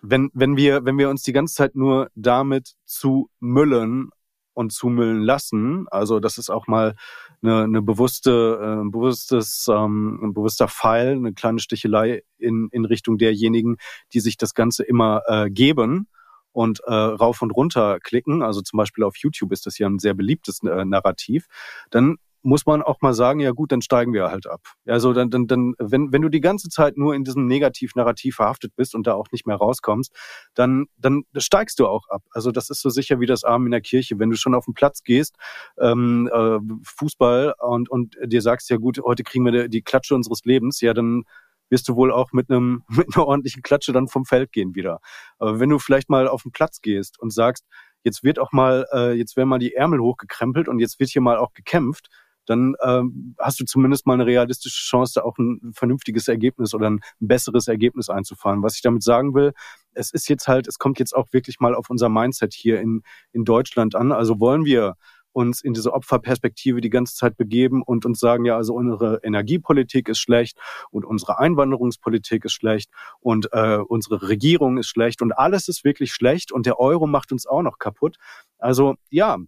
wenn, 0.00 0.30
wenn 0.32 0.56
wir, 0.56 0.84
wenn 0.84 0.98
wir 0.98 1.10
uns 1.10 1.22
die 1.22 1.32
ganze 1.32 1.54
Zeit 1.54 1.74
nur 1.74 2.10
damit 2.14 2.74
zu 2.84 3.30
müllen 3.40 4.10
und 4.54 4.72
zumüllen 4.72 5.22
lassen, 5.22 5.86
also 5.90 6.20
das 6.20 6.38
ist 6.38 6.50
auch 6.50 6.66
mal 6.66 6.94
eine, 7.42 7.64
eine 7.64 7.82
bewusste, 7.82 8.82
äh, 8.84 8.88
bewusstes, 8.90 9.66
ähm, 9.68 10.20
ein 10.22 10.34
bewusster 10.34 10.68
Pfeil, 10.68 11.12
eine 11.12 11.32
kleine 11.32 11.60
Stichelei 11.60 12.22
in, 12.38 12.68
in 12.70 12.84
Richtung 12.84 13.18
derjenigen, 13.18 13.76
die 14.12 14.20
sich 14.20 14.36
das 14.36 14.54
Ganze 14.54 14.84
immer 14.84 15.22
äh, 15.26 15.50
geben 15.50 16.08
und 16.52 16.80
äh, 16.86 16.92
rauf 16.92 17.42
und 17.42 17.50
runter 17.50 18.00
klicken, 18.00 18.42
also 18.42 18.60
zum 18.62 18.78
Beispiel 18.78 19.04
auf 19.04 19.16
YouTube 19.16 19.52
ist 19.52 19.66
das 19.66 19.78
ja 19.78 19.88
ein 19.88 19.98
sehr 19.98 20.14
beliebtes 20.14 20.62
äh, 20.62 20.84
Narrativ, 20.84 21.46
dann 21.90 22.16
muss 22.48 22.64
man 22.64 22.80
auch 22.82 23.02
mal 23.02 23.12
sagen, 23.12 23.40
ja 23.40 23.50
gut, 23.50 23.72
dann 23.72 23.82
steigen 23.82 24.14
wir 24.14 24.30
halt 24.30 24.46
ab. 24.46 24.62
Also 24.86 25.12
dann, 25.12 25.28
dann, 25.28 25.46
dann 25.46 25.74
wenn, 25.78 26.12
wenn 26.12 26.22
du 26.22 26.30
die 26.30 26.40
ganze 26.40 26.70
Zeit 26.70 26.96
nur 26.96 27.14
in 27.14 27.22
diesem 27.22 27.46
Negativ-Narrativ 27.46 28.36
verhaftet 28.36 28.72
bist 28.74 28.94
und 28.94 29.06
da 29.06 29.12
auch 29.12 29.26
nicht 29.32 29.46
mehr 29.46 29.56
rauskommst, 29.56 30.16
dann, 30.54 30.86
dann 30.96 31.24
steigst 31.36 31.78
du 31.78 31.86
auch 31.86 32.08
ab. 32.08 32.22
Also 32.30 32.50
das 32.50 32.70
ist 32.70 32.80
so 32.80 32.88
sicher 32.88 33.20
wie 33.20 33.26
das 33.26 33.44
Arm 33.44 33.66
in 33.66 33.70
der 33.70 33.82
Kirche. 33.82 34.18
Wenn 34.18 34.30
du 34.30 34.36
schon 34.36 34.54
auf 34.54 34.64
den 34.64 34.72
Platz 34.72 35.02
gehst, 35.02 35.36
ähm, 35.78 36.30
äh, 36.32 36.58
Fußball 36.84 37.54
und, 37.58 37.90
und 37.90 38.16
dir 38.24 38.40
sagst, 38.40 38.70
ja 38.70 38.78
gut, 38.78 38.98
heute 39.04 39.24
kriegen 39.24 39.44
wir 39.44 39.68
die 39.68 39.82
Klatsche 39.82 40.14
unseres 40.14 40.44
Lebens, 40.44 40.80
ja 40.80 40.94
dann 40.94 41.24
wirst 41.68 41.86
du 41.86 41.96
wohl 41.96 42.10
auch 42.10 42.32
mit 42.32 42.50
einem 42.50 42.82
mit 42.88 43.14
einer 43.14 43.26
ordentlichen 43.26 43.62
Klatsche 43.62 43.92
dann 43.92 44.08
vom 44.08 44.24
Feld 44.24 44.52
gehen 44.52 44.74
wieder. 44.74 45.00
Aber 45.38 45.60
wenn 45.60 45.68
du 45.68 45.78
vielleicht 45.78 46.08
mal 46.08 46.26
auf 46.28 46.44
den 46.44 46.52
Platz 46.52 46.80
gehst 46.80 47.20
und 47.20 47.30
sagst, 47.30 47.66
jetzt 48.04 48.24
wird 48.24 48.38
auch 48.38 48.52
mal, 48.52 48.86
äh, 48.92 49.12
jetzt 49.12 49.36
werden 49.36 49.50
mal 49.50 49.58
die 49.58 49.74
Ärmel 49.74 50.00
hochgekrempelt 50.00 50.66
und 50.68 50.78
jetzt 50.78 50.98
wird 50.98 51.10
hier 51.10 51.20
mal 51.20 51.36
auch 51.36 51.52
gekämpft, 51.52 52.08
dann 52.48 52.74
ähm, 52.82 53.34
hast 53.38 53.60
du 53.60 53.64
zumindest 53.64 54.06
mal 54.06 54.14
eine 54.14 54.26
realistische 54.26 54.82
Chance, 54.82 55.14
da 55.16 55.22
auch 55.22 55.38
ein 55.38 55.72
vernünftiges 55.74 56.28
Ergebnis 56.28 56.74
oder 56.74 56.90
ein 56.90 57.00
besseres 57.20 57.68
Ergebnis 57.68 58.08
einzufahren. 58.08 58.62
Was 58.62 58.76
ich 58.76 58.82
damit 58.82 59.02
sagen 59.02 59.34
will, 59.34 59.52
es 59.92 60.12
ist 60.12 60.28
jetzt 60.28 60.48
halt, 60.48 60.66
es 60.66 60.78
kommt 60.78 60.98
jetzt 60.98 61.14
auch 61.14 61.32
wirklich 61.32 61.60
mal 61.60 61.74
auf 61.74 61.90
unser 61.90 62.08
Mindset 62.08 62.54
hier 62.54 62.80
in, 62.80 63.02
in 63.32 63.44
Deutschland 63.44 63.94
an. 63.94 64.12
Also 64.12 64.40
wollen 64.40 64.64
wir 64.64 64.94
uns 65.32 65.60
in 65.60 65.72
diese 65.72 65.92
Opferperspektive 65.92 66.80
die 66.80 66.90
ganze 66.90 67.14
Zeit 67.14 67.36
begeben 67.36 67.82
und 67.82 68.04
uns 68.04 68.18
sagen, 68.18 68.44
ja, 68.44 68.56
also 68.56 68.74
unsere 68.74 69.20
Energiepolitik 69.22 70.08
ist 70.08 70.18
schlecht 70.18 70.58
und 70.90 71.04
unsere 71.04 71.38
Einwanderungspolitik 71.38 72.44
ist 72.44 72.54
schlecht 72.54 72.90
und 73.20 73.48
äh, 73.52 73.76
unsere 73.76 74.28
Regierung 74.28 74.78
ist 74.78 74.88
schlecht 74.88 75.22
und 75.22 75.32
alles 75.32 75.68
ist 75.68 75.84
wirklich 75.84 76.12
schlecht 76.12 76.50
und 76.50 76.66
der 76.66 76.80
Euro 76.80 77.06
macht 77.06 77.30
uns 77.30 77.46
auch 77.46 77.62
noch 77.62 77.78
kaputt. 77.78 78.16
Also 78.58 78.96
ja, 79.10 79.38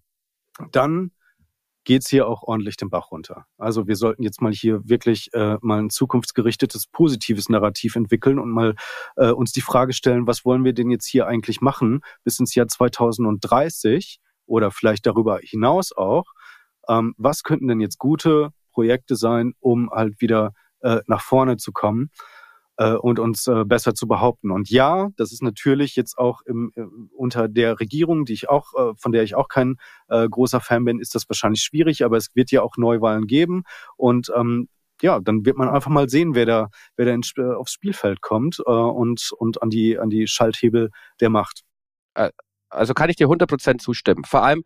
dann 0.70 1.10
geht's 1.84 2.08
hier 2.08 2.28
auch 2.28 2.42
ordentlich 2.42 2.76
den 2.76 2.90
Bach 2.90 3.10
runter. 3.10 3.46
Also 3.58 3.86
wir 3.86 3.96
sollten 3.96 4.22
jetzt 4.22 4.42
mal 4.42 4.52
hier 4.52 4.80
wirklich 4.88 5.32
äh, 5.32 5.56
mal 5.62 5.80
ein 5.80 5.90
zukunftsgerichtetes, 5.90 6.86
positives 6.88 7.48
Narrativ 7.48 7.96
entwickeln 7.96 8.38
und 8.38 8.50
mal 8.50 8.74
äh, 9.16 9.30
uns 9.30 9.52
die 9.52 9.60
Frage 9.60 9.92
stellen, 9.92 10.26
was 10.26 10.44
wollen 10.44 10.64
wir 10.64 10.72
denn 10.72 10.90
jetzt 10.90 11.06
hier 11.06 11.26
eigentlich 11.26 11.60
machen 11.60 12.00
bis 12.24 12.38
ins 12.38 12.54
Jahr 12.54 12.68
2030 12.68 14.20
oder 14.46 14.70
vielleicht 14.70 15.06
darüber 15.06 15.38
hinaus 15.42 15.92
auch. 15.92 16.26
Ähm, 16.88 17.14
was 17.16 17.42
könnten 17.42 17.68
denn 17.68 17.80
jetzt 17.80 17.98
gute 17.98 18.50
Projekte 18.72 19.16
sein, 19.16 19.54
um 19.60 19.90
halt 19.90 20.20
wieder 20.20 20.52
äh, 20.80 21.00
nach 21.06 21.22
vorne 21.22 21.56
zu 21.56 21.72
kommen? 21.72 22.10
Äh, 22.80 22.94
und 22.94 23.18
uns 23.18 23.46
äh, 23.46 23.64
besser 23.66 23.94
zu 23.94 24.08
behaupten. 24.08 24.50
Und 24.50 24.70
ja, 24.70 25.10
das 25.16 25.32
ist 25.32 25.42
natürlich 25.42 25.96
jetzt 25.96 26.16
auch 26.16 26.40
im, 26.46 26.72
äh, 26.74 26.82
unter 27.14 27.46
der 27.46 27.78
Regierung, 27.78 28.24
die 28.24 28.32
ich 28.32 28.48
auch, 28.48 28.72
äh, 28.74 28.94
von 28.96 29.12
der 29.12 29.22
ich 29.22 29.34
auch 29.34 29.48
kein 29.48 29.76
äh, 30.08 30.26
großer 30.26 30.60
Fan 30.60 30.84
bin, 30.86 30.98
ist 30.98 31.14
das 31.14 31.28
wahrscheinlich 31.28 31.60
schwierig, 31.60 32.04
aber 32.04 32.16
es 32.16 32.34
wird 32.34 32.50
ja 32.50 32.62
auch 32.62 32.78
Neuwahlen 32.78 33.26
geben 33.26 33.64
und 33.96 34.32
ähm, 34.34 34.68
ja, 35.02 35.20
dann 35.20 35.44
wird 35.44 35.56
man 35.56 35.68
einfach 35.68 35.90
mal 35.90 36.08
sehen, 36.08 36.34
wer 36.34 36.46
da, 36.46 36.68
wer 36.96 37.06
da 37.06 37.12
ins, 37.12 37.32
äh, 37.36 37.42
aufs 37.42 37.72
Spielfeld 37.72 38.22
kommt 38.22 38.60
äh, 38.66 38.70
und, 38.70 39.30
und 39.38 39.62
an 39.62 39.68
die, 39.68 39.98
an 39.98 40.08
die 40.08 40.26
Schalthebel 40.26 40.90
der 41.20 41.28
Macht. 41.28 41.60
Äh, 42.14 42.30
also 42.70 42.94
kann 42.94 43.10
ich 43.10 43.16
dir 43.16 43.28
100% 43.28 43.78
zustimmen. 43.78 44.24
Vor 44.24 44.42
allem, 44.42 44.62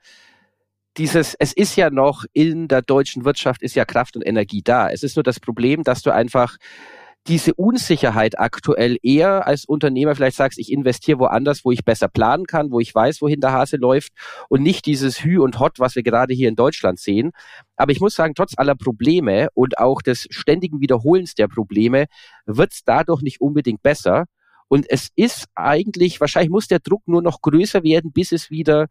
dieses, 0.99 1.35
es 1.35 1.53
ist 1.53 1.75
ja 1.75 1.91
noch 1.91 2.25
in 2.33 2.69
der 2.69 2.83
deutschen 2.83 3.25
Wirtschaft 3.25 3.63
ist 3.63 3.75
ja 3.75 3.85
Kraft 3.85 4.15
und 4.15 4.23
Energie 4.23 4.63
da. 4.63 4.89
Es 4.89 5.03
ist 5.03 5.17
nur 5.17 5.25
das 5.25 5.41
Problem, 5.41 5.83
dass 5.83 6.03
du 6.03 6.13
einfach 6.13 6.57
diese 7.27 7.55
Unsicherheit 7.55 8.39
aktuell 8.39 8.99
eher 9.03 9.47
als 9.47 9.65
Unternehmer 9.65 10.15
vielleicht 10.15 10.37
sagst, 10.37 10.59
ich 10.59 10.71
investiere 10.71 11.19
woanders, 11.19 11.65
wo 11.65 11.71
ich 11.71 11.85
besser 11.85 12.09
planen 12.09 12.47
kann, 12.47 12.71
wo 12.71 12.81
ich 12.81 12.95
weiß, 12.95 13.23
wohin 13.23 13.41
der 13.41 13.53
Hase 13.53 13.77
läuft 13.77 14.13
und 14.49 14.63
nicht 14.63 14.85
dieses 14.87 15.25
Hü 15.25 15.41
und 15.41 15.59
Hot, 15.59 15.79
was 15.79 15.95
wir 15.95 16.03
gerade 16.03 16.35
hier 16.35 16.49
in 16.49 16.57
Deutschland 16.57 16.99
sehen. 16.99 17.33
Aber 17.77 17.93
ich 17.93 18.01
muss 18.01 18.15
sagen, 18.15 18.35
trotz 18.35 18.53
aller 18.57 18.75
Probleme 18.75 19.49
und 19.55 19.79
auch 19.79 20.03
des 20.03 20.27
ständigen 20.31 20.81
Wiederholens 20.81 21.35
der 21.35 21.49
Probleme 21.49 22.07
wird 22.45 22.73
es 22.73 22.85
dadurch 22.85 23.23
nicht 23.23 23.41
unbedingt 23.41 23.83
besser. 23.83 24.27
Und 24.75 24.91
es 24.91 25.11
ist 25.15 25.47
eigentlich, 25.55 26.21
wahrscheinlich 26.21 26.51
muss 26.51 26.67
der 26.67 26.81
Druck 26.81 27.07
nur 27.07 27.23
noch 27.23 27.43
größer 27.43 27.85
werden, 27.85 28.11
bis 28.11 28.33
es 28.33 28.51
wieder 28.51 28.89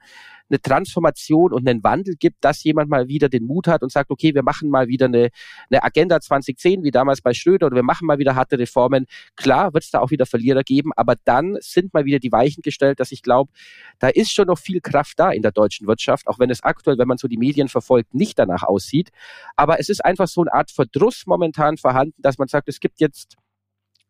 eine 0.50 0.62
Transformation 0.62 1.52
und 1.52 1.68
einen 1.68 1.84
Wandel 1.84 2.16
gibt, 2.16 2.38
dass 2.40 2.64
jemand 2.64 2.90
mal 2.90 3.10
wieder 3.10 3.28
den 3.28 3.44
Mut 3.46 3.68
hat 3.68 3.84
und 3.84 3.92
sagt, 3.92 4.10
okay, 4.10 4.34
wir 4.34 4.44
machen 4.44 4.70
mal 4.70 4.88
wieder 4.88 5.08
eine, 5.08 5.28
eine 5.70 5.84
Agenda 5.84 6.22
2010, 6.22 6.84
wie 6.84 6.92
damals 6.92 7.20
bei 7.20 7.34
Schröder, 7.34 7.66
oder 7.66 7.76
wir 7.76 7.84
machen 7.84 8.08
mal 8.08 8.18
wieder 8.18 8.34
harte 8.34 8.58
Reformen. 8.58 9.08
Klar 9.36 9.74
wird 9.74 9.84
es 9.84 9.92
da 9.92 10.00
auch 10.00 10.10
wieder 10.10 10.26
Verlierer 10.26 10.64
geben, 10.64 10.92
aber 10.96 11.16
dann 11.26 11.58
sind 11.60 11.94
mal 11.94 12.06
wieder 12.06 12.20
die 12.20 12.32
Weichen 12.32 12.62
gestellt, 12.62 13.02
dass 13.02 13.12
ich 13.12 13.22
glaube, 13.22 13.52
da 14.00 14.08
ist 14.08 14.32
schon 14.32 14.48
noch 14.48 14.60
viel 14.60 14.80
Kraft 14.80 15.20
da 15.20 15.32
in 15.32 15.42
der 15.42 15.52
deutschen 15.52 15.86
Wirtschaft, 15.86 16.28
auch 16.28 16.40
wenn 16.40 16.50
es 16.50 16.64
aktuell, 16.64 16.98
wenn 16.98 17.10
man 17.10 17.18
so 17.18 17.28
die 17.28 17.38
Medien 17.38 17.68
verfolgt, 17.68 18.14
nicht 18.14 18.40
danach 18.40 18.64
aussieht. 18.64 19.10
Aber 19.58 19.82
es 19.82 19.90
ist 19.90 20.06
einfach 20.06 20.30
so 20.30 20.40
eine 20.40 20.54
Art 20.54 20.72
Verdruss 20.72 21.24
momentan 21.26 21.76
vorhanden, 21.76 22.16
dass 22.22 22.38
man 22.38 22.48
sagt, 22.48 22.70
es 22.70 22.80
gibt 22.80 23.02
jetzt 23.02 23.36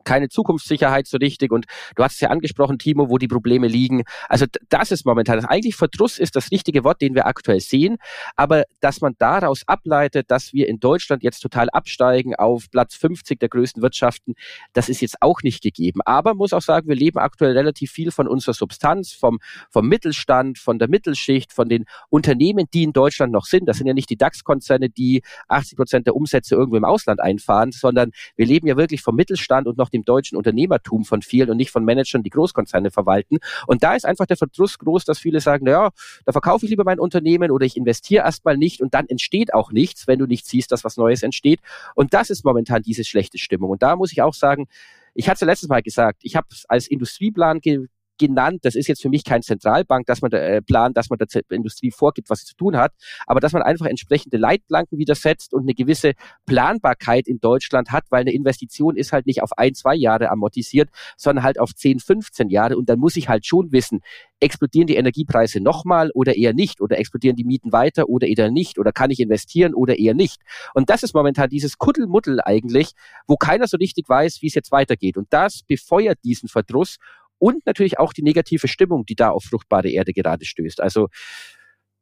keine 0.04 0.30
Zukunftssicherheit 0.30 1.08
so 1.08 1.18
richtig. 1.18 1.52
Und 1.52 1.66
du 1.96 2.04
hast 2.04 2.16
es 2.16 2.20
ja 2.22 2.30
angesprochen, 2.30 2.80
Timo, 2.80 3.10
wo 3.10 3.18
die 3.18 3.28
Probleme 3.28 3.68
liegen. 3.68 4.04
Also 4.30 4.46
das 4.70 4.92
ist 4.92 5.06
momentan, 5.06 5.38
das 5.38 5.46
eigentlich 5.46 5.76
Verdruss 5.76 6.20
ist 6.20 6.36
das 6.36 6.52
richtige 6.52 6.84
Wort, 6.84 7.02
den 7.02 7.16
wir 7.16 7.26
aktuell 7.26 7.60
sehen. 7.60 7.98
Aber 8.36 8.63
dass 8.80 9.02
man 9.02 9.16
daraus 9.18 9.63
ableitet, 9.68 10.30
dass 10.32 10.54
wir 10.54 10.68
in 10.68 10.80
Deutschland 10.80 11.24
jetzt 11.24 11.39
total 11.39 11.70
absteigen 11.70 12.36
auf 12.36 12.70
Platz 12.72 12.96
50 12.96 13.39
der 13.39 13.50
größten 13.50 13.82
Wirtschaften, 13.82 14.36
das 14.74 14.89
ist 14.89 15.02
jetzt 15.02 15.22
auch 15.22 15.42
nicht 15.42 15.62
gegeben. 15.62 16.02
Aber 16.06 16.34
muss 16.34 16.54
auch 16.54 16.62
sagen, 16.62 16.88
wir 16.88 16.96
leben 16.96 17.20
aktuell 17.20 17.58
relativ 17.58 17.92
viel 17.92 18.12
von 18.12 18.28
unserer 18.28 18.54
Substanz, 18.54 19.13
vom, 19.13 19.39
vom 19.70 19.88
Mittelstand, 19.88 20.58
von 20.58 20.80
der 20.80 20.89
Mittelschicht, 20.89 21.54
von 21.54 21.70
den 21.70 21.86
Unternehmen, 22.10 22.68
die 22.74 22.84
in 22.84 22.94
Deutschland 22.94 23.32
noch 23.32 23.46
sind. 23.46 23.68
Das 23.68 23.78
sind 23.78 23.88
ja 23.88 23.94
nicht 23.94 24.10
die 24.10 24.18
DAX-Konzerne, 24.18 24.89
die 24.89 25.22
80 25.48 25.78
Prozent 25.78 26.08
der 26.08 26.16
Umsätze 26.16 26.56
irgendwo 26.56 26.78
im 26.78 26.86
Ausland 26.86 27.20
einfahren, 27.20 27.72
sondern 27.72 28.12
wir 28.36 28.46
leben 28.46 28.68
ja 28.68 28.78
wirklich 28.78 29.02
vom 29.02 29.16
Mittelstand 29.16 29.68
und 29.68 29.78
noch 29.78 29.89
dem 29.93 30.03
deutschen 30.03 30.38
Unternehmertum 30.38 31.06
von 31.06 31.21
vielen 31.21 31.49
und 31.49 31.58
nicht 31.58 31.71
von 31.71 31.86
Managern, 31.86 32.23
die 32.23 32.29
Großkonzerne 32.29 32.91
verwalten. 32.91 33.38
Und 33.67 33.84
da 33.84 33.95
ist 33.95 34.06
einfach 34.06 34.25
der 34.25 34.38
Verdruss 34.38 34.77
groß, 34.79 35.06
dass 35.06 35.19
viele 35.19 35.39
sagen, 35.39 35.65
naja, 35.65 35.91
da 36.26 36.32
verkaufe 36.32 36.65
ich 36.65 36.70
lieber 36.70 36.84
mein 36.84 36.99
Unternehmen 36.99 37.51
oder 37.51 37.65
ich 37.65 37.78
investiere 37.78 38.26
erstmal 38.26 38.57
nicht 38.57 38.82
und 38.82 38.93
dann 38.93 39.07
entsteht 39.07 39.53
auch 39.53 39.72
nichts, 39.72 40.07
wenn 40.07 40.20
du 40.20 40.26
nicht 40.26 40.45
siehst, 40.45 40.72
dass 40.72 40.84
was 40.84 40.97
Neues 40.97 41.24
entsteht. 41.24 41.59
Und 41.95 42.13
das 42.13 42.30
ist 42.30 42.43
momentan 42.43 42.82
diese 42.82 43.03
schlechte 43.03 43.38
Stimmung. 43.38 43.70
Und 43.70 43.84
da 43.84 43.95
muss 43.95 44.11
ich 44.11 44.22
auch 44.22 44.34
sagen, 44.34 44.68
ich 45.15 45.30
hatte 45.30 45.45
es 45.45 45.47
letztes 45.47 45.70
Mal 45.70 45.84
gesagt, 45.84 46.22
ich 46.24 46.36
habe 46.36 46.47
es 46.49 46.65
als 46.68 46.88
Industrieplan 46.88 47.59
ge 47.59 47.88
genannt. 48.18 48.59
Das 48.64 48.76
ist 48.76 48.88
jetzt 48.88 49.01
für 49.01 49.09
mich 49.09 49.24
kein 49.24 49.41
Zentralbank, 49.41 50.05
dass 50.05 50.22
man 50.22 50.32
da, 50.32 50.38
äh, 50.38 50.61
Plan, 50.61 50.93
dass 50.93 51.09
man 51.09 51.20
der 51.20 51.28
Industrie 51.49 51.91
vorgibt, 51.91 52.30
was 52.30 52.39
sie 52.39 52.45
zu 52.45 52.55
tun 52.55 52.78
hat, 52.78 52.93
aber 53.26 53.39
dass 53.39 53.53
man 53.53 53.61
einfach 53.61 53.86
entsprechende 53.86 54.38
Leitplanken 54.38 54.97
wieder 54.97 55.16
setzt 55.16 55.53
und 55.53 55.64
eine 55.64 55.74
gewisse 55.74 56.14
Planbarkeit 56.45 57.28
in 57.28 57.39
Deutschland 57.39 57.91
hat, 57.91 58.05
weil 58.09 58.22
eine 58.22 58.34
Investition 58.34 58.95
ist 58.95 59.11
halt 59.11 59.26
nicht 59.26 59.41
auf 59.41 59.57
ein, 59.57 59.74
zwei 59.74 59.95
Jahre 59.95 60.30
amortisiert, 60.30 60.89
sondern 61.18 61.43
halt 61.43 61.59
auf 61.59 61.74
10, 61.74 61.99
15 61.99 62.49
Jahre 62.49 62.78
und 62.78 62.89
dann 62.89 62.99
muss 62.99 63.16
ich 63.16 63.30
halt 63.30 63.45
schon 63.45 63.72
wissen, 63.72 64.01
explodieren 64.39 64.88
die 64.88 64.95
Energiepreise 64.95 65.61
nochmal 65.61 66.11
oder 66.14 66.36
eher 66.36 66.53
nicht 66.53 66.82
oder 66.82 66.99
explodieren 66.99 67.36
die 67.36 67.45
Mieten 67.45 67.72
weiter 67.72 68.09
oder 68.09 68.28
eher 68.28 68.51
nicht 68.51 68.78
oder 68.78 68.91
kann 68.91 69.09
ich 69.09 69.20
investieren 69.20 69.74
oder 69.74 69.97
eher 69.97 70.14
nicht. 70.14 70.41
Und 70.74 70.89
das 70.89 71.03
ist 71.03 71.14
momentan 71.14 71.49
dieses 71.49 71.78
Kuddelmuddel 71.78 72.41
eigentlich, 72.41 72.91
wo 73.28 73.38
keiner 73.38 73.68
so 73.68 73.78
richtig 73.78 74.07
weiß, 74.09 74.41
wie 74.41 74.47
es 74.47 74.55
jetzt 74.55 74.72
weitergeht. 74.72 75.18
Und 75.18 75.28
das 75.32 75.64
befeuert 75.64 76.20
diesen 76.24 76.49
Verdruss 76.49 76.97
und 77.39 77.65
natürlich 77.65 77.99
auch 77.99 78.13
die 78.13 78.23
negative 78.23 78.67
Stimmung, 78.67 79.05
die 79.05 79.15
da 79.15 79.29
auf 79.29 79.43
fruchtbare 79.43 79.89
Erde 79.89 80.13
gerade 80.13 80.45
stößt. 80.45 80.81
Also 80.81 81.09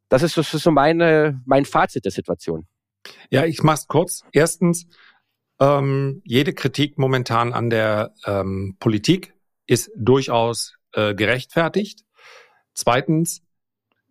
das 0.10 0.24
ist 0.24 0.36
so, 0.36 0.72
meine, 0.72 1.42
mein 1.46 1.66
Fazit 1.66 2.06
der 2.06 2.12
Situation. 2.12 2.68
Ja, 3.30 3.46
ich 3.46 3.64
mach's 3.64 3.88
kurz. 3.88 4.24
Erstens, 4.34 4.88
ähm, 5.60 6.22
jede 6.26 6.54
Kritik 6.54 6.98
momentan 6.98 7.54
an 7.54 7.70
der 7.70 8.14
ähm, 8.26 8.76
Politik 8.80 9.34
ist 9.68 9.90
durchaus 9.96 10.76
äh, 10.94 11.16
gerechtfertigt. 11.16 12.04
Zweitens, 12.74 13.42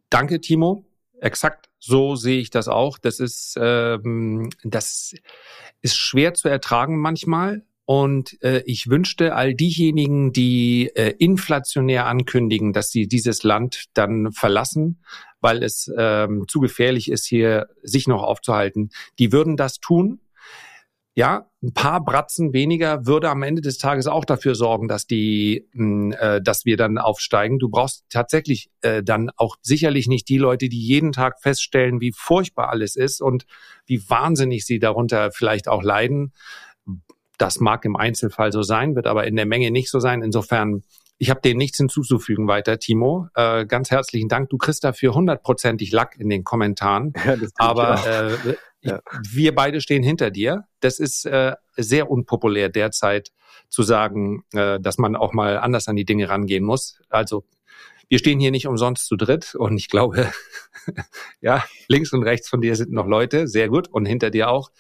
danke 0.09 0.41
Timo. 0.41 0.85
Exakt 1.21 1.71
so 1.81 2.15
sehe 2.15 2.41
ich 2.41 2.51
das 2.51 2.69
auch. 2.69 2.99
Das 2.99 3.21
ist, 3.21 3.57
ähm, 3.61 4.51
das 4.63 5.15
ist 5.81 5.97
schwer 5.97 6.35
zu 6.35 6.49
ertragen 6.49 6.99
manchmal. 6.99 7.65
Und 7.91 8.41
äh, 8.45 8.63
ich 8.67 8.89
wünschte 8.89 9.35
all 9.35 9.53
diejenigen, 9.53 10.33
die 10.33 10.93
äh, 10.95 11.13
inflationär 11.19 12.07
ankündigen, 12.07 12.73
dass 12.73 12.93
sie 12.93 13.09
dieses 13.09 13.43
Land 13.43 13.87
dann 13.95 14.31
verlassen, 14.31 15.03
weil 15.41 15.65
es 15.65 15.93
ähm, 15.99 16.45
zu 16.47 16.61
gefährlich 16.61 17.11
ist, 17.11 17.27
hier 17.27 17.67
sich 17.83 18.07
noch 18.07 18.23
aufzuhalten, 18.23 18.91
die 19.19 19.33
würden 19.33 19.57
das 19.57 19.81
tun. 19.81 20.21
Ja, 21.17 21.51
ein 21.65 21.75
paar 21.75 22.05
Bratzen 22.05 22.53
weniger 22.53 23.07
würde 23.07 23.29
am 23.29 23.43
Ende 23.43 23.61
des 23.61 23.77
Tages 23.77 24.07
auch 24.07 24.25
dafür 24.25 24.55
sorgen, 24.55 24.87
dass 24.87 25.09
die, 25.09 25.67
mh, 25.73 26.15
äh, 26.15 26.41
dass 26.41 26.65
wir 26.65 26.77
dann 26.77 26.97
aufsteigen. 26.97 27.59
Du 27.59 27.71
brauchst 27.71 28.05
tatsächlich 28.09 28.71
äh, 28.83 29.03
dann 29.03 29.31
auch 29.37 29.57
sicherlich 29.63 30.07
nicht 30.07 30.29
die 30.29 30.39
Leute, 30.39 30.69
die 30.69 30.81
jeden 30.81 31.11
Tag 31.11 31.43
feststellen, 31.43 32.01
wie 32.01 32.13
furchtbar 32.13 32.69
alles 32.69 32.95
ist 32.95 33.21
und 33.21 33.47
wie 33.85 34.09
wahnsinnig 34.09 34.65
sie 34.65 34.79
darunter 34.79 35.33
vielleicht 35.33 35.67
auch 35.67 35.83
leiden 35.83 36.33
das 37.41 37.59
mag 37.59 37.85
im 37.85 37.97
Einzelfall 37.97 38.53
so 38.53 38.63
sein, 38.63 38.95
wird 38.95 39.07
aber 39.07 39.27
in 39.27 39.37
der 39.37 39.47
Menge 39.47 39.71
nicht 39.71 39.91
so 39.91 39.99
sein. 39.99 40.23
Insofern, 40.23 40.83
ich 41.17 41.31
habe 41.31 41.41
dem 41.41 41.57
nichts 41.57 41.79
hinzuzufügen 41.79 42.49
weiter, 42.49 42.79
Timo. 42.79 43.29
Äh, 43.35 43.65
ganz 43.67 43.91
herzlichen 43.91 44.29
Dank. 44.29 44.51
Du 44.51 44.59
kriegst 44.59 44.85
dafür 44.85 45.15
hundertprozentig 45.15 45.91
Lack 45.91 46.17
in 46.19 46.29
den 46.29 46.45
Kommentaren. 46.45 47.13
Ja, 47.25 47.37
aber 47.57 48.07
äh, 48.07 48.57
ja. 48.83 49.01
wir 49.31 49.55
beide 49.55 49.81
stehen 49.81 50.03
hinter 50.03 50.31
dir. 50.31 50.65
Das 50.81 50.99
ist 50.99 51.25
äh, 51.25 51.55
sehr 51.77 52.11
unpopulär 52.11 52.69
derzeit 52.69 53.31
zu 53.71 53.83
sagen, 53.83 54.45
äh, 54.53 54.79
dass 54.79 54.99
man 54.99 55.17
auch 55.17 55.33
mal 55.33 55.59
anders 55.59 55.89
an 55.89 55.97
die 55.97 56.05
Dinge 56.05 56.29
rangehen 56.29 56.65
muss. 56.65 57.01
Also 57.09 57.45
wir 58.11 58.19
stehen 58.19 58.41
hier 58.41 58.51
nicht 58.51 58.67
umsonst 58.67 59.07
zu 59.07 59.17
dritt 59.17 59.55
und 59.55 59.79
ich 59.79 59.89
glaube, 59.89 60.31
ja, 61.41 61.65
links 61.89 62.13
und 62.13 62.25
rechts 62.25 62.49
von 62.49 62.61
dir 62.61 62.77
sind 62.77 62.93
noch 62.93 63.07
Leute, 63.07 63.47
sehr 63.49 63.69
gut, 63.69 63.89
und 63.89 64.05
hinter 64.05 64.31
dir 64.31 64.51
auch. 64.51 64.71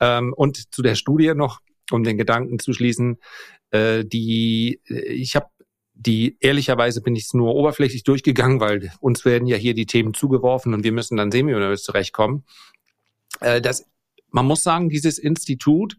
Ähm, 0.00 0.32
und 0.34 0.74
zu 0.74 0.82
der 0.82 0.94
Studie 0.94 1.34
noch, 1.34 1.60
um 1.90 2.04
den 2.04 2.16
Gedanken 2.16 2.58
zu 2.58 2.72
schließen, 2.72 3.18
äh, 3.70 4.04
die 4.04 4.80
äh, 4.88 5.12
ich 5.12 5.36
habe 5.36 5.48
die 5.94 6.36
ehrlicherweise 6.40 7.00
bin 7.00 7.14
ich 7.14 7.32
nur 7.34 7.54
oberflächlich 7.54 8.02
durchgegangen, 8.02 8.60
weil 8.60 8.90
uns 9.00 9.24
werden 9.24 9.46
ja 9.46 9.56
hier 9.56 9.74
die 9.74 9.86
Themen 9.86 10.12
zugeworfen 10.12 10.74
und 10.74 10.82
wir 10.84 10.92
müssen 10.92 11.16
dann 11.16 11.30
wir 11.30 11.76
zurechtkommen. 11.84 12.44
Äh, 13.40 13.60
das, 13.60 13.86
man 14.30 14.46
muss 14.46 14.62
sagen, 14.62 14.88
dieses 14.88 15.18
Institut 15.18 15.96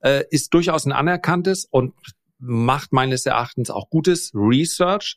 äh, 0.00 0.24
ist 0.30 0.52
durchaus 0.52 0.84
ein 0.84 0.92
anerkanntes 0.92 1.64
und 1.64 1.94
macht 2.38 2.92
meines 2.92 3.24
Erachtens 3.24 3.70
auch 3.70 3.88
gutes 3.88 4.32
Research, 4.34 5.16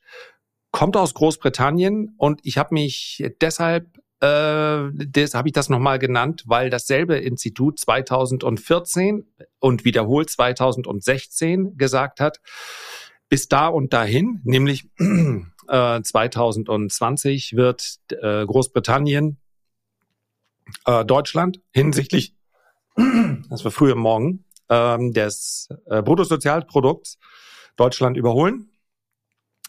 kommt 0.71 0.95
aus 0.95 1.13
Großbritannien 1.15 2.13
und 2.17 2.39
ich 2.43 2.57
habe 2.57 2.75
mich 2.75 3.25
deshalb 3.41 3.87
äh, 4.21 4.89
das 4.91 5.33
habe 5.33 5.47
ich 5.47 5.53
das 5.53 5.69
nochmal 5.69 5.99
genannt, 5.99 6.43
weil 6.45 6.69
dasselbe 6.69 7.17
Institut 7.17 7.79
2014 7.79 9.25
und 9.59 9.85
wiederholt 9.85 10.29
2016 10.29 11.77
gesagt 11.77 12.19
hat, 12.19 12.39
bis 13.29 13.47
da 13.47 13.67
und 13.67 13.93
dahin, 13.93 14.41
nämlich 14.43 14.89
äh, 14.99 16.01
2020 16.01 17.55
wird 17.55 17.99
äh, 18.09 18.45
Großbritannien 18.45 19.37
äh, 20.85 21.05
Deutschland 21.05 21.61
hinsichtlich, 21.71 22.35
das 23.49 23.63
war 23.63 23.71
früher 23.71 23.95
Morgen, 23.95 24.43
ähm, 24.69 25.13
des 25.13 25.69
äh, 25.85 26.01
Bruttosozialprodukts 26.01 27.17
Deutschland 27.75 28.17
überholen. 28.17 28.69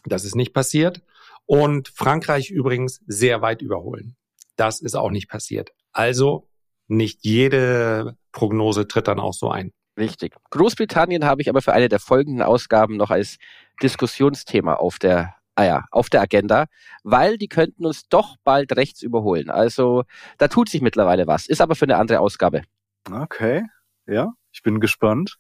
Das 0.05 0.25
ist 0.25 0.35
nicht 0.35 0.53
passiert. 0.53 1.03
Und 1.47 1.89
Frankreich 1.89 2.51
übrigens 2.51 3.01
sehr 3.07 3.43
weit 3.43 3.63
überholen. 3.63 4.17
Das 4.61 4.81
ist 4.81 4.95
auch 4.95 5.11
nicht 5.11 5.29
passiert. 5.31 5.71
Also 5.93 6.47
nicht 6.87 7.25
jede 7.25 8.17
Prognose 8.33 8.87
tritt 8.87 9.09
dann 9.09 9.19
auch 9.19 9.33
so 9.33 9.51
ein. 9.51 9.73
Richtig. 9.97 10.35
Großbritannien 10.51 11.25
habe 11.25 11.41
ich 11.41 11.49
aber 11.49 11.63
für 11.63 11.73
eine 11.73 11.89
der 11.89 11.99
folgenden 11.99 12.43
Ausgaben 12.43 12.97
noch 12.97 13.11
als 13.11 13.39
Diskussionsthema 13.83 14.75
auf 14.75 14.99
der 14.99 15.35
ah 15.55 15.65
ja, 15.65 15.85
auf 15.91 16.11
der 16.11 16.21
Agenda, 16.21 16.67
weil 17.03 17.39
die 17.39 17.49
könnten 17.49 17.87
uns 17.87 18.09
doch 18.09 18.37
bald 18.45 18.77
rechts 18.77 19.03
überholen. 19.03 19.51
Also 19.51 20.05
da 20.39 20.49
tut 20.49 20.69
sich 20.69 20.83
mittlerweile 20.83 21.27
was. 21.27 21.49
Ist 21.49 21.61
aber 21.61 21.75
für 21.75 21.87
eine 21.87 21.97
andere 21.97 22.21
Ausgabe. 22.21 22.63
Okay, 23.11 23.65
ja, 24.07 24.33
ich 24.53 24.63
bin 24.63 24.81
gespannt. 24.81 25.39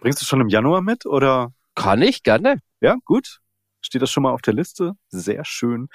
Bringst 0.00 0.20
du 0.20 0.26
schon 0.26 0.40
im 0.40 0.48
Januar 0.48 0.82
mit 0.82 1.06
oder? 1.06 1.52
Kann 1.74 2.02
ich, 2.02 2.22
gerne. 2.22 2.60
Ja, 2.80 2.96
gut. 3.04 3.40
Steht 3.80 4.02
das 4.02 4.10
schon 4.10 4.22
mal 4.22 4.32
auf 4.32 4.42
der 4.42 4.54
Liste? 4.54 4.92
Sehr 5.08 5.44
schön. 5.44 5.88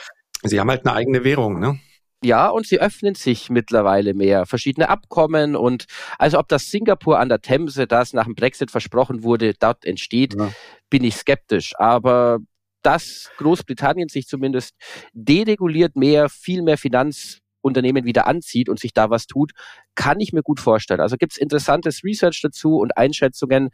Sie 0.44 0.60
haben 0.60 0.70
halt 0.70 0.86
eine 0.86 0.96
eigene 0.96 1.24
Währung, 1.24 1.60
ne? 1.60 1.80
Ja, 2.26 2.48
und 2.50 2.66
sie 2.66 2.80
öffnen 2.80 3.14
sich 3.14 3.52
mittlerweile 3.52 4.16
mehr. 4.16 4.48
Verschiedene 4.48 4.90
Abkommen 4.90 5.56
und 5.56 5.86
also 6.18 6.40
ob 6.40 6.48
das 6.48 6.72
Singapur 6.72 7.20
an 7.20 7.30
der 7.30 7.40
Themse, 7.40 7.86
das 7.86 8.14
nach 8.14 8.26
dem 8.26 8.34
Brexit 8.34 8.72
versprochen 8.72 9.22
wurde, 9.22 9.54
dort 9.54 9.86
entsteht, 9.86 10.34
ja. 10.36 10.52
bin 10.90 11.04
ich 11.04 11.18
skeptisch. 11.18 11.74
Aber 11.78 12.40
dass 12.82 13.30
Großbritannien 13.38 14.10
sich 14.10 14.26
zumindest 14.26 14.74
dereguliert 15.14 15.96
mehr, 15.96 16.28
viel 16.28 16.64
mehr 16.64 16.80
Finanzunternehmen 16.80 18.06
wieder 18.06 18.26
anzieht 18.26 18.70
und 18.70 18.80
sich 18.80 18.92
da 18.92 19.12
was 19.12 19.28
tut, 19.28 19.52
kann 19.94 20.20
ich 20.20 20.34
mir 20.34 20.42
gut 20.42 20.60
vorstellen. 20.60 21.02
Also 21.02 21.18
gibt 21.18 21.34
es 21.34 21.38
interessantes 21.38 22.04
Research 22.04 22.42
dazu 22.42 22.78
und 22.78 22.98
Einschätzungen 22.98 23.70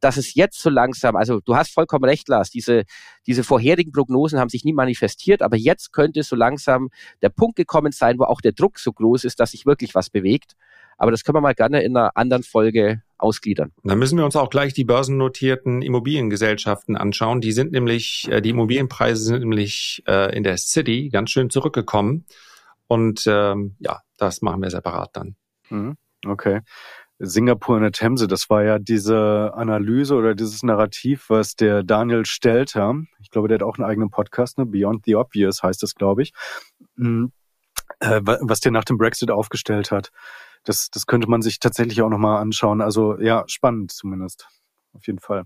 dass 0.00 0.16
es 0.16 0.34
jetzt 0.34 0.60
so 0.60 0.70
langsam, 0.70 1.16
also 1.16 1.40
du 1.40 1.56
hast 1.56 1.72
vollkommen 1.72 2.04
recht, 2.04 2.28
Lars, 2.28 2.50
diese, 2.50 2.84
diese 3.26 3.44
vorherigen 3.44 3.92
Prognosen 3.92 4.38
haben 4.38 4.48
sich 4.48 4.64
nie 4.64 4.72
manifestiert, 4.72 5.42
aber 5.42 5.56
jetzt 5.56 5.92
könnte 5.92 6.22
so 6.22 6.36
langsam 6.36 6.90
der 7.22 7.30
Punkt 7.30 7.56
gekommen 7.56 7.92
sein, 7.92 8.18
wo 8.18 8.24
auch 8.24 8.40
der 8.40 8.52
Druck 8.52 8.78
so 8.78 8.92
groß 8.92 9.24
ist, 9.24 9.40
dass 9.40 9.52
sich 9.52 9.66
wirklich 9.66 9.94
was 9.94 10.10
bewegt. 10.10 10.54
Aber 10.98 11.12
das 11.12 11.22
können 11.22 11.36
wir 11.36 11.40
mal 11.40 11.54
gerne 11.54 11.82
in 11.82 11.96
einer 11.96 12.16
anderen 12.16 12.42
Folge 12.42 13.02
ausgliedern. 13.18 13.72
Dann 13.84 13.98
müssen 13.98 14.18
wir 14.18 14.24
uns 14.24 14.34
auch 14.34 14.50
gleich 14.50 14.74
die 14.74 14.84
börsennotierten 14.84 15.80
Immobiliengesellschaften 15.80 16.96
anschauen. 16.96 17.40
Die 17.40 17.52
sind 17.52 17.70
nämlich, 17.70 18.26
äh, 18.30 18.40
die 18.40 18.50
Immobilienpreise 18.50 19.22
sind 19.22 19.40
nämlich 19.40 20.02
äh, 20.08 20.36
in 20.36 20.42
der 20.42 20.56
City 20.56 21.08
ganz 21.08 21.30
schön 21.30 21.50
zurückgekommen. 21.50 22.26
Und 22.88 23.24
ähm, 23.28 23.76
ja, 23.78 24.00
das 24.16 24.42
machen 24.42 24.60
wir 24.62 24.70
separat 24.70 25.10
dann. 25.12 25.36
Mhm. 25.70 25.96
Okay. 26.26 26.60
Singapur 27.18 27.76
in 27.76 27.82
der 27.82 27.92
Themse, 27.92 28.28
das 28.28 28.48
war 28.48 28.62
ja 28.62 28.78
diese 28.78 29.52
Analyse 29.54 30.14
oder 30.14 30.34
dieses 30.34 30.62
Narrativ, 30.62 31.30
was 31.30 31.56
der 31.56 31.82
Daniel 31.82 32.24
Stelter, 32.24 32.94
ich 33.20 33.30
glaube, 33.30 33.48
der 33.48 33.56
hat 33.56 33.62
auch 33.62 33.76
einen 33.76 33.88
eigenen 33.88 34.10
Podcast, 34.10 34.58
ne? 34.58 34.66
Beyond 34.66 35.04
the 35.04 35.16
Obvious 35.16 35.62
heißt 35.62 35.82
das, 35.82 35.94
glaube 35.94 36.22
ich, 36.22 36.32
hm, 36.96 37.32
äh, 38.00 38.20
was 38.22 38.60
der 38.60 38.72
nach 38.72 38.84
dem 38.84 38.98
Brexit 38.98 39.30
aufgestellt 39.30 39.90
hat. 39.90 40.10
Das, 40.64 40.90
das 40.90 41.06
könnte 41.06 41.28
man 41.28 41.42
sich 41.42 41.58
tatsächlich 41.58 42.02
auch 42.02 42.08
nochmal 42.08 42.40
anschauen. 42.40 42.80
Also 42.80 43.18
ja, 43.20 43.44
spannend 43.48 43.90
zumindest. 43.92 44.46
Auf 44.92 45.06
jeden 45.06 45.20
Fall. 45.20 45.44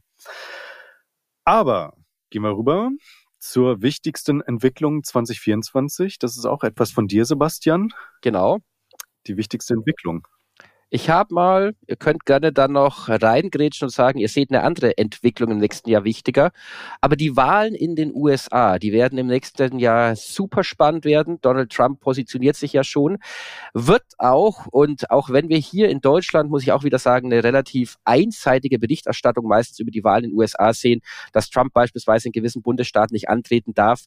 Aber 1.44 1.94
gehen 2.30 2.42
wir 2.42 2.56
rüber 2.56 2.90
zur 3.38 3.82
wichtigsten 3.82 4.40
Entwicklung 4.40 5.02
2024. 5.04 6.18
Das 6.18 6.36
ist 6.36 6.44
auch 6.44 6.62
etwas 6.62 6.92
von 6.92 7.08
dir, 7.08 7.24
Sebastian. 7.24 7.92
Genau. 8.20 8.58
Die 9.26 9.36
wichtigste 9.36 9.74
Entwicklung. 9.74 10.26
Ich 10.95 11.09
habe 11.09 11.32
mal, 11.32 11.74
ihr 11.86 11.97
könnt 11.97 12.26
gerne 12.26 12.53
dann 12.53 12.72
noch 12.72 13.09
reingrätschen 13.09 13.86
und 13.86 13.90
sagen, 13.90 14.18
ihr 14.18 14.28
seht 14.28 14.51
eine 14.51 14.62
andere 14.62 14.99
Entwicklung 14.99 15.51
im 15.51 15.57
nächsten 15.57 15.88
Jahr 15.88 16.05
wichtiger. 16.05 16.53
Aber 17.01 17.16
die 17.16 17.34
Wahlen 17.34 17.74
in 17.74 17.97
den 17.97 18.14
USA, 18.14 18.78
die 18.78 18.93
werden 18.93 19.16
im 19.16 19.26
nächsten 19.26 19.78
Jahr 19.78 20.16
super 20.16 20.62
spannend 20.62 21.07
werden. 21.07 21.40
Donald 21.40 21.72
Trump 21.72 22.01
positioniert 22.01 22.57
sich 22.57 22.74
ja 22.74 22.84
schon, 22.84 23.16
wird 23.72 24.03
auch, 24.18 24.66
und 24.66 25.11
auch 25.11 25.30
wenn 25.30 25.49
wir 25.49 25.57
hier 25.57 25.88
in 25.88 26.03
Deutschland, 26.03 26.51
muss 26.51 26.62
ich 26.62 26.72
auch 26.72 26.84
wieder 26.84 26.99
sagen, 26.99 27.32
eine 27.32 27.43
relativ 27.43 27.97
einseitige 28.05 28.78
Berichterstattung 28.78 29.49
meistens 29.49 29.78
über 29.78 29.90
die 29.90 30.05
Wahlen 30.05 30.24
in 30.24 30.30
den 30.32 30.38
USA 30.38 30.74
sehen, 30.74 31.01
dass 31.32 31.49
Trump 31.49 31.72
beispielsweise 31.72 32.28
in 32.28 32.32
gewissen 32.32 32.61
Bundesstaaten 32.61 33.14
nicht 33.14 33.30
antreten 33.30 33.72
darf. 33.72 34.05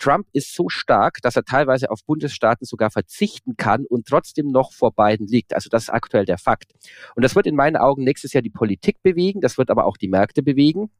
Trump 0.00 0.26
ist 0.32 0.54
so 0.54 0.68
stark, 0.68 1.18
dass 1.22 1.36
er 1.36 1.44
teilweise 1.44 1.90
auf 1.90 2.04
Bundesstaaten 2.04 2.66
sogar 2.66 2.90
verzichten 2.90 3.56
kann 3.56 3.86
und 3.86 4.06
trotzdem 4.06 4.50
noch 4.50 4.72
vor 4.72 4.92
Biden 4.92 5.26
liegt. 5.26 5.54
Also 5.54 5.68
das 5.70 5.84
ist 5.84 5.90
aktuell 5.90 6.24
der 6.24 6.38
Fakt. 6.38 6.72
Und 7.14 7.22
das 7.22 7.36
wird 7.36 7.46
in 7.46 7.54
meinen 7.54 7.76
Augen 7.76 8.02
nächstes 8.02 8.32
Jahr 8.32 8.42
die 8.42 8.50
Politik 8.50 9.02
bewegen, 9.02 9.40
das 9.40 9.58
wird 9.58 9.70
aber 9.70 9.84
auch 9.84 9.96
die 9.96 10.08
Märkte 10.08 10.42
bewegen 10.42 10.90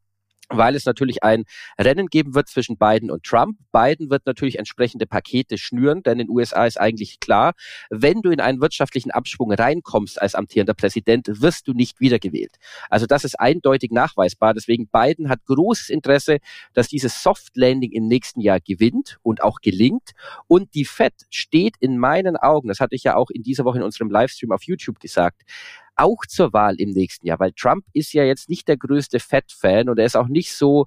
weil 0.50 0.74
es 0.74 0.84
natürlich 0.84 1.22
ein 1.22 1.44
Rennen 1.78 2.08
geben 2.08 2.34
wird 2.34 2.48
zwischen 2.48 2.76
Biden 2.76 3.10
und 3.10 3.22
Trump. 3.24 3.58
Biden 3.72 4.10
wird 4.10 4.26
natürlich 4.26 4.58
entsprechende 4.58 5.06
Pakete 5.06 5.56
schnüren, 5.56 6.02
denn 6.02 6.18
in 6.18 6.26
den 6.26 6.30
USA 6.30 6.66
ist 6.66 6.78
eigentlich 6.78 7.20
klar, 7.20 7.52
wenn 7.88 8.20
du 8.20 8.30
in 8.30 8.40
einen 8.40 8.60
wirtschaftlichen 8.60 9.10
Abschwung 9.10 9.52
reinkommst 9.52 10.20
als 10.20 10.34
amtierender 10.34 10.74
Präsident, 10.74 11.28
wirst 11.40 11.68
du 11.68 11.72
nicht 11.72 12.00
wiedergewählt. 12.00 12.56
Also 12.88 13.06
das 13.06 13.24
ist 13.24 13.38
eindeutig 13.38 13.92
nachweisbar. 13.92 14.54
Deswegen 14.54 14.88
Biden 14.88 15.28
hat 15.28 15.44
großes 15.46 15.88
Interesse, 15.88 16.38
dass 16.74 16.88
dieses 16.88 17.22
Soft 17.22 17.56
Landing 17.56 17.92
im 17.92 18.08
nächsten 18.08 18.40
Jahr 18.40 18.60
gewinnt 18.60 19.18
und 19.22 19.42
auch 19.42 19.60
gelingt. 19.60 20.10
Und 20.48 20.74
die 20.74 20.84
Fed 20.84 21.14
steht 21.30 21.76
in 21.78 21.98
meinen 21.98 22.36
Augen, 22.36 22.68
das 22.68 22.80
hatte 22.80 22.96
ich 22.96 23.04
ja 23.04 23.14
auch 23.14 23.30
in 23.30 23.42
dieser 23.42 23.64
Woche 23.64 23.78
in 23.78 23.84
unserem 23.84 24.10
Livestream 24.10 24.52
auf 24.52 24.64
YouTube 24.64 24.98
gesagt, 24.98 25.42
auch 26.00 26.26
zur 26.26 26.52
Wahl 26.52 26.76
im 26.76 26.90
nächsten 26.90 27.26
Jahr, 27.26 27.38
weil 27.38 27.52
Trump 27.52 27.84
ist 27.92 28.12
ja 28.12 28.24
jetzt 28.24 28.48
nicht 28.48 28.68
der 28.68 28.76
größte 28.76 29.20
Fed-Fan 29.20 29.88
und 29.88 29.98
er 29.98 30.06
ist 30.06 30.16
auch 30.16 30.28
nicht 30.28 30.54
so 30.54 30.86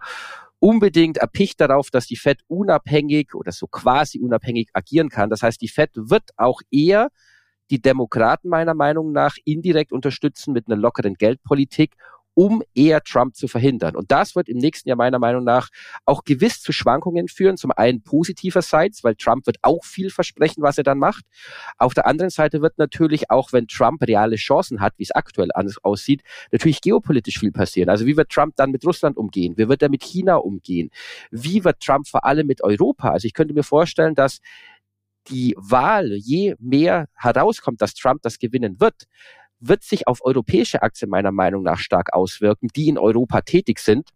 unbedingt 0.60 1.18
erpicht 1.18 1.60
darauf, 1.60 1.90
dass 1.90 2.08
die 2.08 2.16
Fed 2.16 2.40
unabhängig 2.48 3.36
oder 3.36 3.52
so 3.52 3.68
quasi 3.68 4.20
unabhängig 4.20 4.70
agieren 4.74 5.10
kann. 5.10 5.30
Das 5.30 5.44
heißt, 5.44 5.62
die 5.62 5.68
Fed 5.68 5.92
wird 5.96 6.30
auch 6.38 6.62
eher 6.72 7.10
die 7.70 7.82
Demokraten 7.82 8.50
meiner 8.50 8.74
Meinung 8.74 9.12
nach 9.12 9.36
indirekt 9.46 9.92
unterstützen 9.92 10.54
mit 10.54 10.68
einer 10.68 10.78
lockeren 10.78 11.16
Geldpolitik 11.16 11.96
um 12.34 12.64
eher 12.74 13.02
Trump 13.04 13.36
zu 13.36 13.48
verhindern. 13.48 13.96
Und 13.96 14.12
das 14.12 14.36
wird 14.36 14.50
im 14.50 14.58
nächsten 14.58 14.90
Jahr 14.90 14.98
meiner 14.98 15.20
Meinung 15.20 15.44
nach 15.44 15.70
auch 16.06 16.24
gewiss 16.24 16.62
zu 16.62 16.72
Schwankungen 16.72 17.28
führen. 17.28 17.58
Zum 17.58 17.72
einen 17.72 18.02
positiverseits, 18.02 19.04
weil 19.04 19.16
Trump 19.16 19.46
wird 19.46 19.58
auch 19.62 19.84
viel 19.84 20.10
versprechen, 20.10 20.64
was 20.64 20.78
er 20.78 20.84
dann 20.84 21.00
macht. 21.00 21.26
Auf 21.78 21.94
der 21.94 22.08
anderen 22.08 22.30
Seite 22.30 22.62
wird 22.62 22.78
natürlich 22.78 23.30
auch, 23.30 23.54
wenn 23.54 23.68
Trump 23.68 24.02
reale 24.08 24.36
Chancen 24.36 24.80
hat, 24.82 24.94
wie 24.98 25.04
es 25.04 25.12
aktuell 25.12 25.50
aussieht, 25.84 26.22
natürlich 26.52 26.82
geopolitisch 26.82 27.40
viel 27.40 27.52
passieren. 27.52 27.90
Also 27.90 28.06
wie 28.06 28.18
wird 28.18 28.30
Trump 28.30 28.56
dann 28.56 28.72
mit 28.72 28.86
Russland 28.86 29.18
umgehen? 29.18 29.56
Wie 29.58 29.68
wird 29.68 29.82
er 29.82 29.90
mit 29.90 30.04
China 30.04 30.36
umgehen? 30.36 30.90
Wie 31.32 31.64
wird 31.64 31.80
Trump 31.80 32.08
vor 32.08 32.26
allem 32.26 32.48
mit 32.48 32.64
Europa? 32.64 33.12
Also 33.12 33.26
ich 33.28 33.34
könnte 33.34 33.54
mir 33.54 33.64
vorstellen, 33.64 34.16
dass 34.16 34.40
die 35.30 35.56
Wahl 35.58 36.14
je 36.14 36.56
mehr 36.60 37.08
herauskommt, 37.16 37.82
dass 37.82 37.94
Trump 37.94 38.22
das 38.24 38.40
gewinnen 38.40 38.80
wird, 38.80 39.08
wird 39.68 39.84
sich 39.84 40.08
auf 40.08 40.24
europäische 40.24 40.82
Aktien 40.82 41.10
meiner 41.10 41.32
Meinung 41.32 41.64
nach 41.64 41.80
stark 41.80 42.14
auswirken, 42.14 42.70
die 42.76 42.90
in 42.90 42.98
Europa 42.98 43.42
tätig 43.42 43.80
sind. 43.80 44.10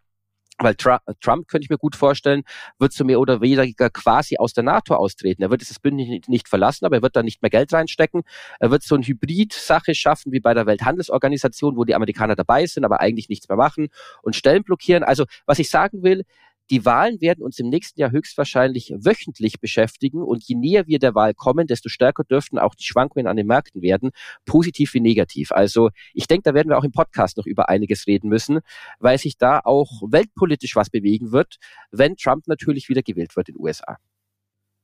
Weil 0.59 0.73
Trump, 0.73 1.01
Trump 1.21 1.47
könnte 1.47 1.65
ich 1.65 1.69
mir 1.69 1.77
gut 1.77 1.95
vorstellen, 1.95 2.41
wird 2.79 2.91
so 2.91 3.05
mehr 3.05 3.19
oder 3.19 3.41
weniger 3.41 3.91
quasi 3.91 4.37
aus 4.37 4.53
der 4.53 4.63
NATO 4.63 4.95
austreten. 4.95 5.43
Er 5.43 5.51
wird 5.51 5.61
dieses 5.61 5.79
Bündnis 5.79 6.21
nicht 6.27 6.49
verlassen, 6.49 6.85
aber 6.85 6.95
er 6.95 7.01
wird 7.03 7.15
da 7.15 7.21
nicht 7.21 7.43
mehr 7.43 7.51
Geld 7.51 7.71
reinstecken. 7.71 8.23
Er 8.59 8.71
wird 8.71 8.81
so 8.81 8.95
eine 8.95 9.05
Hybrid-Sache 9.05 9.93
schaffen 9.93 10.31
wie 10.31 10.39
bei 10.39 10.55
der 10.55 10.65
Welthandelsorganisation, 10.65 11.77
wo 11.77 11.83
die 11.83 11.93
Amerikaner 11.93 12.35
dabei 12.35 12.65
sind, 12.65 12.85
aber 12.85 13.01
eigentlich 13.01 13.29
nichts 13.29 13.47
mehr 13.47 13.57
machen 13.57 13.89
und 14.23 14.35
Stellen 14.35 14.63
blockieren. 14.63 15.03
Also 15.03 15.25
was 15.45 15.59
ich 15.59 15.69
sagen 15.69 16.01
will, 16.01 16.23
die 16.70 16.86
Wahlen 16.86 17.22
werden 17.22 17.43
uns 17.43 17.59
im 17.59 17.70
nächsten 17.70 17.99
Jahr 17.99 18.11
höchstwahrscheinlich 18.11 18.93
wöchentlich 18.97 19.59
beschäftigen 19.59 20.22
und 20.22 20.43
je 20.43 20.55
näher 20.55 20.88
wir 20.88 20.99
der 20.99 21.15
Wahl 21.15 21.34
kommen, 21.34 21.68
desto 21.68 21.89
stärker 21.89 22.24
dürften 22.24 22.59
auch 22.59 22.76
die 22.76 22.84
Schwankungen 22.84 23.28
an 23.28 23.38
den 23.38 23.47
Märkten 23.47 23.82
werden, 23.82 24.11
positiv 24.45 24.93
wie 24.93 24.99
negativ. 24.99 25.51
Also 25.51 25.89
ich 26.13 26.28
denke, 26.28 26.43
da 26.43 26.53
werden 26.53 26.70
wir 26.70 26.78
auch 26.78 26.84
im 26.84 26.91
Podcast 26.91 27.38
noch 27.38 27.45
über 27.45 27.70
einiges 27.70 28.07
reden 28.07 28.30
müssen, 28.30 28.59
weil 28.99 29.18
sich 29.18 29.38
da 29.38 29.61
auch 29.63 30.01
weltpolitisch 30.07 30.76
was 30.76 30.89
bewegen 30.89 31.32
wird, 31.32 31.57
wenn 31.91 32.15
Trump 32.18 32.47
natürlich 32.47 32.89
wieder 32.89 33.01
gewählt 33.01 33.36
wird 33.36 33.49
in 33.49 33.55
den 33.55 33.61
USA. 33.61 33.97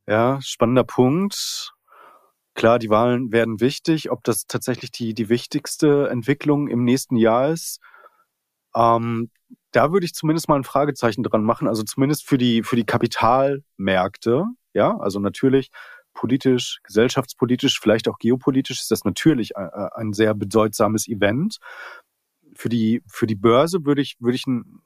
Ja, 0.08 0.40
spannender 0.42 0.84
Punkt. 0.84 1.74
Klar, 2.56 2.78
die 2.78 2.90
Wahlen 2.90 3.32
werden 3.32 3.62
wichtig. 3.62 4.12
Ob 4.12 4.24
das 4.24 4.46
tatsächlich 4.48 4.92
die, 4.92 5.14
die 5.14 5.30
wichtigste 5.30 6.10
Entwicklung 6.10 6.68
im 6.68 6.84
nächsten 6.84 7.16
Jahr 7.18 7.50
ist, 7.50 7.80
ähm, 8.76 9.32
da 9.74 9.91
würde 9.91 10.05
ich 10.05 10.13
zumindest 10.13 10.47
mal 10.47 10.55
ein 10.55 10.63
Fragezeichen 10.63 11.24
dran 11.24 11.43
machen. 11.43 11.67
Also 11.67 11.84
zumindest 11.84 12.26
für 12.26 12.38
die, 12.38 12.63
für 12.63 12.76
die 12.76 12.86
Kapitalmärkte. 12.86 14.45
Ja, 14.74 14.97
also 14.97 15.19
natürlich 15.19 15.69
politisch, 16.13 16.80
gesellschaftspolitisch, 16.84 17.80
vielleicht 17.80 18.07
auch 18.07 18.19
geopolitisch 18.19 18.80
ist 18.80 18.91
das 18.91 19.03
natürlich 19.03 19.57
ein, 19.57 19.69
äh, 19.74 19.89
ein 19.95 20.13
sehr 20.13 20.34
bedeutsames 20.36 21.07
Event. 21.07 21.57
Für 22.55 22.69
die, 22.69 23.01
für 23.07 23.26
die 23.26 23.36
Börse 23.36 23.86
würde 23.86 24.01
ich, 24.01 24.15
würde 24.19 24.36
ich 24.36 24.45
ein, 24.45 24.82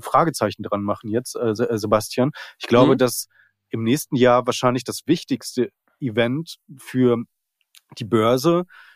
Fragezeichen 0.00 0.62
dran 0.62 0.82
machen 0.82 1.10
jetzt, 1.10 1.34
äh, 1.34 1.48
äh 1.48 1.78
Sebastian. 1.78 2.30
Ich 2.58 2.68
glaube, 2.68 2.92
mhm. 2.92 2.98
dass 2.98 3.28
im 3.70 3.82
nächsten 3.82 4.14
Jahr 4.14 4.46
wahrscheinlich 4.46 4.84
das 4.84 5.06
wichtigste 5.06 5.70
Event 6.00 6.58
für 6.76 7.24
die 7.98 8.04
Börse 8.04 8.60
äh, 8.60 8.87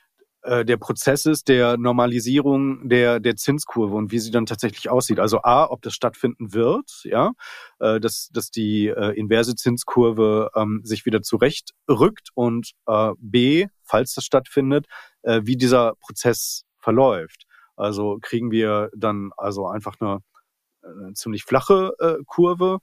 der 0.45 0.77
Prozess 0.77 1.27
ist 1.27 1.49
der 1.49 1.77
Normalisierung 1.77 2.89
der, 2.89 3.21
der 3.21 3.37
Zinskurve 3.37 3.95
und 3.95 4.11
wie 4.11 4.19
sie 4.19 4.31
dann 4.31 4.47
tatsächlich 4.47 4.91
aussieht. 4.91 5.21
Also 5.21 5.43
A, 5.43 5.67
ob 5.71 5.83
das 5.83 5.95
stattfinden 5.95 6.53
wird, 6.53 7.03
ja, 7.05 7.33
äh, 7.79 8.01
dass, 8.01 8.29
dass 8.33 8.51
die 8.51 8.89
äh, 8.89 9.13
inverse 9.19 9.55
Zinskurve 9.55 10.51
ähm, 10.57 10.81
sich 10.85 11.07
wieder 11.07 11.23
zurechtrückt 11.23 12.31
und 12.35 12.73
äh, 12.87 13.13
B, 13.19 13.67
falls 13.85 14.15
das 14.15 14.25
stattfindet, 14.25 14.87
äh, 15.23 15.43
wie 15.45 15.57
dieser 15.57 15.95
Prozess 16.01 16.65
verläuft. 16.79 17.45
Also 17.77 18.19
kriegen 18.21 18.51
wir 18.51 18.91
dann 18.97 19.31
also 19.37 19.67
einfach 19.67 19.97
eine, 20.01 20.19
eine 20.83 21.13
ziemlich 21.15 21.45
flache 21.45 21.93
äh, 22.01 22.23
Kurve 22.27 22.79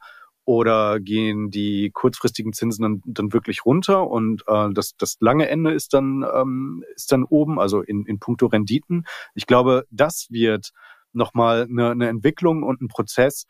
oder 0.50 1.00
gehen 1.00 1.52
die 1.52 1.92
kurzfristigen 1.92 2.54
Zinsen 2.54 2.82
dann, 2.82 3.02
dann 3.06 3.34
wirklich 3.34 3.66
runter 3.66 4.08
und 4.08 4.42
äh, 4.48 4.70
das, 4.74 4.96
das 4.98 5.18
lange 5.20 5.48
Ende 5.48 5.72
ist 5.72 5.94
dann, 5.94 6.26
ähm, 6.34 6.84
ist 6.96 7.12
dann 7.12 7.24
oben, 7.24 7.60
also 7.60 7.84
in, 7.84 8.04
in 8.08 8.18
puncto 8.18 8.48
Renditen. 8.48 9.06
Ich 9.36 9.46
glaube, 9.46 9.86
das 9.92 10.26
wird 10.32 10.72
nochmal 11.14 11.68
eine, 11.70 11.92
eine 11.92 12.10
Entwicklung 12.10 12.64
und 12.64 12.82
ein 12.82 12.88
Prozess, 12.88 13.46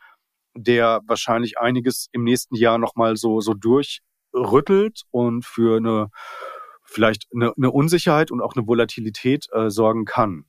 der 0.57 0.99
wahrscheinlich 1.07 1.57
einiges 1.57 2.09
im 2.11 2.25
nächsten 2.25 2.55
Jahr 2.55 2.77
nochmal 2.77 3.15
so, 3.15 3.39
so 3.39 3.53
durchrüttelt 3.53 5.03
und 5.09 5.45
für 5.45 5.77
eine 5.77 6.09
vielleicht 6.83 7.27
eine, 7.33 7.53
eine 7.55 7.71
Unsicherheit 7.71 8.29
und 8.29 8.41
auch 8.41 8.57
eine 8.57 8.67
Volatilität 8.67 9.45
äh, 9.53 9.69
sorgen 9.69 10.03
kann. 10.03 10.48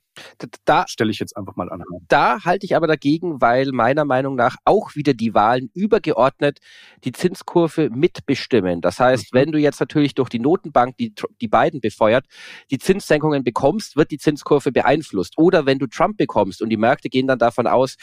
Da 0.65 0.85
stelle 0.87 1.11
ich 1.11 1.19
jetzt 1.19 1.37
einfach 1.37 1.55
mal 1.55 1.69
an. 1.69 1.83
Da 2.07 2.43
halte 2.43 2.65
ich 2.65 2.75
aber 2.75 2.87
dagegen, 2.87 3.41
weil 3.41 3.71
meiner 3.71 4.05
Meinung 4.05 4.35
nach 4.35 4.57
auch 4.65 4.95
wieder 4.95 5.13
die 5.13 5.33
Wahlen 5.33 5.69
übergeordnet 5.73 6.59
die 7.03 7.11
Zinskurve 7.11 7.89
mitbestimmen. 7.89 8.81
Das 8.81 8.99
heißt, 8.99 9.33
mhm. 9.33 9.37
wenn 9.37 9.51
du 9.51 9.59
jetzt 9.59 9.79
natürlich 9.79 10.13
durch 10.13 10.29
die 10.29 10.39
Notenbank, 10.39 10.97
die, 10.97 11.13
die 11.39 11.47
beiden 11.47 11.79
befeuert, 11.79 12.25
die 12.71 12.77
Zinssenkungen 12.77 13.43
bekommst, 13.43 13.95
wird 13.95 14.11
die 14.11 14.17
Zinskurve 14.17 14.71
beeinflusst. 14.71 15.37
Oder 15.37 15.65
wenn 15.65 15.79
du 15.79 15.87
Trump 15.87 16.17
bekommst 16.17 16.61
und 16.61 16.69
die 16.69 16.77
Märkte 16.77 17.09
gehen 17.09 17.27
dann 17.27 17.39
davon 17.39 17.67
aus, 17.67 17.95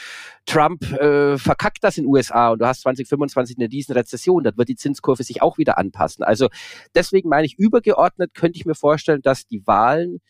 Trump 0.46 0.82
äh, 0.92 1.36
verkackt 1.36 1.78
das 1.82 1.98
in 1.98 2.04
den 2.04 2.10
USA 2.10 2.50
und 2.50 2.60
du 2.60 2.66
hast 2.66 2.82
2025 2.82 3.58
eine 3.58 3.68
diesen 3.68 3.92
Rezession, 3.92 4.44
dann 4.44 4.56
wird 4.56 4.68
die 4.68 4.76
Zinskurve 4.76 5.22
sich 5.22 5.42
auch 5.42 5.58
wieder 5.58 5.78
anpassen. 5.78 6.24
Also 6.24 6.48
deswegen 6.94 7.28
meine 7.28 7.46
ich, 7.46 7.58
übergeordnet 7.58 8.34
könnte 8.34 8.58
ich 8.58 8.66
mir 8.66 8.74
vorstellen, 8.74 9.20
dass 9.22 9.46
die 9.46 9.66
Wahlen 9.66 10.20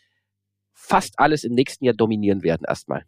fast 0.79 1.19
alles 1.19 1.45
im 1.45 1.55
nächsten 1.55 1.85
Jahr 1.85 1.95
dominieren 1.95 2.43
werden 2.43 2.65
erstmal. 2.67 3.05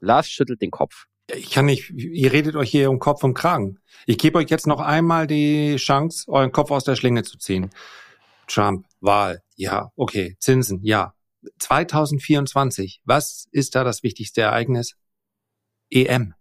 Lars 0.00 0.28
schüttelt 0.28 0.62
den 0.62 0.70
Kopf. 0.70 1.06
Ich 1.34 1.50
kann 1.50 1.66
nicht, 1.66 1.90
ihr 1.90 2.32
redet 2.32 2.56
euch 2.56 2.70
hier 2.70 2.90
um 2.90 2.98
Kopf 2.98 3.22
und 3.22 3.34
Kragen. 3.34 3.78
Ich 4.06 4.16
gebe 4.16 4.38
euch 4.38 4.48
jetzt 4.48 4.66
noch 4.66 4.80
einmal 4.80 5.26
die 5.26 5.76
Chance, 5.76 6.24
euren 6.28 6.52
Kopf 6.52 6.70
aus 6.70 6.84
der 6.84 6.96
Schlinge 6.96 7.22
zu 7.22 7.36
ziehen. 7.36 7.70
Trump, 8.46 8.86
Wahl, 9.00 9.42
ja, 9.56 9.90
okay, 9.94 10.36
Zinsen, 10.40 10.82
ja. 10.82 11.12
2024, 11.58 13.02
was 13.04 13.46
ist 13.52 13.74
da 13.74 13.84
das 13.84 14.02
wichtigste 14.02 14.40
Ereignis? 14.40 14.96
EM. 15.90 16.34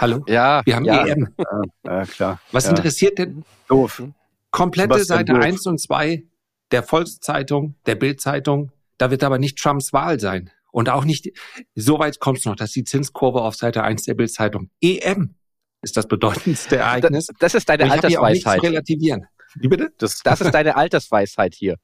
Hallo? 0.00 0.24
Ja, 0.26 0.62
wir 0.64 0.76
haben 0.76 0.84
ja. 0.86 1.06
EM. 1.06 1.34
Ja, 1.38 1.98
ja, 1.98 2.04
klar. 2.06 2.40
Was 2.52 2.64
ja. 2.64 2.70
interessiert 2.70 3.18
denn? 3.18 3.44
Doof. 3.68 4.02
Komplette 4.50 4.94
Sebastian 4.94 5.18
Seite 5.18 5.32
doof. 5.34 5.44
1 5.44 5.66
und 5.66 5.78
2 5.78 6.24
der 6.70 6.82
Volkszeitung, 6.82 7.76
der 7.86 7.94
Bildzeitung, 7.94 8.72
da 8.98 9.10
wird 9.10 9.24
aber 9.24 9.38
nicht 9.38 9.58
Trumps 9.58 9.92
Wahl 9.92 10.20
sein. 10.20 10.50
Und 10.72 10.88
auch 10.88 11.04
nicht, 11.04 11.30
so 11.74 11.98
weit 11.98 12.18
kommt 12.18 12.38
es 12.38 12.44
noch, 12.46 12.56
dass 12.56 12.72
die 12.72 12.84
Zinskurve 12.84 13.42
auf 13.42 13.54
Seite 13.54 13.84
1 13.84 14.04
der 14.04 14.14
Bildzeitung 14.14 14.70
EM 14.80 15.36
ist 15.82 15.96
das 15.96 16.08
bedeutendste 16.08 16.76
Ereignis. 16.78 17.26
Das, 17.26 17.36
das 17.38 17.54
ist 17.54 17.68
deine 17.68 17.90
Altersweisheit. 17.92 18.60
Zu 18.60 18.66
relativieren. 18.66 19.26
Wie 19.54 19.68
bitte? 19.68 19.92
Das, 19.98 20.20
das 20.24 20.40
ist 20.40 20.52
deine 20.52 20.76
Altersweisheit 20.76 21.54
hier. 21.54 21.76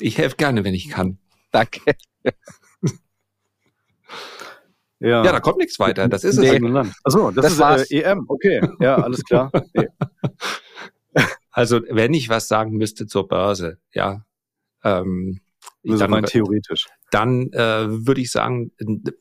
Ich 0.00 0.16
helfe 0.16 0.36
gerne, 0.36 0.64
wenn 0.64 0.72
ich 0.72 0.88
kann. 0.88 1.18
Danke. 1.50 1.80
Ja. 4.98 5.22
ja, 5.24 5.32
da 5.32 5.40
kommt 5.40 5.58
nichts 5.58 5.78
weiter. 5.78 6.08
Das 6.08 6.24
ist 6.24 6.38
nee. 6.38 6.56
es. 6.56 6.94
Achso, 7.04 7.30
das, 7.30 7.42
das 7.42 7.52
ist 7.52 7.58
war's. 7.58 7.90
Äh, 7.90 8.00
EM. 8.00 8.24
Okay, 8.28 8.66
ja, 8.80 8.96
alles 8.96 9.22
klar. 9.24 9.50
Nee. 9.74 9.88
Also, 11.50 11.80
wenn 11.88 12.12
ich 12.12 12.28
was 12.28 12.48
sagen 12.48 12.72
müsste 12.72 13.06
zur 13.06 13.28
Börse, 13.28 13.78
ja, 13.94 14.26
ähm, 14.84 15.40
also 15.86 16.04
dann, 16.04 16.14
rein 16.14 16.24
theoretisch. 16.24 16.86
Dann 17.10 17.52
äh, 17.52 18.06
würde 18.06 18.20
ich 18.20 18.30
sagen, 18.30 18.72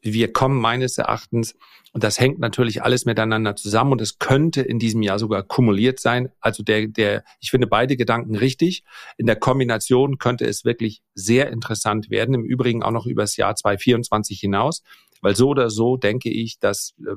wir 0.01 0.33
kommen 0.33 0.59
meines 0.59 0.97
Erachtens, 0.97 1.55
und 1.95 2.03
das 2.03 2.19
hängt 2.19 2.39
natürlich 2.39 2.83
alles 2.83 3.05
miteinander 3.05 3.55
zusammen 3.55 3.93
und 3.93 4.01
es 4.01 4.19
könnte 4.19 4.61
in 4.61 4.79
diesem 4.79 5.01
Jahr 5.01 5.17
sogar 5.17 5.43
kumuliert 5.43 6.01
sein. 6.01 6.29
Also 6.41 6.61
der, 6.61 6.87
der, 6.87 7.23
ich 7.39 7.51
finde 7.51 7.67
beide 7.67 7.95
Gedanken 7.95 8.35
richtig. 8.35 8.83
In 9.15 9.27
der 9.27 9.37
Kombination 9.37 10.17
könnte 10.17 10.45
es 10.45 10.65
wirklich 10.65 11.03
sehr 11.13 11.49
interessant 11.51 12.09
werden. 12.09 12.35
Im 12.35 12.43
Übrigen 12.43 12.83
auch 12.83 12.91
noch 12.91 13.05
übers 13.05 13.37
Jahr 13.37 13.55
2024 13.55 14.37
hinaus. 14.41 14.83
Weil 15.21 15.37
so 15.37 15.47
oder 15.47 15.69
so 15.69 15.95
denke 15.95 16.29
ich, 16.29 16.59
dass, 16.59 16.95
äh, 16.99 17.15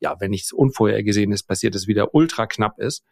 ja, 0.00 0.14
wenn 0.20 0.32
nichts 0.32 0.52
Unvorhergesehenes 0.52 1.42
passiert, 1.42 1.74
es 1.74 1.86
wieder 1.86 2.14
ultra 2.14 2.46
knapp 2.46 2.78
ist 2.78 3.06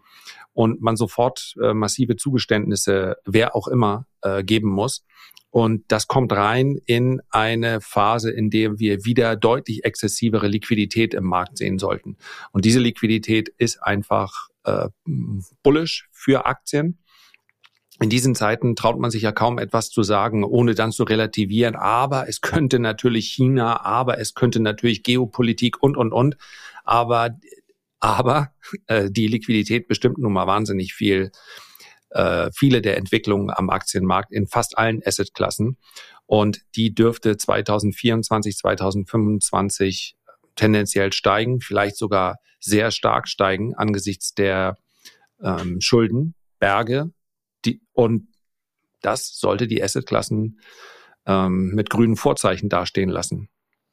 und 0.52 0.82
man 0.82 0.96
sofort 0.96 1.54
äh, 1.62 1.72
massive 1.72 2.16
Zugeständnisse, 2.16 3.16
wer 3.24 3.56
auch 3.56 3.68
immer, 3.68 4.04
äh, 4.20 4.44
geben 4.44 4.68
muss. 4.68 5.06
Und 5.50 5.84
das 5.88 6.06
kommt 6.06 6.32
rein 6.32 6.78
in 6.84 7.22
eine 7.30 7.80
Phase, 7.80 8.30
in 8.30 8.50
der 8.50 8.78
wir 8.78 9.04
wieder 9.04 9.34
deutlich 9.34 9.84
exzessivere 9.84 10.46
Liquidität 10.46 10.97
im 11.14 11.24
Markt 11.24 11.59
sehen 11.59 11.78
sollten. 11.78 12.16
Und 12.53 12.64
diese 12.64 12.80
Liquidität 12.80 13.49
ist 13.49 13.82
einfach 13.82 14.49
äh, 14.64 14.88
bullish 15.62 16.09
für 16.12 16.46
Aktien. 16.46 16.99
In 18.01 18.11
diesen 18.11 18.34
Zeiten 18.34 18.76
traut 18.76 18.99
man 18.99 19.11
sich 19.11 19.22
ja 19.22 19.32
kaum 19.32 19.59
etwas 19.59 19.90
zu 19.90 20.05
sagen, 20.05 20.44
ohne 20.44 20.74
dann 20.74 20.92
zu 20.92 21.03
relativieren. 21.03 21.74
Aber 21.74 22.28
es 22.28 22.40
könnte 22.40 22.78
natürlich 22.78 23.28
China, 23.28 23.84
aber 23.84 24.20
es 24.20 24.34
könnte 24.34 24.61
natürlich 24.61 25.03
Geopolitik 25.03 25.82
und, 25.82 25.96
und, 25.96 26.12
und. 26.12 26.36
Aber, 26.84 27.30
aber 27.99 28.53
äh, 28.86 29.11
die 29.11 29.26
Liquidität 29.26 29.88
bestimmt 29.88 30.18
nun 30.18 30.32
mal 30.32 30.46
wahnsinnig 30.46 30.94
viel 30.94 31.32
äh, 32.11 32.51
viele 32.55 32.80
der 32.80 32.96
Entwicklungen 32.96 33.51
am 33.51 33.70
Aktienmarkt 33.70 34.32
in 34.32 34.46
fast 34.46 34.78
allen 34.78 35.03
Assetklassen. 35.05 35.76
Und 36.26 36.61
die 36.76 36.94
dürfte 36.94 37.36
2024, 37.36 38.57
2025 38.57 40.16
tendenziell 40.59 41.12
steigen, 41.12 41.61
vielleicht 41.61 41.96
sogar 41.96 42.38
sehr 42.61 42.90
stark 42.90 43.28
steigen 43.28 43.74
angesichts 43.74 44.34
der 44.34 44.76
ähm, 45.42 45.80
Schuldenberge. 45.80 47.11
Die, 47.64 47.80
und 47.92 48.28
das 49.00 49.38
sollte 49.38 49.66
die 49.66 49.82
Assetklassen 49.82 50.61
ähm, 51.26 51.70
mit 51.74 51.90
grünen 51.90 52.16
Vorzeichen 52.16 52.68
dastehen 52.68 53.09
lassen. 53.09 53.48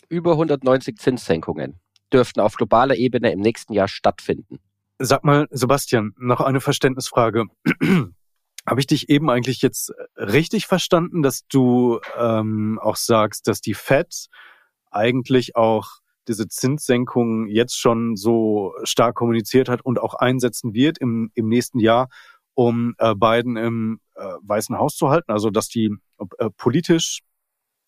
Über 0.10 0.32
190 0.32 0.98
Zinssenkungen 0.98 1.80
dürften 2.12 2.40
auf 2.40 2.56
globaler 2.56 2.96
Ebene 2.96 3.32
im 3.32 3.40
nächsten 3.40 3.74
Jahr 3.74 3.88
stattfinden. 3.88 4.60
Sag 4.98 5.24
mal, 5.24 5.48
Sebastian, 5.52 6.14
noch 6.18 6.42
eine 6.42 6.62
Verständnisfrage. 6.62 7.46
Habe 8.68 8.80
ich 8.80 8.88
dich 8.88 9.10
eben 9.10 9.30
eigentlich 9.30 9.62
jetzt 9.62 9.94
richtig 10.18 10.66
verstanden, 10.66 11.22
dass 11.22 11.46
du 11.48 12.00
ähm, 12.18 12.80
auch 12.82 12.96
sagst, 12.96 13.48
dass 13.48 13.62
die 13.62 13.76
Fed 13.76 14.28
eigentlich 14.90 15.56
auch 15.56 16.00
diese 16.28 16.48
Zinssenkungen 16.48 17.48
jetzt 17.48 17.78
schon 17.78 18.16
so 18.16 18.74
stark 18.84 19.16
kommuniziert 19.16 19.70
hat 19.70 19.82
und 19.82 20.00
auch 20.00 20.16
einsetzen 20.16 20.74
wird 20.74 20.98
im, 20.98 21.32
im 21.36 21.48
nächsten 21.48 21.80
Jahr, 21.80 22.10
um 22.54 22.96
äh, 22.98 23.14
Biden 23.16 23.58
im 23.58 24.00
äh, 24.16 24.34
Weißen 24.42 24.78
Haus 24.78 24.96
zu 24.96 25.10
halten? 25.10 25.32
Also 25.32 25.50
dass 25.50 25.68
die 25.68 25.96
äh, 26.38 26.50
politisch, 26.58 27.22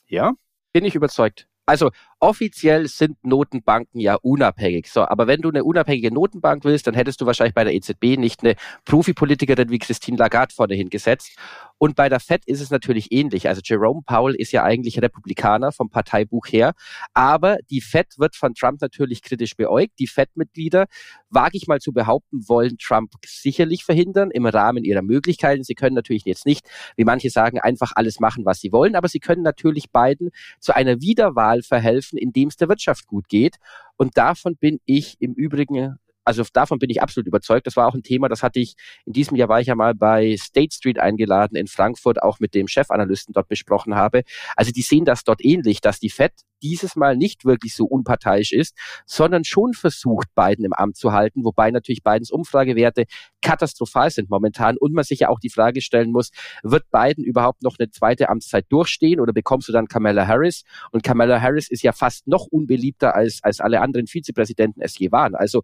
ja? 0.08 0.34
Bin 0.74 0.86
ich 0.86 0.96
überzeugt. 0.96 1.48
Also 1.66 1.92
offiziell 2.20 2.88
sind 2.88 3.18
Notenbanken 3.24 4.00
ja 4.00 4.16
unabhängig. 4.16 4.88
So, 4.92 5.08
aber 5.08 5.28
wenn 5.28 5.42
du 5.42 5.50
eine 5.50 5.64
unabhängige 5.64 6.12
Notenbank 6.12 6.64
willst, 6.64 6.88
dann 6.88 6.96
hättest 6.96 7.22
du 7.22 7.26
wahrscheinlich 7.26 7.54
bei 7.54 7.64
der 7.64 7.74
EZB 7.74 8.18
nicht 8.18 8.44
eine 8.44 8.56
Profipolitikerin 8.86 9.70
wie 9.70 9.80
Christine 9.80 10.18
Lagarde 10.18 10.54
vorne 10.54 10.74
hingesetzt. 10.74 11.38
Und 11.78 11.96
bei 11.96 12.10
der 12.10 12.20
Fed 12.20 12.42
ist 12.46 12.60
es 12.60 12.72
natürlich 12.72 13.12
ähnlich. 13.12 13.48
Also 13.48 13.62
Jerome 13.64 14.02
Powell 14.04 14.34
ist 14.34 14.52
ja 14.52 14.64
eigentlich 14.64 15.00
Republikaner 15.02 15.72
vom 15.72 15.90
Parteibuch 15.92 16.48
her, 16.48 16.74
aber 17.14 17.58
die 17.70 17.82
Fed 17.82 18.08
wird 18.18 18.36
von 18.36 18.56
Trump 18.56 18.82
natürlich 18.82 19.22
kritisch 19.22 19.56
beäugt. 19.56 19.94
Die 20.00 20.08
Fed-Mitglieder, 20.08 20.88
wage 21.30 21.58
ich 21.58 21.68
mal 21.68 21.80
zu 21.80 21.94
behaupten, 21.94 22.48
wollen 22.48 22.78
Trump 22.80 23.12
sicherlich 23.26 23.84
verhindern 23.84 24.32
im 24.32 24.48
Rahmen 24.48 24.84
ihrer 24.84 25.04
Möglichkeiten. 25.04 25.64
Sie 25.64 25.76
können 25.76 25.96
natürlich 25.96 26.26
jetzt 26.26 26.48
nicht, 26.48 26.68
wie 26.96 27.04
manche 27.04 27.30
sagen, 27.30 27.60
einfach 27.60 27.92
alles 27.96 28.20
machen, 28.20 28.44
was 28.46 28.60
sie 28.60 28.72
wollen, 28.72 28.96
aber 28.96 29.08
sie 29.08 29.20
können 29.20 29.44
natürlich 29.44 29.92
beiden 29.92 30.32
zu 30.60 30.76
einer 30.76 31.00
Wiederwahl 31.00 31.62
verhelfen 31.62 32.07
helfen, 32.08 32.18
indem 32.18 32.50
es 32.50 32.58
der 32.58 32.70
Wirtschaft 32.70 33.08
gut 33.08 33.30
geht. 33.30 33.58
Und 33.98 34.18
davon 34.18 34.56
bin 34.56 34.80
ich 34.86 35.18
im 35.20 35.34
Übrigen 35.34 35.98
also 36.28 36.44
davon 36.52 36.78
bin 36.78 36.90
ich 36.90 37.02
absolut 37.02 37.26
überzeugt. 37.26 37.66
Das 37.66 37.78
war 37.78 37.88
auch 37.88 37.94
ein 37.94 38.04
Thema, 38.04 38.28
das 38.28 38.44
hatte 38.44 38.60
ich, 38.60 38.76
in 39.06 39.14
diesem 39.14 39.38
Jahr 39.38 39.48
war 39.48 39.62
ich 39.62 39.68
ja 39.68 39.76
mal 39.76 39.96
bei 39.96 40.36
State 40.38 40.76
Street 40.76 41.00
eingeladen 41.00 41.56
in 41.56 41.68
Frankfurt, 41.68 42.22
auch 42.22 42.42
mit 42.42 42.54
dem 42.54 42.68
Chefanalysten 42.68 43.34
dort 43.34 43.48
besprochen 43.48 43.96
habe. 43.96 44.24
Also 44.58 44.72
die 44.72 44.82
sehen 44.82 45.06
das 45.06 45.24
dort 45.24 45.44
ähnlich, 45.44 45.80
dass 45.80 46.00
die 46.00 46.10
FED 46.10 46.34
dieses 46.62 46.96
Mal 46.96 47.16
nicht 47.16 47.46
wirklich 47.46 47.76
so 47.76 47.86
unparteiisch 47.86 48.52
ist, 48.52 48.76
sondern 49.06 49.44
schon 49.44 49.74
versucht, 49.74 50.28
Biden 50.36 50.66
im 50.66 50.74
Amt 50.74 50.98
zu 50.98 51.12
halten, 51.14 51.44
wobei 51.46 51.72
natürlich 51.72 52.04
Bidens 52.04 52.32
Umfragewerte 52.32 53.06
katastrophal 53.42 54.10
sind 54.10 54.30
momentan 54.30 54.78
und 54.78 54.94
man 54.94 55.04
sich 55.04 55.20
ja 55.20 55.30
auch 55.30 55.40
die 55.40 55.50
Frage 55.50 55.82
stellen 55.82 56.12
muss, 56.12 56.32
wird 56.64 56.86
Biden 56.92 57.24
überhaupt 57.24 57.64
noch 57.64 57.76
eine 57.80 57.90
zweite 57.90 58.30
Amtszeit 58.30 58.66
durchstehen 58.70 59.20
oder 59.20 59.34
bekommst 59.34 59.70
du 59.70 59.72
dann 59.72 59.88
Kamala 59.88 60.28
Harris? 60.28 60.64
Und 60.92 61.04
Kamala 61.04 61.42
Harris 61.42 61.70
ist 61.70 61.84
ja 61.84 61.92
fast 61.92 62.28
noch 62.28 62.48
unbeliebter 62.48 63.16
als, 63.16 63.40
als 63.44 63.60
alle 63.62 63.82
anderen 63.82 64.08
Vizepräsidenten 64.08 64.82
es 64.82 64.98
je 64.98 65.12
waren. 65.12 65.36
Also 65.36 65.64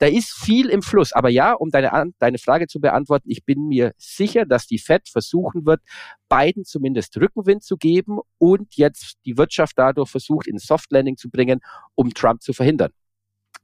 da 0.00 0.06
ist 0.06 0.32
viel 0.32 0.70
im 0.70 0.82
Fluss. 0.82 1.12
Aber 1.12 1.28
ja, 1.28 1.52
um 1.52 1.70
deine, 1.70 2.12
deine 2.18 2.38
Frage 2.38 2.66
zu 2.66 2.80
beantworten, 2.80 3.30
ich 3.30 3.44
bin 3.44 3.68
mir 3.68 3.92
sicher, 3.98 4.46
dass 4.46 4.66
die 4.66 4.78
Fed 4.78 5.08
versuchen 5.08 5.66
wird, 5.66 5.82
beiden 6.28 6.64
zumindest 6.64 7.16
Rückenwind 7.18 7.62
zu 7.62 7.76
geben 7.76 8.18
und 8.38 8.76
jetzt 8.76 9.18
die 9.26 9.36
Wirtschaft 9.36 9.74
dadurch 9.76 10.10
versucht, 10.10 10.46
in 10.46 10.58
Soft 10.58 10.90
Landing 10.90 11.18
zu 11.18 11.28
bringen, 11.28 11.60
um 11.94 12.14
Trump 12.14 12.42
zu 12.42 12.54
verhindern. 12.54 12.92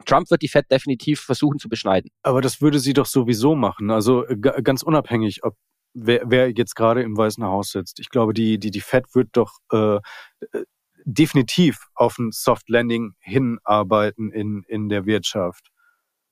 Trump 0.05 0.30
wird 0.30 0.43
die 0.43 0.49
Fed 0.49 0.70
definitiv 0.70 1.20
versuchen 1.20 1.59
zu 1.59 1.70
beschneiden. 1.70 2.11
Aber 2.22 2.43
das 2.43 2.61
würde 2.61 2.80
sie 2.80 2.93
doch 2.93 3.07
sowieso 3.07 3.55
machen. 3.55 3.91
Also 3.91 4.26
äh, 4.26 4.37
ganz 4.37 4.82
unabhängig, 4.82 5.43
ob 5.43 5.57
wer, 5.95 6.20
wer 6.26 6.51
jetzt 6.51 6.76
gerade 6.76 7.03
im 7.03 7.16
Weißen 7.16 7.43
Haus 7.45 7.70
sitzt. 7.70 7.99
Ich 7.99 8.11
glaube, 8.11 8.34
die, 8.34 8.59
die, 8.59 8.70
die 8.70 8.82
Fed 8.82 9.07
wird 9.14 9.30
doch 9.32 9.53
äh, 9.72 9.97
äh 9.97 10.64
definitiv 11.09 11.87
auf 11.95 12.18
ein 12.18 12.32
Soft 12.32 12.68
Landing 12.68 13.12
hinarbeiten 13.20 14.32
in, 14.32 14.64
in 14.66 14.89
der 14.89 15.07
Wirtschaft 15.07 15.70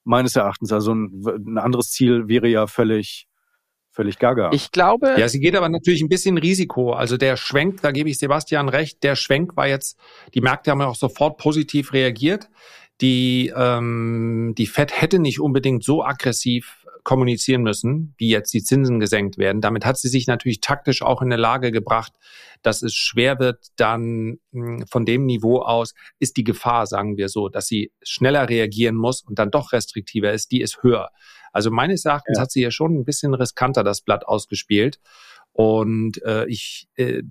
meines 0.05 0.36
Erachtens. 0.36 0.72
Also 0.72 0.94
ein, 0.94 1.22
ein 1.26 1.59
anderes 1.59 1.90
Ziel 1.90 2.28
wäre 2.28 2.48
ja 2.48 2.66
völlig 2.66 3.26
völlig 3.94 4.18
gaga. 4.18 4.50
Ich 4.52 4.72
glaube. 4.72 5.14
Ja, 5.18 5.28
sie 5.28 5.38
geht 5.38 5.55
aber 5.55 5.68
natürlich 5.68 6.02
ein 6.02 6.09
bisschen 6.09 6.36
Risiko. 6.36 6.92
Also 6.92 7.16
der 7.16 7.36
Schwenk, 7.36 7.80
da 7.82 7.92
gebe 7.92 8.11
ich 8.11 8.18
Sebastian 8.18 8.68
recht, 8.68 9.02
der 9.05 9.14
Schwenk 9.14 9.57
war 9.57 9.68
jetzt, 9.68 9.98
die 10.34 10.40
Märkte 10.40 10.72
haben 10.72 10.80
ja 10.80 10.88
auch 10.88 10.96
sofort 10.96 11.38
positiv 11.38 11.92
reagiert. 11.92 12.48
Die, 13.00 13.52
ähm, 13.57 14.55
die 14.57 14.66
Fed 14.66 15.00
hätte 15.00 15.18
nicht 15.18 15.40
unbedingt 15.40 15.84
so 15.84 16.05
aggressiv 16.05 16.84
kommunizieren 17.05 17.62
müssen, 17.62 18.14
wie 18.16 18.30
jetzt 18.30 18.52
die 18.55 18.62
Zinsen 18.62 18.98
gesenkt 18.98 19.36
werden. 19.38 19.61
Damit 19.61 19.84
hat 19.84 19.98
sie 19.98 20.09
sich 20.09 20.26
natürlich 20.26 20.61
taktisch 20.61 21.02
auch 21.02 21.20
in 21.20 21.28
eine 21.28 21.40
Lage 21.40 21.70
gebracht, 21.70 22.12
dass 22.62 22.82
es 22.82 22.94
schwer 22.94 23.38
wird, 23.38 23.66
dann 23.76 24.38
hm, 24.52 24.86
von 24.90 25.05
dem 25.05 25.26
Niveau 25.26 25.61
aus 25.61 25.94
ist 26.18 26.38
die 26.38 26.44
Gefahr, 26.44 26.86
sagen 26.86 27.16
wir 27.16 27.28
so, 27.28 27.48
dass 27.48 27.66
sie 27.66 27.92
schneller 28.02 28.48
reagieren 28.48 28.96
muss 28.96 29.22
und 29.22 29.38
dann 29.38 29.50
doch 29.50 29.72
restriktiver 29.72 30.32
ist, 30.32 30.50
die 30.50 30.62
ist 30.62 30.82
höher. 30.82 31.11
Also 31.52 31.70
meines 31.70 32.05
Erachtens 32.05 32.38
ja. 32.38 32.42
hat 32.42 32.50
sie 32.50 32.62
ja 32.62 32.70
schon 32.70 32.94
ein 32.94 33.05
bisschen 33.05 33.34
riskanter 33.34 33.84
das 33.84 34.00
Blatt 34.00 34.26
ausgespielt. 34.26 34.98
Und 35.52 36.20
äh, 36.24 36.46
ich, 36.46 36.88
äh, 36.96 37.22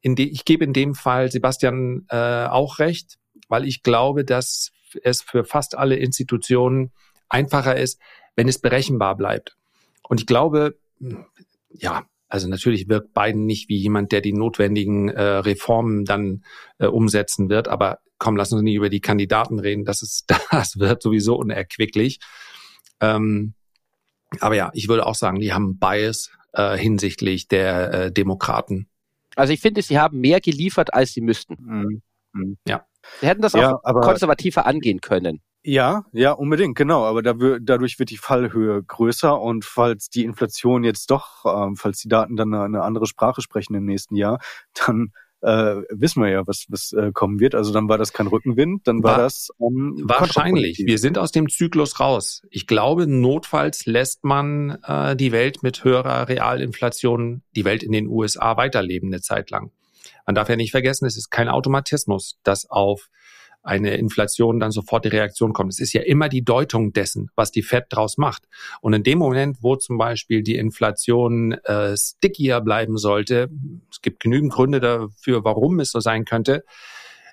in 0.00 0.16
de, 0.16 0.26
ich 0.26 0.44
gebe 0.44 0.64
in 0.64 0.72
dem 0.72 0.94
Fall 0.94 1.30
Sebastian 1.30 2.06
äh, 2.08 2.46
auch 2.46 2.80
recht, 2.80 3.18
weil 3.48 3.66
ich 3.66 3.82
glaube, 3.82 4.24
dass 4.24 4.72
es 5.04 5.22
für 5.22 5.44
fast 5.44 5.76
alle 5.76 5.96
Institutionen 5.96 6.92
einfacher 7.28 7.76
ist, 7.76 8.00
wenn 8.36 8.48
es 8.48 8.58
berechenbar 8.58 9.16
bleibt. 9.16 9.56
Und 10.08 10.20
ich 10.20 10.26
glaube, 10.26 10.78
ja, 11.70 12.04
also 12.28 12.48
natürlich 12.48 12.88
wirkt 12.88 13.12
Biden 13.12 13.44
nicht 13.44 13.68
wie 13.68 13.76
jemand, 13.76 14.12
der 14.12 14.20
die 14.20 14.32
notwendigen 14.32 15.08
äh, 15.08 15.22
Reformen 15.22 16.04
dann 16.04 16.44
äh, 16.78 16.86
umsetzen 16.86 17.50
wird. 17.50 17.68
Aber 17.68 17.98
komm, 18.18 18.36
lass 18.36 18.52
uns 18.52 18.62
nicht 18.62 18.76
über 18.76 18.88
die 18.88 19.00
Kandidaten 19.00 19.58
reden. 19.58 19.84
Das 19.84 20.02
ist, 20.02 20.24
das 20.50 20.78
wird 20.78 21.02
sowieso 21.02 21.36
unerquicklich. 21.36 22.20
Ähm, 23.00 23.54
aber 24.40 24.54
ja, 24.54 24.70
ich 24.72 24.88
würde 24.88 25.06
auch 25.06 25.14
sagen, 25.14 25.40
die 25.40 25.52
haben 25.52 25.78
Bias 25.78 26.30
äh, 26.52 26.76
hinsichtlich 26.76 27.48
der 27.48 27.92
äh, 27.92 28.12
Demokraten. 28.12 28.88
Also 29.36 29.52
ich 29.52 29.60
finde, 29.60 29.82
sie 29.82 29.98
haben 29.98 30.20
mehr 30.20 30.40
geliefert, 30.40 30.94
als 30.94 31.12
sie 31.12 31.20
müssten. 31.20 31.56
Mhm. 31.60 32.02
Mhm. 32.32 32.58
Ja. 32.66 32.86
Sie 33.20 33.26
hätten 33.26 33.42
das 33.42 33.52
ja, 33.52 33.74
auch 33.74 34.00
konservativer 34.00 34.66
angehen 34.66 35.00
können. 35.00 35.42
Ja, 35.64 36.04
ja, 36.12 36.32
unbedingt, 36.32 36.76
genau. 36.76 37.04
Aber 37.04 37.22
da, 37.22 37.34
dadurch 37.60 37.98
wird 37.98 38.10
die 38.10 38.16
Fallhöhe 38.16 38.82
größer 38.82 39.40
und 39.40 39.64
falls 39.64 40.08
die 40.08 40.24
Inflation 40.24 40.82
jetzt 40.82 41.10
doch, 41.10 41.44
ähm, 41.44 41.76
falls 41.76 41.98
die 41.98 42.08
Daten 42.08 42.36
dann 42.36 42.52
eine, 42.52 42.64
eine 42.64 42.82
andere 42.82 43.06
Sprache 43.06 43.42
sprechen 43.42 43.74
im 43.74 43.84
nächsten 43.84 44.16
Jahr, 44.16 44.40
dann 44.86 45.12
äh, 45.42 45.82
wissen 45.90 46.22
wir 46.22 46.30
ja, 46.30 46.46
was, 46.46 46.66
was 46.68 46.92
äh, 46.92 47.12
kommen 47.12 47.40
wird. 47.40 47.54
Also 47.54 47.72
dann 47.72 47.88
war 47.88 47.98
das 47.98 48.12
kein 48.12 48.26
Rückenwind, 48.26 48.86
dann 48.88 49.02
war, 49.02 49.12
war 49.12 49.18
das 49.18 49.50
ähm, 49.60 50.00
wahrscheinlich. 50.04 50.78
Wir 50.84 50.98
sind 50.98 51.18
aus 51.18 51.32
dem 51.32 51.48
Zyklus 51.48 52.00
raus. 52.00 52.42
Ich 52.50 52.66
glaube, 52.66 53.06
notfalls 53.06 53.86
lässt 53.86 54.24
man 54.24 54.78
äh, 54.84 55.14
die 55.16 55.32
Welt 55.32 55.62
mit 55.62 55.84
höherer 55.84 56.28
Realinflation, 56.28 57.42
die 57.54 57.64
Welt 57.64 57.82
in 57.82 57.92
den 57.92 58.08
USA 58.08 58.56
weiterleben 58.56 59.10
eine 59.10 59.20
Zeit 59.20 59.50
lang. 59.50 59.70
Man 60.26 60.34
darf 60.34 60.48
ja 60.48 60.56
nicht 60.56 60.70
vergessen, 60.70 61.06
es 61.06 61.16
ist 61.16 61.30
kein 61.30 61.48
Automatismus, 61.48 62.38
dass 62.44 62.68
auf 62.70 63.08
eine 63.62 63.96
Inflation 63.96 64.58
dann 64.58 64.72
sofort 64.72 65.04
die 65.04 65.08
Reaktion 65.08 65.52
kommt. 65.52 65.72
Es 65.72 65.78
ist 65.78 65.92
ja 65.92 66.02
immer 66.02 66.28
die 66.28 66.44
Deutung 66.44 66.92
dessen, 66.92 67.30
was 67.36 67.52
die 67.52 67.62
Fed 67.62 67.86
draus 67.90 68.18
macht. 68.18 68.48
Und 68.80 68.92
in 68.92 69.02
dem 69.02 69.18
Moment, 69.18 69.58
wo 69.60 69.76
zum 69.76 69.98
Beispiel 69.98 70.42
die 70.42 70.56
Inflation 70.56 71.52
äh, 71.52 71.96
stickier 71.96 72.60
bleiben 72.60 72.98
sollte, 72.98 73.50
es 73.90 74.02
gibt 74.02 74.20
genügend 74.20 74.52
Gründe 74.52 74.80
dafür, 74.80 75.44
warum 75.44 75.80
es 75.80 75.92
so 75.92 76.00
sein 76.00 76.24
könnte, 76.24 76.64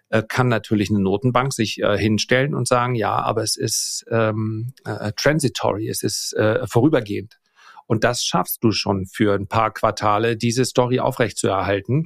äh, 0.10 0.24
kann 0.28 0.48
natürlich 0.48 0.90
eine 0.90 1.00
Notenbank 1.00 1.54
sich 1.54 1.82
äh, 1.82 1.98
hinstellen 1.98 2.54
und 2.54 2.68
sagen, 2.68 2.96
ja, 2.96 3.16
aber 3.16 3.44
es 3.44 3.58
ist 3.58 4.06
ähm, 4.12 4.74
äh, 4.86 5.12
transitory, 5.16 5.88
es 5.88 6.04
ist 6.04 6.34
äh, 6.34 6.66
vorübergehend. 6.68 7.40
Und 7.86 8.04
das 8.04 8.24
schaffst 8.24 8.64
du 8.64 8.72
schon 8.72 9.08
für 9.08 9.34
ein 9.34 9.48
paar 9.48 9.74
Quartale, 9.74 10.38
diese 10.38 10.64
Story 10.64 11.00
aufrechtzuerhalten. 11.00 12.06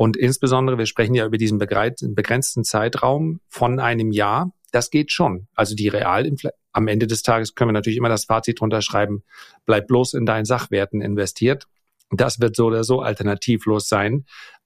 Und 0.00 0.16
insbesondere, 0.16 0.78
wir 0.78 0.86
sprechen 0.86 1.14
ja 1.14 1.26
über 1.26 1.36
diesen 1.36 1.58
begrenzten 1.58 2.64
Zeitraum 2.64 3.40
von 3.48 3.78
einem 3.78 4.12
Jahr. 4.12 4.50
Das 4.72 4.88
geht 4.88 5.12
schon. 5.12 5.46
Also 5.54 5.74
die 5.74 5.88
Realinflation, 5.88 6.58
am 6.72 6.88
Ende 6.88 7.06
des 7.06 7.22
Tages 7.22 7.54
können 7.54 7.68
wir 7.68 7.74
natürlich 7.74 7.98
immer 7.98 8.08
das 8.08 8.24
Fazit 8.24 8.60
drunter 8.60 8.80
schreiben, 8.80 9.24
bleib 9.66 9.88
bloß 9.88 10.14
in 10.14 10.24
deinen 10.24 10.46
Sachwerten 10.46 11.02
investiert. 11.02 11.66
Das 12.10 12.40
wird 12.40 12.56
so 12.56 12.68
oder 12.68 12.82
so 12.82 13.02
alternativlos 13.02 13.90
sein. 13.90 14.24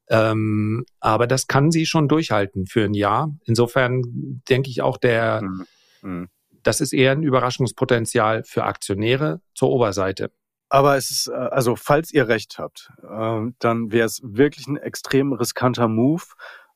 Ähm, 0.09 0.85
aber 1.01 1.27
das 1.27 1.49
kann 1.49 1.73
sie 1.73 1.85
schon 1.85 2.07
durchhalten 2.07 2.69
für 2.69 2.85
ein 2.85 2.95
Jahr. 2.95 3.37
Insofern 3.45 4.03
denke 4.49 4.71
ich 4.71 4.83
auch, 4.83 4.99
der, 4.99 5.43
mhm. 5.43 5.67
mhm. 6.03 6.29
das 6.63 6.81
ist 6.81 6.93
eher 6.93 7.11
ein 7.11 7.25
Überraschungspotenzial 7.25 8.45
für 8.45 8.63
Aktionäre 8.63 9.41
zur 9.53 9.71
Oberseite. 9.71 10.31
Aber 10.75 10.97
es 10.97 11.13
ist, 11.13 11.29
äh, 11.29 11.35
also 11.35 11.77
falls 11.77 12.13
ihr 12.13 12.27
recht 12.27 12.59
habt, 12.59 12.91
ähm, 13.09 13.55
dann 13.61 13.93
wäre 13.93 14.07
es 14.07 14.21
wirklich 14.25 14.67
ein 14.67 14.77
extrem 14.77 15.33
riskanter 15.33 15.87
Move. 15.87 16.25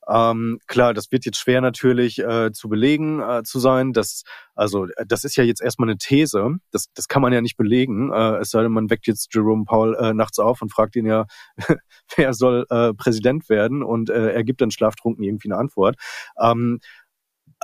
Ähm, 0.09 0.61
klar, 0.69 0.95
das 0.95 1.11
wird 1.11 1.25
jetzt 1.25 1.39
schwer 1.39 1.61
natürlich 1.61 2.21
äh, 2.21 2.53
zu 2.53 2.69
belegen 2.69 3.21
äh, 3.21 3.43
zu 3.43 3.59
sein. 3.59 3.93
Das, 3.93 4.23
also 4.55 4.85
äh, 4.87 5.05
das 5.05 5.25
ist 5.25 5.35
ja 5.35 5.43
jetzt 5.43 5.61
erstmal 5.61 5.89
eine 5.89 5.99
These. 5.99 6.59
Das, 6.71 6.87
das 6.95 7.09
kann 7.09 7.23
man 7.23 7.33
ja 7.33 7.41
nicht 7.41 7.57
belegen. 7.57 8.13
Äh, 8.13 8.37
es 8.37 8.51
sei 8.51 8.63
denn, 8.63 8.71
man 8.71 8.89
weckt 8.89 9.09
jetzt 9.09 9.35
Jerome 9.35 9.65
Paul 9.65 9.97
äh, 9.97 10.15
nachts 10.15 10.39
auf 10.39 10.63
und 10.63 10.73
fragt 10.73 10.95
ihn 10.95 11.07
ja, 11.07 11.27
wer 12.15 12.35
soll 12.35 12.67
äh, 12.71 12.95
Präsident 12.95 13.49
werden 13.49 13.83
und 13.83 14.11
äh, 14.11 14.31
er 14.31 14.45
gibt 14.45 14.61
dann 14.61 14.71
schlaftrunken 14.71 15.25
irgendwie 15.25 15.49
eine 15.49 15.59
Antwort. 15.59 15.97
Ähm, 16.41 16.79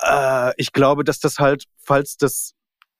äh, 0.02 0.50
ich 0.56 0.72
glaube, 0.72 1.04
dass 1.04 1.20
das 1.20 1.38
halt, 1.38 1.66
falls 1.78 2.16
das 2.16 2.54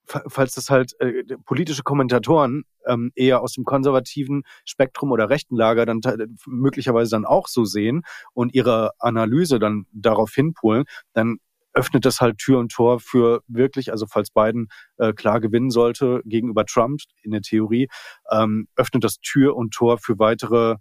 falls 0.05 0.55
das 0.55 0.69
halt 0.69 0.99
äh, 0.99 1.23
politische 1.45 1.83
Kommentatoren 1.83 2.63
ähm, 2.85 3.11
eher 3.15 3.41
aus 3.41 3.53
dem 3.53 3.63
konservativen 3.63 4.43
Spektrum 4.63 5.11
oder 5.11 5.29
rechten 5.29 5.55
Lager 5.55 5.85
dann 5.85 6.01
möglicherweise 6.45 7.11
dann 7.11 7.25
auch 7.25 7.47
so 7.47 7.65
sehen 7.65 8.03
und 8.33 8.53
ihre 8.53 8.91
Analyse 8.99 9.59
dann 9.59 9.85
darauf 9.91 10.33
hinpolen, 10.33 10.85
dann 11.13 11.37
öffnet 11.73 12.05
das 12.05 12.21
halt 12.21 12.37
Tür 12.37 12.59
und 12.59 12.71
Tor 12.71 12.99
für 12.99 13.41
wirklich, 13.47 13.91
also 13.91 14.05
falls 14.07 14.31
Biden 14.31 14.69
äh, 14.97 15.13
klar 15.13 15.41
gewinnen 15.41 15.69
sollte 15.69 16.21
gegenüber 16.25 16.65
Trump 16.65 17.01
in 17.21 17.31
der 17.31 17.41
Theorie, 17.41 17.89
ähm, 18.31 18.67
öffnet 18.75 19.03
das 19.03 19.19
Tür 19.19 19.55
und 19.55 19.73
Tor 19.73 19.97
für 19.97 20.17
weitere 20.17 20.77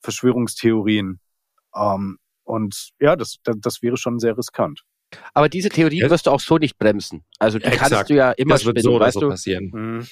Verschwörungstheorien. 0.00 1.20
Ähm, 1.74 2.18
und 2.44 2.90
ja, 3.00 3.16
das, 3.16 3.36
das, 3.42 3.56
das 3.60 3.82
wäre 3.82 3.96
schon 3.96 4.18
sehr 4.18 4.36
riskant. 4.36 4.84
Aber 5.34 5.48
diese 5.48 5.68
Theorie 5.68 6.00
ja. 6.00 6.10
wirst 6.10 6.26
du 6.26 6.30
auch 6.30 6.40
so 6.40 6.58
nicht 6.58 6.78
bremsen. 6.78 7.24
Also 7.38 7.58
die 7.58 7.64
Exakt. 7.64 7.92
kannst 7.92 8.10
du 8.10 8.14
ja 8.14 8.32
immer 8.32 8.54
das 8.54 8.62
spinnen, 8.62 8.76
wird 8.76 8.84
so 8.84 9.00
weißt 9.00 9.14
so 9.14 9.20
du? 9.20 9.28
passieren. 9.28 9.70
Mhm. 9.72 10.06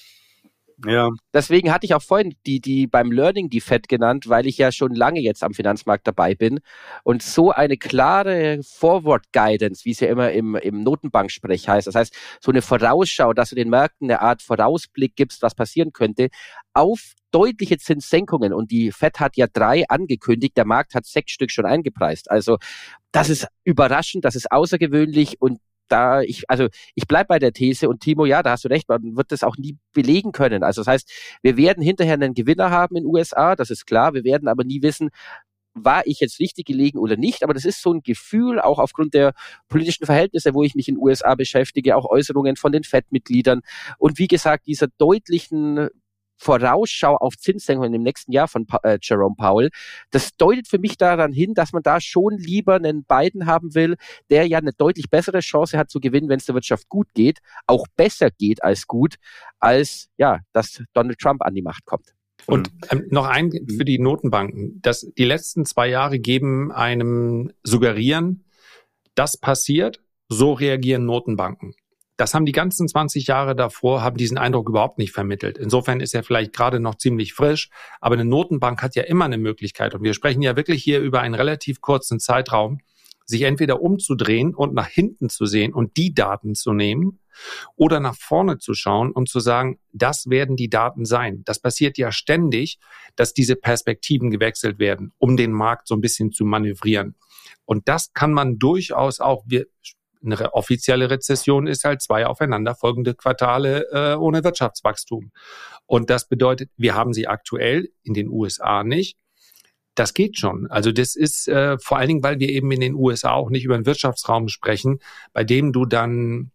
Ja. 0.86 1.08
Deswegen 1.32 1.72
hatte 1.72 1.86
ich 1.86 1.94
auch 1.94 2.02
vorhin 2.02 2.34
die, 2.46 2.60
die 2.60 2.86
beim 2.86 3.12
Learning 3.12 3.48
die 3.48 3.60
FED 3.60 3.88
genannt, 3.88 4.28
weil 4.28 4.46
ich 4.46 4.58
ja 4.58 4.72
schon 4.72 4.94
lange 4.94 5.20
jetzt 5.20 5.44
am 5.44 5.54
Finanzmarkt 5.54 6.06
dabei 6.06 6.34
bin 6.34 6.60
und 7.04 7.22
so 7.22 7.52
eine 7.52 7.76
klare 7.76 8.60
Forward 8.62 9.32
Guidance, 9.32 9.84
wie 9.84 9.92
es 9.92 10.00
ja 10.00 10.08
immer 10.08 10.32
im, 10.32 10.56
im 10.56 10.82
Notenbanksprech 10.82 11.68
heißt, 11.68 11.86
das 11.86 11.94
heißt 11.94 12.16
so 12.40 12.50
eine 12.50 12.62
Vorausschau, 12.62 13.32
dass 13.32 13.50
du 13.50 13.56
den 13.56 13.70
Märkten 13.70 14.10
eine 14.10 14.20
Art 14.20 14.42
Vorausblick 14.42 15.14
gibst, 15.16 15.42
was 15.42 15.54
passieren 15.54 15.92
könnte, 15.92 16.28
auf 16.72 17.14
deutliche 17.30 17.78
Zinssenkungen 17.78 18.52
und 18.52 18.70
die 18.70 18.92
FED 18.92 19.20
hat 19.20 19.36
ja 19.36 19.46
drei 19.52 19.84
angekündigt, 19.88 20.56
der 20.56 20.64
Markt 20.64 20.94
hat 20.94 21.06
sechs 21.06 21.32
Stück 21.32 21.50
schon 21.50 21.66
eingepreist. 21.66 22.30
Also 22.30 22.58
das 23.12 23.28
ist 23.28 23.48
überraschend, 23.64 24.24
das 24.24 24.36
ist 24.36 24.50
außergewöhnlich 24.50 25.40
und 25.40 25.58
da 25.88 26.22
ich, 26.22 26.48
also 26.48 26.68
ich 26.94 27.06
bleib 27.06 27.28
bei 27.28 27.38
der 27.38 27.52
These 27.52 27.88
und 27.88 28.00
Timo, 28.00 28.24
ja, 28.24 28.42
da 28.42 28.52
hast 28.52 28.64
du 28.64 28.68
recht, 28.68 28.88
man 28.88 29.16
wird 29.16 29.32
das 29.32 29.42
auch 29.42 29.56
nie 29.56 29.76
belegen 29.92 30.32
können. 30.32 30.62
Also 30.62 30.82
das 30.82 30.88
heißt, 30.88 31.10
wir 31.42 31.56
werden 31.56 31.82
hinterher 31.82 32.14
einen 32.14 32.34
Gewinner 32.34 32.70
haben 32.70 32.96
in 32.96 33.06
USA, 33.06 33.56
das 33.56 33.70
ist 33.70 33.86
klar, 33.86 34.14
wir 34.14 34.24
werden 34.24 34.48
aber 34.48 34.64
nie 34.64 34.82
wissen, 34.82 35.10
war 35.74 36.06
ich 36.06 36.20
jetzt 36.20 36.38
richtig 36.38 36.66
gelegen 36.66 36.98
oder 36.98 37.16
nicht, 37.16 37.42
aber 37.42 37.52
das 37.52 37.64
ist 37.64 37.82
so 37.82 37.92
ein 37.92 38.02
Gefühl, 38.02 38.60
auch 38.60 38.78
aufgrund 38.78 39.12
der 39.12 39.34
politischen 39.68 40.06
Verhältnisse, 40.06 40.54
wo 40.54 40.62
ich 40.62 40.74
mich 40.74 40.88
in 40.88 40.94
den 40.94 41.02
USA 41.02 41.34
beschäftige, 41.34 41.96
auch 41.96 42.06
Äußerungen 42.06 42.56
von 42.56 42.70
den 42.72 42.84
FED-Mitgliedern. 42.84 43.60
Und 43.98 44.18
wie 44.18 44.28
gesagt, 44.28 44.66
dieser 44.66 44.86
deutlichen 44.98 45.88
Vorausschau 46.36 47.16
auf 47.16 47.36
Zinssenkungen 47.36 47.94
im 47.94 48.02
nächsten 48.02 48.32
Jahr 48.32 48.48
von 48.48 48.66
äh, 48.82 48.98
Jerome 49.00 49.34
Powell, 49.36 49.70
das 50.10 50.34
deutet 50.36 50.68
für 50.68 50.78
mich 50.78 50.96
daran 50.96 51.32
hin, 51.32 51.54
dass 51.54 51.72
man 51.72 51.82
da 51.82 52.00
schon 52.00 52.38
lieber 52.38 52.74
einen 52.74 53.04
Biden 53.04 53.46
haben 53.46 53.74
will, 53.74 53.96
der 54.30 54.46
ja 54.46 54.58
eine 54.58 54.72
deutlich 54.72 55.10
bessere 55.10 55.40
Chance 55.40 55.78
hat 55.78 55.90
zu 55.90 56.00
gewinnen, 56.00 56.28
wenn 56.28 56.38
es 56.38 56.46
der 56.46 56.54
Wirtschaft 56.54 56.88
gut 56.88 57.08
geht, 57.14 57.38
auch 57.66 57.86
besser 57.96 58.30
geht 58.30 58.62
als 58.62 58.86
gut, 58.86 59.16
als 59.58 60.08
ja, 60.16 60.40
dass 60.52 60.82
Donald 60.92 61.18
Trump 61.18 61.42
an 61.42 61.54
die 61.54 61.62
Macht 61.62 61.84
kommt. 61.84 62.14
Und 62.46 62.70
ähm, 62.90 63.06
noch 63.10 63.26
ein 63.26 63.50
für 63.50 63.84
die 63.84 63.98
Notenbanken. 63.98 64.80
Das, 64.82 65.06
die 65.16 65.24
letzten 65.24 65.64
zwei 65.64 65.88
Jahre 65.88 66.18
geben 66.18 66.72
einem 66.72 67.52
suggerieren, 67.62 68.44
das 69.14 69.38
passiert, 69.38 70.02
so 70.28 70.52
reagieren 70.52 71.06
Notenbanken 71.06 71.74
das 72.16 72.34
haben 72.34 72.46
die 72.46 72.52
ganzen 72.52 72.86
20 72.86 73.26
Jahre 73.26 73.56
davor, 73.56 74.02
haben 74.02 74.16
diesen 74.16 74.38
Eindruck 74.38 74.68
überhaupt 74.68 74.98
nicht 74.98 75.12
vermittelt. 75.12 75.58
Insofern 75.58 76.00
ist 76.00 76.14
er 76.14 76.22
vielleicht 76.22 76.52
gerade 76.52 76.78
noch 76.78 76.96
ziemlich 76.96 77.34
frisch, 77.34 77.70
aber 78.00 78.14
eine 78.14 78.24
Notenbank 78.24 78.82
hat 78.82 78.94
ja 78.94 79.02
immer 79.02 79.24
eine 79.24 79.38
Möglichkeit. 79.38 79.94
Und 79.94 80.02
wir 80.02 80.14
sprechen 80.14 80.42
ja 80.42 80.56
wirklich 80.56 80.82
hier 80.82 81.00
über 81.00 81.20
einen 81.20 81.34
relativ 81.34 81.80
kurzen 81.80 82.20
Zeitraum, 82.20 82.80
sich 83.26 83.42
entweder 83.42 83.80
umzudrehen 83.80 84.54
und 84.54 84.74
nach 84.74 84.88
hinten 84.88 85.28
zu 85.28 85.46
sehen 85.46 85.72
und 85.72 85.96
die 85.96 86.14
Daten 86.14 86.54
zu 86.54 86.72
nehmen 86.72 87.20
oder 87.74 87.98
nach 87.98 88.14
vorne 88.14 88.58
zu 88.58 88.74
schauen 88.74 89.10
und 89.10 89.28
zu 89.28 89.40
sagen, 89.40 89.78
das 89.92 90.28
werden 90.28 90.56
die 90.56 90.68
Daten 90.68 91.04
sein. 91.04 91.42
Das 91.44 91.58
passiert 91.58 91.98
ja 91.98 92.12
ständig, 92.12 92.78
dass 93.16 93.32
diese 93.32 93.56
Perspektiven 93.56 94.30
gewechselt 94.30 94.78
werden, 94.78 95.12
um 95.18 95.36
den 95.36 95.52
Markt 95.52 95.88
so 95.88 95.94
ein 95.94 96.00
bisschen 96.00 96.32
zu 96.32 96.44
manövrieren. 96.44 97.16
Und 97.64 97.88
das 97.88 98.12
kann 98.12 98.32
man 98.32 98.58
durchaus 98.58 99.20
auch, 99.20 99.42
wir 99.46 99.66
eine 100.24 100.54
offizielle 100.54 101.10
Rezession 101.10 101.66
ist 101.66 101.84
halt 101.84 102.02
zwei 102.02 102.26
aufeinanderfolgende 102.26 103.14
Quartale 103.14 103.86
äh, 103.92 104.14
ohne 104.16 104.44
Wirtschaftswachstum. 104.44 105.32
Und 105.86 106.10
das 106.10 106.28
bedeutet, 106.28 106.70
wir 106.76 106.94
haben 106.94 107.12
sie 107.12 107.26
aktuell 107.26 107.90
in 108.02 108.14
den 108.14 108.28
USA 108.28 108.84
nicht. 108.84 109.18
Das 109.94 110.14
geht 110.14 110.38
schon. 110.38 110.66
Also 110.68 110.90
das 110.90 111.14
ist 111.14 111.46
äh, 111.48 111.78
vor 111.78 111.98
allen 111.98 112.08
Dingen, 112.08 112.22
weil 112.22 112.40
wir 112.40 112.48
eben 112.48 112.70
in 112.72 112.80
den 112.80 112.94
USA 112.94 113.32
auch 113.32 113.50
nicht 113.50 113.64
über 113.64 113.76
einen 113.76 113.86
Wirtschaftsraum 113.86 114.48
sprechen, 114.48 114.98
bei 115.32 115.44
dem 115.44 115.72
du 115.72 115.84
dann 115.86 116.50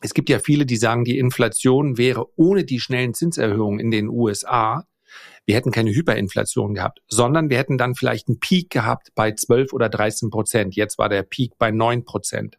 es 0.00 0.12
gibt 0.12 0.28
ja 0.28 0.38
viele, 0.38 0.66
die 0.66 0.76
sagen, 0.76 1.04
die 1.04 1.18
Inflation 1.18 1.96
wäre 1.96 2.26
ohne 2.36 2.64
die 2.64 2.80
schnellen 2.80 3.14
Zinserhöhungen 3.14 3.80
in 3.80 3.90
den 3.90 4.08
USA 4.08 4.84
wir 5.46 5.56
hätten 5.56 5.72
keine 5.72 5.90
Hyperinflation 5.90 6.74
gehabt, 6.74 7.00
sondern 7.08 7.50
wir 7.50 7.58
hätten 7.58 7.76
dann 7.76 7.94
vielleicht 7.94 8.28
einen 8.28 8.40
Peak 8.40 8.70
gehabt 8.70 9.08
bei 9.14 9.32
12 9.32 9.72
oder 9.72 9.88
13 9.88 10.30
Prozent. 10.30 10.74
Jetzt 10.74 10.98
war 10.98 11.08
der 11.08 11.22
Peak 11.22 11.58
bei 11.58 11.70
9 11.70 12.04
Prozent. 12.04 12.58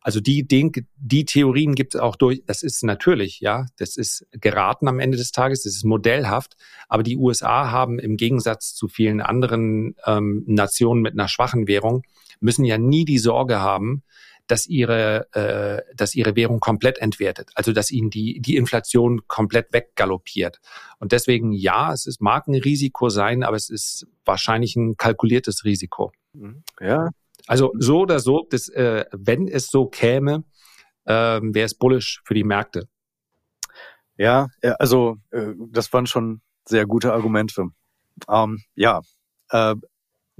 Also 0.00 0.20
die, 0.20 0.46
den, 0.46 0.72
die 0.96 1.24
Theorien 1.24 1.74
gibt 1.74 1.94
es 1.94 2.00
auch 2.00 2.16
durch. 2.16 2.42
Das 2.46 2.62
ist 2.62 2.82
natürlich, 2.84 3.40
ja, 3.40 3.66
das 3.78 3.96
ist 3.96 4.26
geraten 4.32 4.88
am 4.88 4.98
Ende 4.98 5.18
des 5.18 5.30
Tages, 5.30 5.62
das 5.64 5.74
ist 5.74 5.84
modellhaft. 5.84 6.56
Aber 6.88 7.02
die 7.02 7.16
USA 7.16 7.70
haben 7.70 7.98
im 7.98 8.16
Gegensatz 8.16 8.74
zu 8.74 8.88
vielen 8.88 9.20
anderen 9.20 9.94
ähm, 10.06 10.44
Nationen 10.46 11.02
mit 11.02 11.12
einer 11.12 11.28
schwachen 11.28 11.68
Währung 11.68 12.02
müssen 12.40 12.64
ja 12.64 12.78
nie 12.78 13.04
die 13.04 13.18
Sorge 13.18 13.60
haben, 13.60 14.02
dass 14.46 14.66
ihre, 14.66 15.32
äh, 15.34 15.94
dass 15.94 16.14
ihre 16.14 16.34
Währung 16.34 16.58
komplett 16.58 16.98
entwertet, 16.98 17.50
also 17.54 17.72
dass 17.72 17.90
ihnen 17.90 18.10
die, 18.10 18.40
die 18.40 18.56
Inflation 18.56 19.20
komplett 19.28 19.72
weggaloppiert. 19.72 20.60
Und 20.98 21.12
deswegen 21.12 21.52
ja, 21.52 21.92
es 21.92 22.06
ist, 22.06 22.20
mag 22.20 22.48
ein 22.48 22.54
Risiko 22.54 23.10
sein, 23.10 23.44
aber 23.44 23.56
es 23.56 23.70
ist 23.70 24.06
wahrscheinlich 24.24 24.74
ein 24.74 24.96
kalkuliertes 24.96 25.64
Risiko. 25.64 26.12
Mhm. 26.32 26.64
Ja, 26.80 27.10
also 27.50 27.72
so 27.76 28.02
oder 28.02 28.20
so, 28.20 28.46
das, 28.48 28.68
äh, 28.68 29.06
wenn 29.10 29.48
es 29.48 29.72
so 29.72 29.86
käme, 29.86 30.44
äh, 31.04 31.40
wäre 31.42 31.66
es 31.66 31.74
bullish 31.74 32.22
für 32.24 32.34
die 32.34 32.44
Märkte. 32.44 32.86
Ja, 34.16 34.46
also 34.78 35.16
äh, 35.32 35.54
das 35.70 35.92
waren 35.92 36.06
schon 36.06 36.42
sehr 36.64 36.86
gute 36.86 37.12
Argumente. 37.12 37.64
Ähm, 38.28 38.62
ja, 38.76 39.00
äh, 39.48 39.74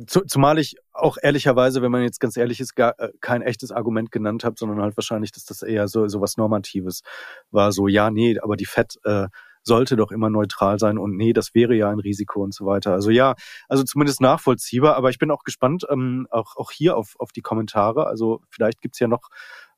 zu, 0.07 0.21
zumal 0.21 0.61
ich 0.61 0.77
auch 0.93 1.17
ehrlicherweise, 1.21 1.83
wenn 1.83 1.91
man 1.91 2.05
jetzt 2.05 2.21
ganz 2.21 2.37
ehrlich 2.37 2.61
ist, 2.61 2.77
gar 2.77 2.97
äh, 3.01 3.11
kein 3.21 3.43
echtes 3.43 3.73
Argument 3.73 4.13
genannt 4.13 4.45
habe, 4.45 4.55
sondern 4.57 4.81
halt 4.81 4.97
wahrscheinlich, 4.97 5.33
dass 5.33 5.45
das 5.45 5.63
eher 5.63 5.89
so, 5.89 6.07
so 6.07 6.21
was 6.21 6.37
Normatives 6.37 7.03
war. 7.51 7.73
So, 7.73 7.89
ja, 7.89 8.13
nee, 8.13 8.39
aber 8.39 8.57
die 8.57 8.67
Fed 8.67 9.01
äh, 9.03 9.27
sollte 9.63 9.97
doch 9.97 10.11
immer 10.11 10.31
neutral 10.31 10.79
sein 10.79 10.99
und 10.99 11.17
nee, 11.17 11.33
das 11.33 11.55
wäre 11.55 11.75
ja 11.75 11.91
ein 11.91 11.99
Risiko 11.99 12.43
und 12.43 12.55
so 12.55 12.67
weiter. 12.67 12.93
Also 12.93 13.11
ja, 13.11 13.35
also 13.69 13.85
zumindest 13.85 14.21
nachvollziehbar, 14.21 14.97
aber 14.97 15.11
ich 15.11 15.19
bin 15.19 15.31
auch 15.31 15.45
gespannt, 15.45 15.87
ähm, 15.91 16.27
auch, 16.31 16.57
auch 16.57 16.71
hier 16.71 16.97
auf, 16.97 17.15
auf 17.19 17.33
die 17.33 17.43
Kommentare. 17.43 18.07
Also 18.07 18.41
vielleicht 18.51 18.81
gibt's 18.81 18.99
ja 18.99 19.09
noch 19.09 19.29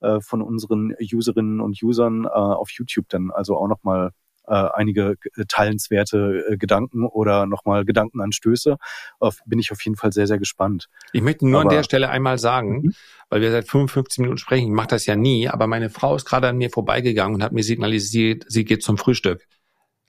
äh, 0.01 0.21
von 0.21 0.43
unseren 0.43 0.95
Userinnen 1.01 1.61
und 1.61 1.83
Usern 1.83 2.25
äh, 2.25 2.29
auf 2.29 2.71
YouTube 2.71 3.09
dann 3.09 3.31
also 3.31 3.57
auch 3.57 3.69
nochmal 3.69 4.13
äh, 4.47 4.55
einige 4.75 5.17
äh, 5.37 5.45
teilenswerte 5.47 6.45
äh, 6.49 6.57
Gedanken 6.57 7.07
oder 7.07 7.47
nochmal 7.47 7.85
Gedankenanstöße. 7.85 8.77
Auf, 9.21 9.39
bin 9.47 9.59
ich 9.59 9.71
auf 9.73 9.83
jeden 9.85 9.97
Fall 9.97 10.13
sehr, 10.13 10.27
sehr 10.27 10.39
gespannt. 10.39 10.89
Ich 11.13 11.23
möchte 11.23 11.47
nur 11.47 11.61
aber, 11.61 11.71
an 11.71 11.77
der 11.77 11.83
Stelle 11.85 12.11
einmal 12.11 12.39
sagen, 12.39 12.83
mhm. 12.83 12.93
weil 13.29 13.41
wir 13.41 13.51
seit 13.51 13.69
55 13.69 14.19
Minuten 14.19 14.39
sprechen, 14.39 14.67
ich 14.67 14.75
mache 14.75 14.89
das 14.89 15.07
ja 15.07 15.17
nie, 15.17 15.49
aber 15.49 15.67
meine 15.67 15.91
Frau 15.91 16.17
ist 16.17 16.25
gerade 16.25 16.49
an 16.49 16.57
mir 16.57 16.71
vorbeigegangen 16.71 17.37
und 17.37 17.43
hat 17.43 17.53
mir 17.53 17.63
signalisiert, 17.63 18.45
sie 18.49 18.65
geht 18.65 18.83
zum 18.83 18.99
Frühstück. 18.99 19.47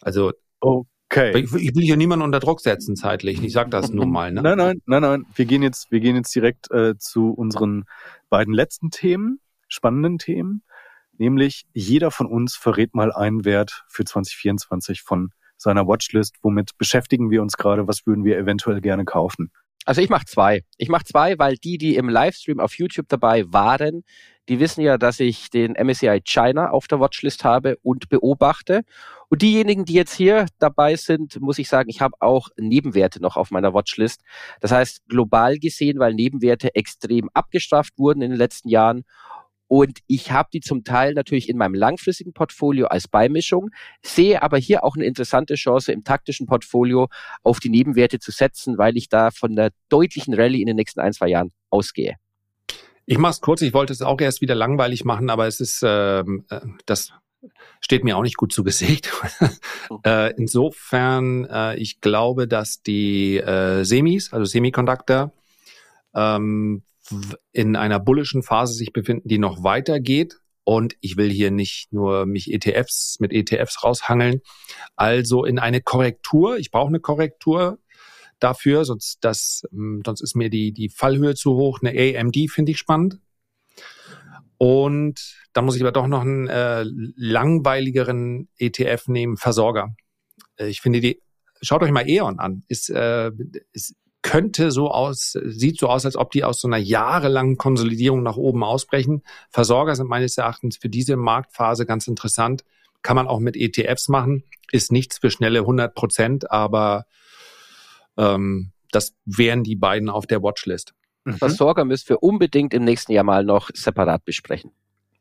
Also 0.04 0.34
Okay. 1.14 1.38
Ich, 1.38 1.54
ich, 1.54 1.76
will 1.76 1.84
hier 1.84 1.98
niemanden 1.98 2.26
unter 2.26 2.40
Druck 2.40 2.60
setzen 2.60 2.96
zeitlich. 2.96 3.44
Ich 3.44 3.54
sag 3.54 3.70
das 3.70 3.92
nur 3.92 4.08
mal. 4.08 4.32
Ne? 4.32 4.42
Nein, 4.44 4.58
nein, 4.58 4.82
nein, 4.88 5.02
nein. 5.04 5.26
Wir 5.36 5.46
gehen 5.46 5.62
jetzt, 5.62 5.92
wir 5.92 6.00
gehen 6.00 6.16
jetzt 6.16 6.34
direkt 6.34 6.72
äh, 6.72 6.98
zu 6.98 7.30
unseren 7.30 7.84
beiden 8.30 8.52
letzten 8.54 8.90
Themen, 8.90 9.40
spannenden 9.68 10.18
Themen. 10.18 10.64
Nämlich 11.20 11.66
jeder 11.74 12.10
von 12.10 12.26
uns 12.26 12.56
verrät 12.56 12.96
mal 12.96 13.12
einen 13.12 13.46
Wert 13.46 13.84
für 13.88 14.06
2024 14.06 15.04
von 15.04 15.30
seiner 15.56 15.88
Watchlist. 15.88 16.38
Womit 16.42 16.72
beschäftigen 16.80 17.30
wir 17.30 17.44
uns 17.44 17.58
gerade? 17.58 17.88
Was 17.88 18.08
würden 18.08 18.26
wir 18.26 18.40
eventuell 18.40 18.82
gerne 18.82 19.06
kaufen? 19.06 19.52
Also 19.86 20.02
ich 20.02 20.10
mache 20.10 20.26
zwei. 20.26 20.64
Ich 20.78 20.90
mache 20.90 21.04
zwei, 21.04 21.38
weil 21.38 21.58
die, 21.58 21.78
die 21.78 21.96
im 21.96 22.10
Livestream 22.10 22.60
auf 22.60 22.78
YouTube 22.78 23.08
dabei 23.10 23.44
waren, 23.52 24.04
die 24.50 24.60
wissen 24.60 24.82
ja, 24.82 24.98
dass 24.98 25.20
ich 25.20 25.50
den 25.50 25.74
MSCI 25.74 26.22
China 26.24 26.72
auf 26.72 26.88
der 26.88 27.00
Watchlist 27.00 27.44
habe 27.44 27.78
und 27.82 28.10
beobachte. 28.10 28.82
Und 29.34 29.42
diejenigen, 29.42 29.84
die 29.84 29.94
jetzt 29.94 30.14
hier 30.14 30.46
dabei 30.60 30.96
sind, 30.96 31.42
muss 31.42 31.58
ich 31.58 31.68
sagen, 31.68 31.90
ich 31.90 32.02
habe 32.02 32.14
auch 32.20 32.50
Nebenwerte 32.56 33.20
noch 33.20 33.36
auf 33.36 33.50
meiner 33.50 33.74
Watchlist. 33.74 34.22
Das 34.62 34.72
heißt, 34.72 35.08
global 35.10 35.58
gesehen, 35.58 35.98
weil 35.98 36.14
Nebenwerte 36.14 36.76
extrem 36.76 37.32
abgestraft 37.34 37.98
wurden 37.98 38.22
in 38.22 38.30
den 38.30 38.38
letzten 38.38 38.70
Jahren 38.70 39.06
und 39.68 40.02
ich 40.06 40.32
habe 40.32 40.50
die 40.54 40.60
zum 40.60 40.84
Teil 40.84 41.16
natürlich 41.16 41.50
in 41.50 41.58
meinem 41.58 41.74
langfristigen 41.74 42.34
Portfolio 42.34 42.86
als 42.86 43.08
Beimischung, 43.08 43.72
sehe 44.04 44.44
aber 44.44 44.60
hier 44.60 44.84
auch 44.84 44.96
eine 44.96 45.06
interessante 45.06 45.56
Chance 45.56 45.92
im 45.94 46.04
taktischen 46.04 46.46
Portfolio 46.46 47.08
auf 47.42 47.60
die 47.60 47.70
Nebenwerte 47.70 48.20
zu 48.20 48.30
setzen, 48.30 48.78
weil 48.78 48.98
ich 48.98 49.10
da 49.10 49.32
von 49.32 49.56
der 49.56 49.72
deutlichen 49.90 50.36
Rallye 50.36 50.62
in 50.62 50.68
den 50.68 50.76
nächsten 50.76 51.00
ein, 51.00 51.12
zwei 51.12 51.30
Jahren 51.30 51.52
ausgehe. 51.72 52.18
Ich 53.08 53.18
mache 53.18 53.32
es 53.32 53.42
kurz, 53.42 53.64
ich 53.64 53.74
wollte 53.74 53.94
es 53.94 54.04
auch 54.04 54.22
erst 54.22 54.42
wieder 54.42 54.54
langweilig 54.54 55.06
machen, 55.06 55.32
aber 55.32 55.48
es 55.48 55.60
ist, 55.60 55.82
ähm, 55.84 56.46
äh, 56.52 56.60
das 56.86 57.14
steht 57.80 58.04
mir 58.04 58.18
auch 58.18 58.24
nicht 58.24 58.38
gut 58.38 58.54
zu 58.54 58.64
Gesicht. 58.64 59.12
Oh. 59.90 60.00
äh, 60.06 60.34
insofern, 60.36 61.46
äh, 61.46 61.76
ich 61.78 62.02
glaube, 62.02 62.48
dass 62.48 62.82
die 62.82 63.38
äh, 63.38 63.84
Semis, 63.84 64.32
also 64.34 64.46
Semiconductor, 64.46 65.34
ähm, 66.16 66.84
in 67.52 67.76
einer 67.76 68.00
bullischen 68.00 68.44
Phase 68.44 68.74
sich 68.74 68.94
befinden, 68.94 69.28
die 69.28 69.38
noch 69.38 69.64
weitergeht. 69.64 70.40
Und 70.66 70.96
ich 71.02 71.18
will 71.18 71.30
hier 71.30 71.52
nicht 71.52 71.92
nur 71.92 72.26
mich 72.26 72.54
ETFs 72.54 73.18
mit 73.20 73.34
ETFs 73.34 73.84
raushangeln. 73.84 74.40
Also 74.96 75.44
in 75.44 75.60
eine 75.60 75.82
Korrektur. 75.82 76.58
Ich 76.58 76.72
brauche 76.72 76.88
eine 76.88 77.02
Korrektur 77.02 77.80
dafür, 78.40 78.86
sonst 78.86 79.20
das, 79.22 79.64
hm, 79.72 80.02
sonst 80.06 80.22
ist 80.22 80.36
mir 80.36 80.50
die 80.50 80.72
die 80.72 80.90
Fallhöhe 80.90 81.36
zu 81.36 81.56
hoch. 81.56 81.80
Eine 81.82 82.18
AMD 82.18 82.50
finde 82.50 82.72
ich 82.72 82.78
spannend. 82.78 83.20
Und 84.64 85.36
da 85.52 85.62
muss 85.62 85.76
ich 85.76 85.82
aber 85.82 85.92
doch 85.92 86.08
noch 86.08 86.22
einen 86.22 86.48
äh, 86.48 86.86
langweiligeren 86.86 88.48
ETF 88.58 89.10
nehmen, 89.10 89.36
Versorger. 89.36 89.94
Äh, 90.56 90.68
ich 90.68 90.80
finde 90.80 91.02
die, 91.02 91.22
schaut 91.62 91.84
euch 91.84 91.92
mal 91.92 92.10
E.ON 92.10 92.40
an, 92.40 92.64
ist, 92.70 92.90
äh, 92.90 93.32
ist 93.74 93.98
könnte 94.22 94.72
so 94.72 94.90
aus, 94.90 95.38
sieht 95.48 95.80
so 95.80 95.90
aus, 95.90 96.06
als 96.06 96.16
ob 96.16 96.32
die 96.32 96.46
aus 96.46 96.62
so 96.62 96.70
einer 96.70 96.78
jahrelangen 96.78 97.58
Konsolidierung 97.58 98.24
nach 98.24 98.38
oben 98.38 98.64
ausbrechen. 98.64 99.24
Versorger 99.50 99.98
sind 99.98 100.08
meines 100.08 100.38
Erachtens 100.38 100.78
für 100.78 100.88
diese 100.88 101.18
Marktphase 101.18 101.86
ganz 101.86 102.08
interessant. 102.08 102.64
Kann 103.02 103.18
man 103.18 103.28
auch 103.28 103.40
mit 103.40 103.58
ETFs 103.58 104.08
machen. 104.08 104.46
Ist 104.72 104.94
nichts 104.94 105.18
für 105.18 105.30
schnelle 105.30 105.60
100 105.60 105.94
Prozent, 105.94 106.52
aber 106.52 107.06
ähm, 108.16 108.72
das 108.92 109.14
wären 109.26 109.66
die 109.66 109.76
beiden 109.76 110.10
auf 110.10 110.26
der 110.26 110.42
Watchlist. 110.42 110.94
Mhm. 111.26 111.38
Versorger 111.38 111.86
müssen 111.86 112.10
wir 112.10 112.24
unbedingt 112.24 112.74
im 112.74 112.84
nächsten 112.84 113.12
Jahr 113.12 113.24
mal 113.24 113.44
noch 113.44 113.70
separat 113.74 114.26
besprechen. 114.26 114.72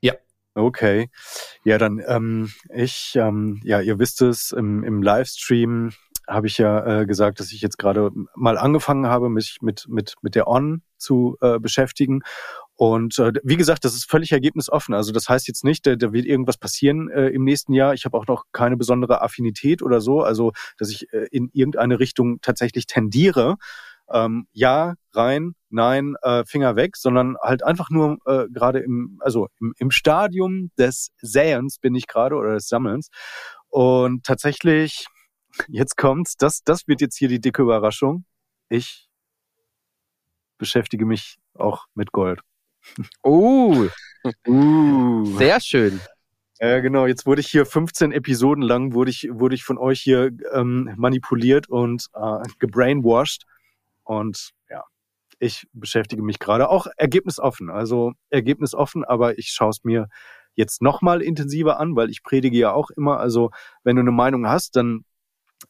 Ja. 0.00 0.14
Okay. 0.55 1.09
Ja, 1.64 1.78
dann 1.78 2.03
ähm, 2.07 2.50
ich, 2.74 3.14
ähm, 3.16 3.61
ja, 3.64 3.80
ihr 3.80 3.98
wisst 3.98 4.20
es, 4.20 4.53
im, 4.53 4.84
im 4.84 5.03
Livestream 5.03 5.92
habe 6.28 6.46
ich 6.46 6.59
ja 6.59 7.00
äh, 7.00 7.07
gesagt, 7.07 7.40
dass 7.40 7.53
ich 7.53 7.61
jetzt 7.61 7.78
gerade 7.78 8.11
mal 8.34 8.59
angefangen 8.59 9.07
habe, 9.07 9.28
mich 9.28 9.59
mit, 9.61 9.86
mit, 9.88 10.14
mit 10.22 10.34
der 10.34 10.46
On 10.48 10.82
zu 10.96 11.36
äh, 11.40 11.59
beschäftigen. 11.59 12.22
Und 12.74 13.18
äh, 13.18 13.32
wie 13.42 13.57
gesagt, 13.57 13.84
das 13.84 13.94
ist 13.94 14.11
völlig 14.11 14.32
ergebnisoffen. 14.32 14.94
Also 14.94 15.12
das 15.12 15.28
heißt 15.28 15.46
jetzt 15.48 15.64
nicht, 15.64 15.86
da, 15.86 15.96
da 15.96 16.12
wird 16.12 16.26
irgendwas 16.26 16.59
passieren 16.59 17.09
äh, 17.11 17.28
im 17.28 17.44
nächsten 17.44 17.72
Jahr. 17.74 17.94
Ich 17.94 18.05
habe 18.05 18.16
auch 18.16 18.26
noch 18.26 18.44
keine 18.53 18.76
besondere 18.76 19.22
Affinität 19.22 19.82
oder 19.82 20.00
so, 20.00 20.22
also 20.22 20.53
dass 20.78 20.90
ich 20.90 21.12
äh, 21.12 21.26
in 21.30 21.50
irgendeine 21.53 21.98
Richtung 21.98 22.40
tatsächlich 22.40 22.86
tendiere. 22.86 23.57
Ähm, 24.12 24.46
ja, 24.52 24.94
rein, 25.14 25.54
nein, 25.70 26.14
äh, 26.22 26.44
Finger 26.44 26.76
weg, 26.76 26.96
sondern 26.96 27.36
halt 27.42 27.62
einfach 27.62 27.90
nur 27.90 28.18
äh, 28.26 28.46
gerade 28.50 28.80
im, 28.80 29.18
also 29.20 29.48
im, 29.60 29.74
im 29.78 29.90
Stadium 29.90 30.70
des 30.78 31.10
Säens 31.20 31.78
bin 31.78 31.94
ich 31.94 32.06
gerade 32.06 32.36
oder 32.36 32.54
des 32.54 32.68
Sammelns. 32.68 33.08
Und 33.68 34.24
tatsächlich 34.24 35.06
jetzt 35.68 35.96
kommt's. 35.96 36.36
Das, 36.36 36.62
das 36.64 36.86
wird 36.86 37.00
jetzt 37.00 37.16
hier 37.16 37.28
die 37.28 37.40
dicke 37.40 37.62
Überraschung. 37.62 38.24
Ich 38.68 39.08
beschäftige 40.58 41.06
mich 41.06 41.38
auch 41.54 41.86
mit 41.94 42.12
Gold. 42.12 42.40
Oh, 43.22 43.86
uh. 44.46 45.24
sehr 45.38 45.60
schön. 45.60 46.00
Ja, 46.60 46.78
genau. 46.78 47.06
Jetzt 47.06 47.26
wurde 47.26 47.40
ich 47.40 47.48
hier 47.48 47.66
15 47.66 48.12
Episoden 48.12 48.62
lang, 48.62 48.94
wurde 48.94 49.10
ich, 49.10 49.28
wurde 49.32 49.56
ich 49.56 49.64
von 49.64 49.78
euch 49.78 50.00
hier 50.00 50.30
ähm, 50.52 50.92
manipuliert 50.96 51.68
und 51.68 52.06
äh, 52.14 52.48
gebrainwashed. 52.60 53.46
Und 54.05 54.50
ja, 54.70 54.84
ich 55.38 55.66
beschäftige 55.72 56.22
mich 56.22 56.38
gerade 56.38 56.68
auch 56.68 56.86
ergebnisoffen. 56.96 57.70
Also 57.70 58.12
ergebnisoffen, 58.30 59.05
aber 59.05 59.38
ich 59.38 59.48
schaue 59.48 59.70
es 59.70 59.84
mir 59.84 60.09
jetzt 60.55 60.82
nochmal 60.82 61.22
intensiver 61.22 61.80
an, 61.80 61.96
weil 61.96 62.11
ich 62.11 62.22
predige 62.22 62.59
ja 62.59 62.72
auch 62.72 62.90
immer. 62.90 63.18
Also 63.18 63.50
wenn 63.84 63.96
du 63.96 64.00
eine 64.00 64.12
Meinung 64.12 64.46
hast, 64.46 64.76
dann 64.76 65.05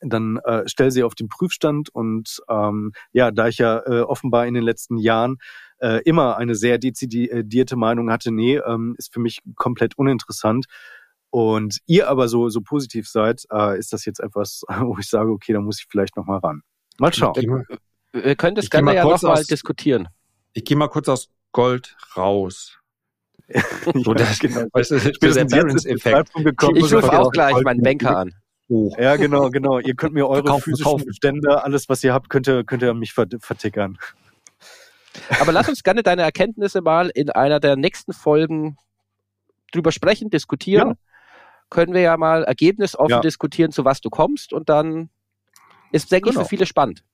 dann 0.01 0.39
äh, 0.45 0.63
stell 0.67 0.91
sie 0.91 1.05
auf 1.05 1.15
den 1.15 1.29
Prüfstand 1.29 1.91
und 1.91 2.41
ähm, 2.49 2.93
ja, 3.13 3.31
da 3.31 3.49
ich 3.49 3.59
ja 3.59 3.83
äh, 3.87 4.01
offenbar 4.01 4.47
in 4.47 4.55
den 4.55 4.63
letzten 4.63 4.97
Jahren 4.97 5.37
äh, 5.79 6.03
immer 6.05 6.37
eine 6.37 6.55
sehr 6.55 6.79
dezidierte 6.79 7.77
Meinung 7.77 8.11
hatte, 8.11 8.33
nee, 8.33 8.57
ähm, 8.57 8.95
ist 8.99 9.13
für 9.13 9.21
mich 9.21 9.41
komplett 9.57 9.97
uninteressant. 9.99 10.67
Und 11.31 11.79
ihr 11.87 12.09
aber 12.09 12.29
so 12.29 12.49
so 12.51 12.61
positiv 12.61 13.09
seid, 13.09 13.45
äh, 13.51 13.79
ist 13.79 13.93
das 13.93 14.05
jetzt 14.05 14.21
etwas, 14.21 14.65
wo 14.81 14.97
ich 14.99 15.09
sage, 15.09 15.31
okay, 15.31 15.53
da 15.53 15.61
muss 15.61 15.81
ich 15.81 15.87
vielleicht 15.91 16.17
noch 16.17 16.27
mal 16.27 16.39
ran. 16.39 16.63
Mal 16.99 17.13
schauen. 17.13 17.35
Wir, 17.37 17.65
wir 18.13 18.37
können 18.37 18.55
das 18.55 18.71
Ganze 18.71 18.95
ja 18.95 19.05
noch 19.05 19.23
mal 19.23 19.45
diskutieren. 19.45 20.09
Ich 20.53 20.65
gehe 20.65 20.77
mal 20.77 20.89
kurz 20.89 21.09
aus 21.09 21.31
Gold 21.53 21.97
raus. 22.17 22.79
so, 24.05 24.15
das, 24.15 24.39
genau. 24.39 24.65
weißt 24.73 24.93
du, 24.93 24.99
Spätestens 25.01 25.53
jetzt 25.53 25.87
ist 25.87 26.07
Ich 26.07 26.95
rufe 26.95 27.19
auch 27.19 27.31
gleich 27.31 27.61
meinen 27.63 27.83
Banker 27.83 28.17
an 28.17 28.35
hoch. 28.73 28.99
Ja, 28.99 29.17
genau, 29.17 29.51
genau. 29.51 29.79
Ihr 29.79 29.95
könnt 29.95 30.15
mir 30.15 30.27
eure 30.27 30.43
verkaufen, 30.43 30.63
physischen 30.63 30.85
verkaufen. 30.85 31.07
Bestände, 31.07 31.63
alles, 31.63 31.89
was 31.89 32.03
ihr 32.03 32.13
habt, 32.13 32.29
könnt 32.29 32.49
ihr, 32.49 32.65
könnt 32.65 32.83
ihr 32.83 32.95
mich 32.95 33.13
vertickern. 33.13 33.99
Aber 35.41 35.53
lass 35.53 35.69
uns 35.69 35.83
gerne 35.83 36.03
deine 36.03 36.23
Erkenntnisse 36.23 36.81
mal 36.81 37.11
in 37.15 37.31
einer 37.31 37.61
der 37.61 37.77
nächsten 37.77 38.13
Folgen 38.13 38.79
drüber 39.73 39.93
sprechen, 39.93 40.31
diskutieren. 40.31 40.89
Ja. 40.89 40.95
Können 41.71 41.95
wir 41.95 42.01
ja 42.01 42.17
mal 42.17 42.45
ergebnisoffen 42.45 43.11
ja. 43.11 43.21
diskutieren, 43.21 43.73
zu 43.73 43.85
was 43.85 44.01
du 44.01 44.11
kommst 44.11 44.53
und 44.53 44.69
dann 44.69 45.11
ist, 45.91 46.11
denke 46.11 46.31
genau. 46.31 46.41
ich, 46.41 46.47
für 46.47 46.49
viele 46.49 46.67
spannend. 46.67 47.05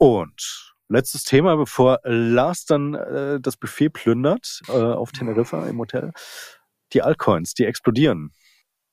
Und 0.00 0.72
letztes 0.88 1.24
Thema, 1.24 1.56
bevor 1.56 2.00
Lars 2.04 2.64
dann 2.64 2.94
äh, 2.94 3.38
das 3.38 3.58
Buffet 3.58 3.90
plündert 3.90 4.62
äh, 4.68 4.72
auf 4.72 5.12
Teneriffa 5.12 5.66
im 5.66 5.78
Hotel. 5.78 6.12
Die 6.94 7.02
Altcoins, 7.02 7.52
die 7.52 7.66
explodieren. 7.66 8.32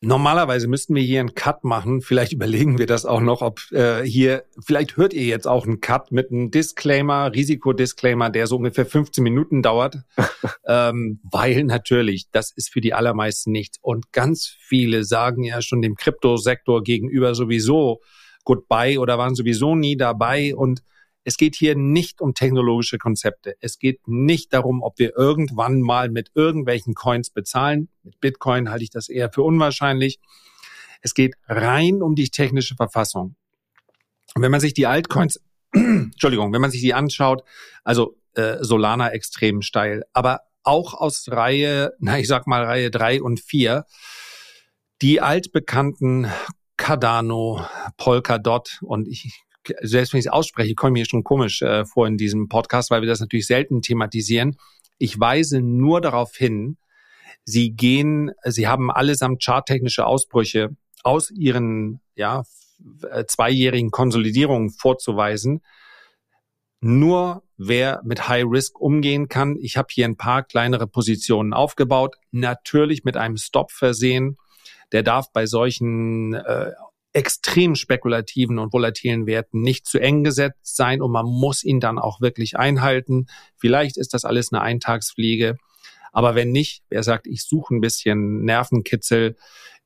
Normalerweise 0.01 0.67
müssten 0.67 0.95
wir 0.95 1.01
hier 1.01 1.21
einen 1.21 1.33
Cut 1.33 1.63
machen. 1.63 2.01
Vielleicht 2.01 2.33
überlegen 2.33 2.77
wir 2.77 2.87
das 2.87 3.05
auch 3.05 3.21
noch, 3.21 3.41
ob 3.41 3.61
äh, 3.71 4.03
hier, 4.03 4.43
vielleicht 4.59 4.97
hört 4.97 5.13
ihr 5.13 5.23
jetzt 5.23 5.47
auch 5.47 5.65
einen 5.65 5.79
Cut 5.79 6.11
mit 6.11 6.29
einem 6.29 6.51
Disclaimer, 6.51 7.33
Risikodisclaimer, 7.33 8.29
der 8.29 8.47
so 8.47 8.57
ungefähr 8.57 8.85
15 8.85 9.23
Minuten 9.23 9.61
dauert. 9.61 9.99
ähm, 10.67 11.21
weil 11.23 11.63
natürlich, 11.63 12.29
das 12.33 12.51
ist 12.51 12.73
für 12.73 12.81
die 12.81 12.93
allermeisten 12.93 13.53
nichts. 13.53 13.77
Und 13.81 14.11
ganz 14.11 14.53
viele 14.59 15.05
sagen 15.05 15.45
ja 15.45 15.61
schon 15.61 15.81
dem 15.81 15.95
Kryptosektor 15.95 16.83
gegenüber 16.83 17.33
sowieso 17.33 18.01
Goodbye 18.43 18.99
oder 18.99 19.17
waren 19.17 19.35
sowieso 19.35 19.73
nie 19.73 19.95
dabei. 19.95 20.53
Und 20.53 20.83
Es 21.27 21.35
geht 21.35 21.57
hier 21.57 21.75
nicht 21.75 22.21
um 22.21 22.33
technologische 22.33 22.97
Konzepte. 22.97 23.57
Es 23.59 23.79
geht 23.79 24.07
nicht 24.07 24.53
darum, 24.53 24.81
ob 24.81 24.97
wir 24.97 25.13
irgendwann 25.17 25.81
mal 25.81 26.09
mit 26.09 26.31
irgendwelchen 26.35 26.93
Coins 26.93 27.31
bezahlen. 27.31 27.89
Mit 28.03 28.21
Bitcoin 28.21 28.69
halte 28.69 28.85
ich 28.85 28.91
das 28.91 29.09
eher 29.09 29.29
für 29.29 29.43
unwahrscheinlich. 29.43 30.21
Es 31.01 31.13
geht 31.13 31.35
rein 31.45 32.01
um 32.01 32.15
die 32.15 32.29
technische 32.29 32.75
Verfassung. 32.75 33.35
Und 34.35 34.41
wenn 34.41 34.51
man 34.51 34.61
sich 34.61 34.73
die 34.73 34.87
Altcoins, 34.87 35.41
Entschuldigung, 35.73 36.53
wenn 36.53 36.61
man 36.61 36.71
sich 36.71 36.79
die 36.79 36.93
anschaut, 36.93 37.43
also 37.83 38.15
äh, 38.35 38.59
Solana 38.61 39.09
extrem 39.09 39.61
steil, 39.61 40.05
aber 40.13 40.43
auch 40.63 40.93
aus 40.93 41.27
Reihe, 41.29 41.91
na 41.99 42.17
ich 42.17 42.29
sag 42.29 42.47
mal 42.47 42.63
Reihe 42.63 42.89
drei 42.89 43.21
und 43.21 43.41
vier 43.41 43.85
die 45.01 45.19
altbekannten 45.19 46.31
Cardano, 46.77 47.67
Polkadot 47.97 48.79
und 48.81 49.09
ich 49.09 49.43
selbst 49.81 50.13
wenn 50.13 50.19
ich 50.19 50.25
es 50.25 50.31
ausspreche, 50.31 50.75
komme 50.75 50.93
mir 50.93 51.05
schon 51.05 51.23
komisch 51.23 51.61
äh, 51.61 51.85
vor 51.85 52.07
in 52.07 52.17
diesem 52.17 52.49
Podcast, 52.49 52.91
weil 52.91 53.01
wir 53.01 53.07
das 53.07 53.19
natürlich 53.19 53.47
selten 53.47 53.81
thematisieren. 53.81 54.57
Ich 54.97 55.19
weise 55.19 55.61
nur 55.61 56.01
darauf 56.01 56.35
hin, 56.35 56.77
sie 57.45 57.71
gehen, 57.71 58.31
sie 58.43 58.67
haben 58.67 58.91
allesamt 58.91 59.43
charttechnische 59.43 60.05
Ausbrüche 60.05 60.75
aus 61.03 61.31
ihren 61.31 62.01
ja, 62.15 62.43
äh, 63.09 63.25
zweijährigen 63.25 63.91
Konsolidierungen 63.91 64.69
vorzuweisen. 64.69 65.61
Nur 66.79 67.43
wer 67.57 68.01
mit 68.03 68.27
High 68.27 68.45
Risk 68.47 68.79
umgehen 68.79 69.29
kann. 69.29 69.57
Ich 69.59 69.77
habe 69.77 69.87
hier 69.91 70.05
ein 70.05 70.17
paar 70.17 70.43
kleinere 70.43 70.87
Positionen 70.87 71.53
aufgebaut, 71.53 72.15
natürlich 72.31 73.03
mit 73.03 73.17
einem 73.17 73.37
Stop 73.37 73.71
versehen. 73.71 74.37
Der 74.91 75.03
darf 75.03 75.31
bei 75.33 75.45
solchen 75.45 76.33
äh, 76.33 76.71
extrem 77.13 77.75
spekulativen 77.75 78.59
und 78.59 78.73
volatilen 78.73 79.25
Werten 79.25 79.61
nicht 79.61 79.87
zu 79.87 79.99
eng 79.99 80.23
gesetzt 80.23 80.75
sein 80.75 81.01
und 81.01 81.11
man 81.11 81.25
muss 81.25 81.63
ihn 81.63 81.79
dann 81.79 81.99
auch 81.99 82.21
wirklich 82.21 82.57
einhalten. 82.57 83.27
Vielleicht 83.55 83.97
ist 83.97 84.13
das 84.13 84.25
alles 84.25 84.51
eine 84.51 84.61
Eintagsfliege. 84.61 85.57
Aber 86.11 86.35
wenn 86.35 86.51
nicht, 86.51 86.83
wer 86.89 87.03
sagt, 87.03 87.27
ich 87.27 87.43
suche 87.43 87.75
ein 87.75 87.81
bisschen 87.81 88.43
Nervenkitzel, 88.43 89.35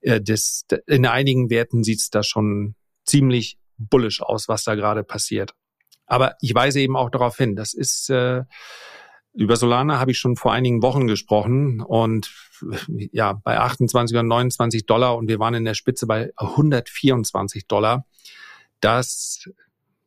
äh, 0.01 0.21
das, 0.21 0.65
in 0.87 1.05
einigen 1.05 1.49
Werten 1.49 1.83
sieht 1.83 1.99
es 1.99 2.09
da 2.09 2.23
schon 2.23 2.75
ziemlich 3.05 3.57
bullisch 3.77 4.21
aus, 4.21 4.47
was 4.47 4.63
da 4.63 4.75
gerade 4.75 5.03
passiert. 5.03 5.53
Aber 6.05 6.35
ich 6.41 6.53
weise 6.53 6.81
eben 6.81 6.97
auch 6.97 7.09
darauf 7.09 7.37
hin, 7.37 7.55
das 7.55 7.73
ist 7.73 8.09
äh, 8.09 8.43
über 9.33 9.55
Solana 9.55 9.99
habe 9.99 10.11
ich 10.11 10.19
schon 10.19 10.35
vor 10.35 10.51
einigen 10.51 10.81
Wochen 10.81 11.07
gesprochen 11.07 11.81
und 11.81 12.31
ja, 12.87 13.33
bei 13.33 13.59
28 13.59 14.15
oder 14.15 14.23
29 14.23 14.85
Dollar 14.85 15.17
und 15.17 15.27
wir 15.29 15.39
waren 15.39 15.53
in 15.53 15.65
der 15.65 15.73
Spitze 15.73 16.05
bei 16.05 16.31
124 16.37 17.67
Dollar. 17.67 18.05
Das, 18.81 19.49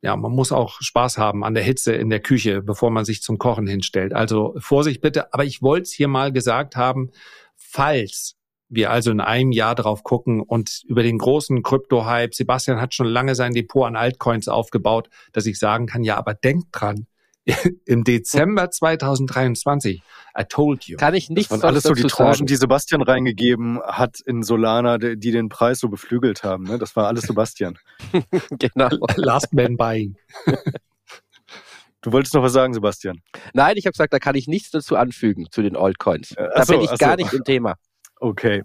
ja, 0.03 0.17
man 0.17 0.33
muss 0.33 0.53
auch 0.53 0.81
Spaß 0.81 1.19
haben 1.19 1.45
an 1.45 1.55
der 1.55 1.63
Hitze 1.63 1.95
in 1.95 2.11
der 2.11 2.21
Küche, 2.21 2.63
bevor 2.63 2.91
man 2.91 3.05
sich 3.05 3.23
zum 3.23 3.39
Kochen 3.39 3.67
hinstellt. 3.67 4.13
Also 4.13 4.55
Vorsicht 4.59 5.01
bitte. 5.01 5.33
Aber 5.33 5.45
ich 5.45 5.63
wollte 5.63 5.85
es 5.85 5.93
hier 5.93 6.09
mal 6.09 6.33
gesagt 6.33 6.77
haben, 6.77 7.11
falls 7.57 8.37
wir 8.69 8.91
also 8.91 9.11
in 9.11 9.21
einem 9.21 9.53
Jahr 9.53 9.75
drauf 9.75 10.03
gucken 10.03 10.41
und 10.41 10.83
über 10.87 11.03
den 11.03 11.19
großen 11.19 11.63
Krypto-Hype, 11.63 12.35
Sebastian 12.35 12.81
hat 12.81 12.95
schon 12.95 13.07
lange 13.07 13.35
sein 13.35 13.55
Depot 13.55 13.87
an 13.87 13.97
Altcoins 13.97 14.49
aufgebaut, 14.49 15.09
dass 15.33 15.47
ich 15.47 15.59
sagen 15.59 15.87
kann, 15.87 16.03
ja, 16.03 16.17
aber 16.17 16.35
denkt 16.35 16.69
dran, 16.73 17.07
im 17.85 18.05
Dezember 18.05 18.71
2023. 18.71 20.03
I 20.39 20.45
told 20.49 20.85
you. 20.85 20.97
Kann 20.97 21.15
ich 21.15 21.31
nicht 21.31 21.51
Und 21.51 21.65
alles 21.65 21.83
so 21.83 21.93
die 21.93 22.03
Tranchen, 22.03 22.47
die 22.47 22.57
Sebastian 22.57 23.03
reingegeben 23.03 23.81
hat 23.83 24.21
in 24.21 24.43
Solana, 24.43 24.99
die, 24.99 25.17
den 25.17 25.49
Preis 25.49 25.81
so 25.81 25.89
beflügelt 25.89 26.43
haben. 26.43 26.65
Ne? 26.65 26.79
Das 26.79 26.97
war 26.97 27.07
alles 27.07 27.25
Sebastian. 27.25 27.79
genau. 28.51 28.89
Last 29.17 29.53
man 29.53 29.77
buying. 29.77 30.17
Du 32.01 32.13
wolltest 32.13 32.35
noch 32.35 32.43
was 32.43 32.53
sagen, 32.53 32.75
Sebastian? 32.75 33.23
Nein, 33.53 33.77
ich 33.77 33.87
habe 33.87 33.93
gesagt, 33.93 34.13
da 34.13 34.19
kann 34.19 34.35
ich 34.35 34.47
nichts 34.47 34.71
dazu 34.71 34.97
anfügen 34.97 35.47
zu 35.51 35.63
den 35.63 35.77
Altcoins. 35.77 36.35
Da 36.37 36.65
so, 36.65 36.75
bin 36.75 36.83
ich 36.83 36.99
gar 36.99 37.17
so. 37.19 37.25
nicht 37.25 37.33
im 37.33 37.45
Thema. 37.45 37.77
Okay. 38.21 38.63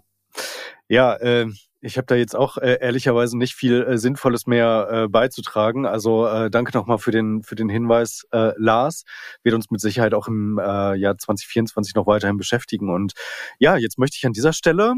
Ja, 0.88 1.16
äh, 1.16 1.46
ich 1.82 1.96
habe 1.96 2.06
da 2.06 2.14
jetzt 2.14 2.36
auch 2.36 2.58
äh, 2.58 2.78
ehrlicherweise 2.80 3.38
nicht 3.38 3.54
viel 3.54 3.82
äh, 3.82 3.98
Sinnvolles 3.98 4.46
mehr 4.46 4.88
äh, 4.90 5.08
beizutragen. 5.08 5.86
Also 5.86 6.26
äh, 6.26 6.50
danke 6.50 6.76
nochmal 6.76 6.98
für 6.98 7.10
den 7.10 7.42
für 7.42 7.54
den 7.54 7.68
Hinweis, 7.68 8.26
äh, 8.32 8.52
Lars. 8.56 9.04
Wird 9.42 9.54
uns 9.54 9.70
mit 9.70 9.80
Sicherheit 9.80 10.14
auch 10.14 10.28
im 10.28 10.58
äh, 10.58 10.94
Jahr 10.96 11.16
2024 11.16 11.94
noch 11.94 12.06
weiterhin 12.06 12.36
beschäftigen. 12.36 12.92
Und 12.92 13.14
ja, 13.58 13.76
jetzt 13.76 13.98
möchte 13.98 14.16
ich 14.18 14.26
an 14.26 14.32
dieser 14.32 14.52
Stelle 14.52 14.94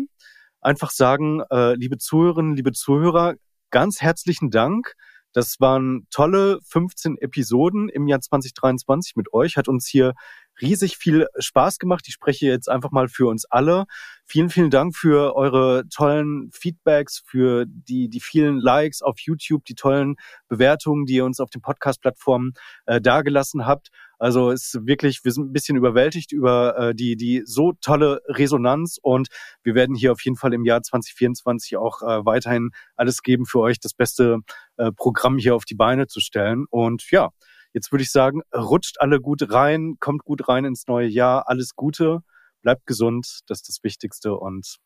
einfach 0.60 0.90
sagen, 0.90 1.42
äh, 1.50 1.74
liebe 1.74 1.98
Zuhörerinnen, 1.98 2.56
liebe 2.56 2.72
Zuhörer, 2.72 3.34
ganz 3.70 4.00
herzlichen 4.00 4.50
Dank. 4.50 4.94
Das 5.32 5.60
waren 5.60 6.06
tolle 6.10 6.58
15 6.64 7.16
Episoden 7.18 7.88
im 7.88 8.06
Jahr 8.06 8.20
2023 8.20 9.16
mit 9.16 9.32
euch. 9.32 9.56
Hat 9.56 9.68
uns 9.68 9.86
hier 9.86 10.14
riesig 10.60 10.96
viel 10.96 11.26
Spaß 11.38 11.78
gemacht. 11.78 12.04
Ich 12.06 12.14
spreche 12.14 12.46
jetzt 12.46 12.68
einfach 12.68 12.90
mal 12.90 13.08
für 13.08 13.26
uns 13.26 13.44
alle. 13.44 13.84
Vielen, 14.26 14.50
vielen 14.50 14.70
Dank 14.70 14.96
für 14.96 15.34
eure 15.36 15.84
tollen 15.88 16.50
Feedbacks, 16.52 17.22
für 17.26 17.64
die, 17.66 18.08
die 18.08 18.20
vielen 18.20 18.58
Likes 18.58 19.02
auf 19.02 19.18
YouTube, 19.18 19.64
die 19.64 19.74
tollen 19.74 20.16
Bewertungen, 20.48 21.06
die 21.06 21.14
ihr 21.14 21.24
uns 21.24 21.40
auf 21.40 21.50
den 21.50 21.62
Podcast-Plattformen 21.62 22.52
äh, 22.86 23.00
dargelassen 23.00 23.66
habt. 23.66 23.88
Also 24.18 24.50
ist 24.50 24.78
wirklich, 24.86 25.24
wir 25.24 25.32
sind 25.32 25.48
ein 25.48 25.52
bisschen 25.52 25.76
überwältigt 25.76 26.30
über 26.30 26.78
äh, 26.78 26.94
die, 26.94 27.16
die 27.16 27.42
so 27.44 27.72
tolle 27.80 28.20
Resonanz 28.28 28.98
und 29.02 29.26
wir 29.64 29.74
werden 29.74 29.96
hier 29.96 30.12
auf 30.12 30.22
jeden 30.22 30.36
Fall 30.36 30.54
im 30.54 30.64
Jahr 30.64 30.80
2024 30.80 31.76
auch 31.76 32.02
äh, 32.02 32.24
weiterhin 32.24 32.70
alles 32.94 33.22
geben 33.22 33.46
für 33.46 33.58
euch, 33.58 33.80
das 33.80 33.94
beste 33.94 34.38
äh, 34.76 34.92
Programm 34.92 35.38
hier 35.38 35.56
auf 35.56 35.64
die 35.64 35.74
Beine 35.74 36.06
zu 36.06 36.20
stellen. 36.20 36.66
Und 36.70 37.10
ja, 37.10 37.30
Jetzt 37.72 37.90
würde 37.90 38.02
ich 38.02 38.10
sagen, 38.10 38.42
rutscht 38.54 39.00
alle 39.00 39.20
gut 39.20 39.50
rein, 39.52 39.96
kommt 39.98 40.24
gut 40.24 40.48
rein 40.48 40.64
ins 40.64 40.86
neue 40.86 41.08
Jahr, 41.08 41.48
alles 41.48 41.74
Gute, 41.74 42.20
bleibt 42.60 42.86
gesund, 42.86 43.40
das 43.46 43.60
ist 43.60 43.68
das 43.68 43.78
Wichtigste 43.82 44.34
und 44.34 44.76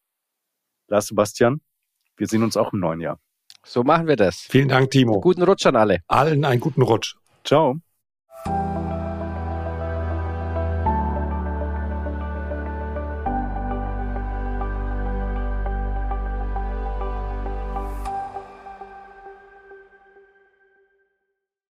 Lars 0.88 1.08
Sebastian, 1.08 1.60
wir 2.16 2.28
sehen 2.28 2.42
uns 2.42 2.56
auch 2.56 2.72
im 2.72 2.80
neuen 2.80 3.00
Jahr. 3.00 3.18
So 3.64 3.82
machen 3.82 4.06
wir 4.06 4.16
das. 4.16 4.46
Vielen 4.48 4.68
Dank, 4.68 4.92
Timo. 4.92 5.20
Guten 5.20 5.42
Rutsch 5.42 5.66
an 5.66 5.74
alle. 5.74 5.98
Allen 6.06 6.44
einen 6.44 6.60
guten 6.60 6.82
Rutsch. 6.82 7.16
Ciao. 7.44 7.80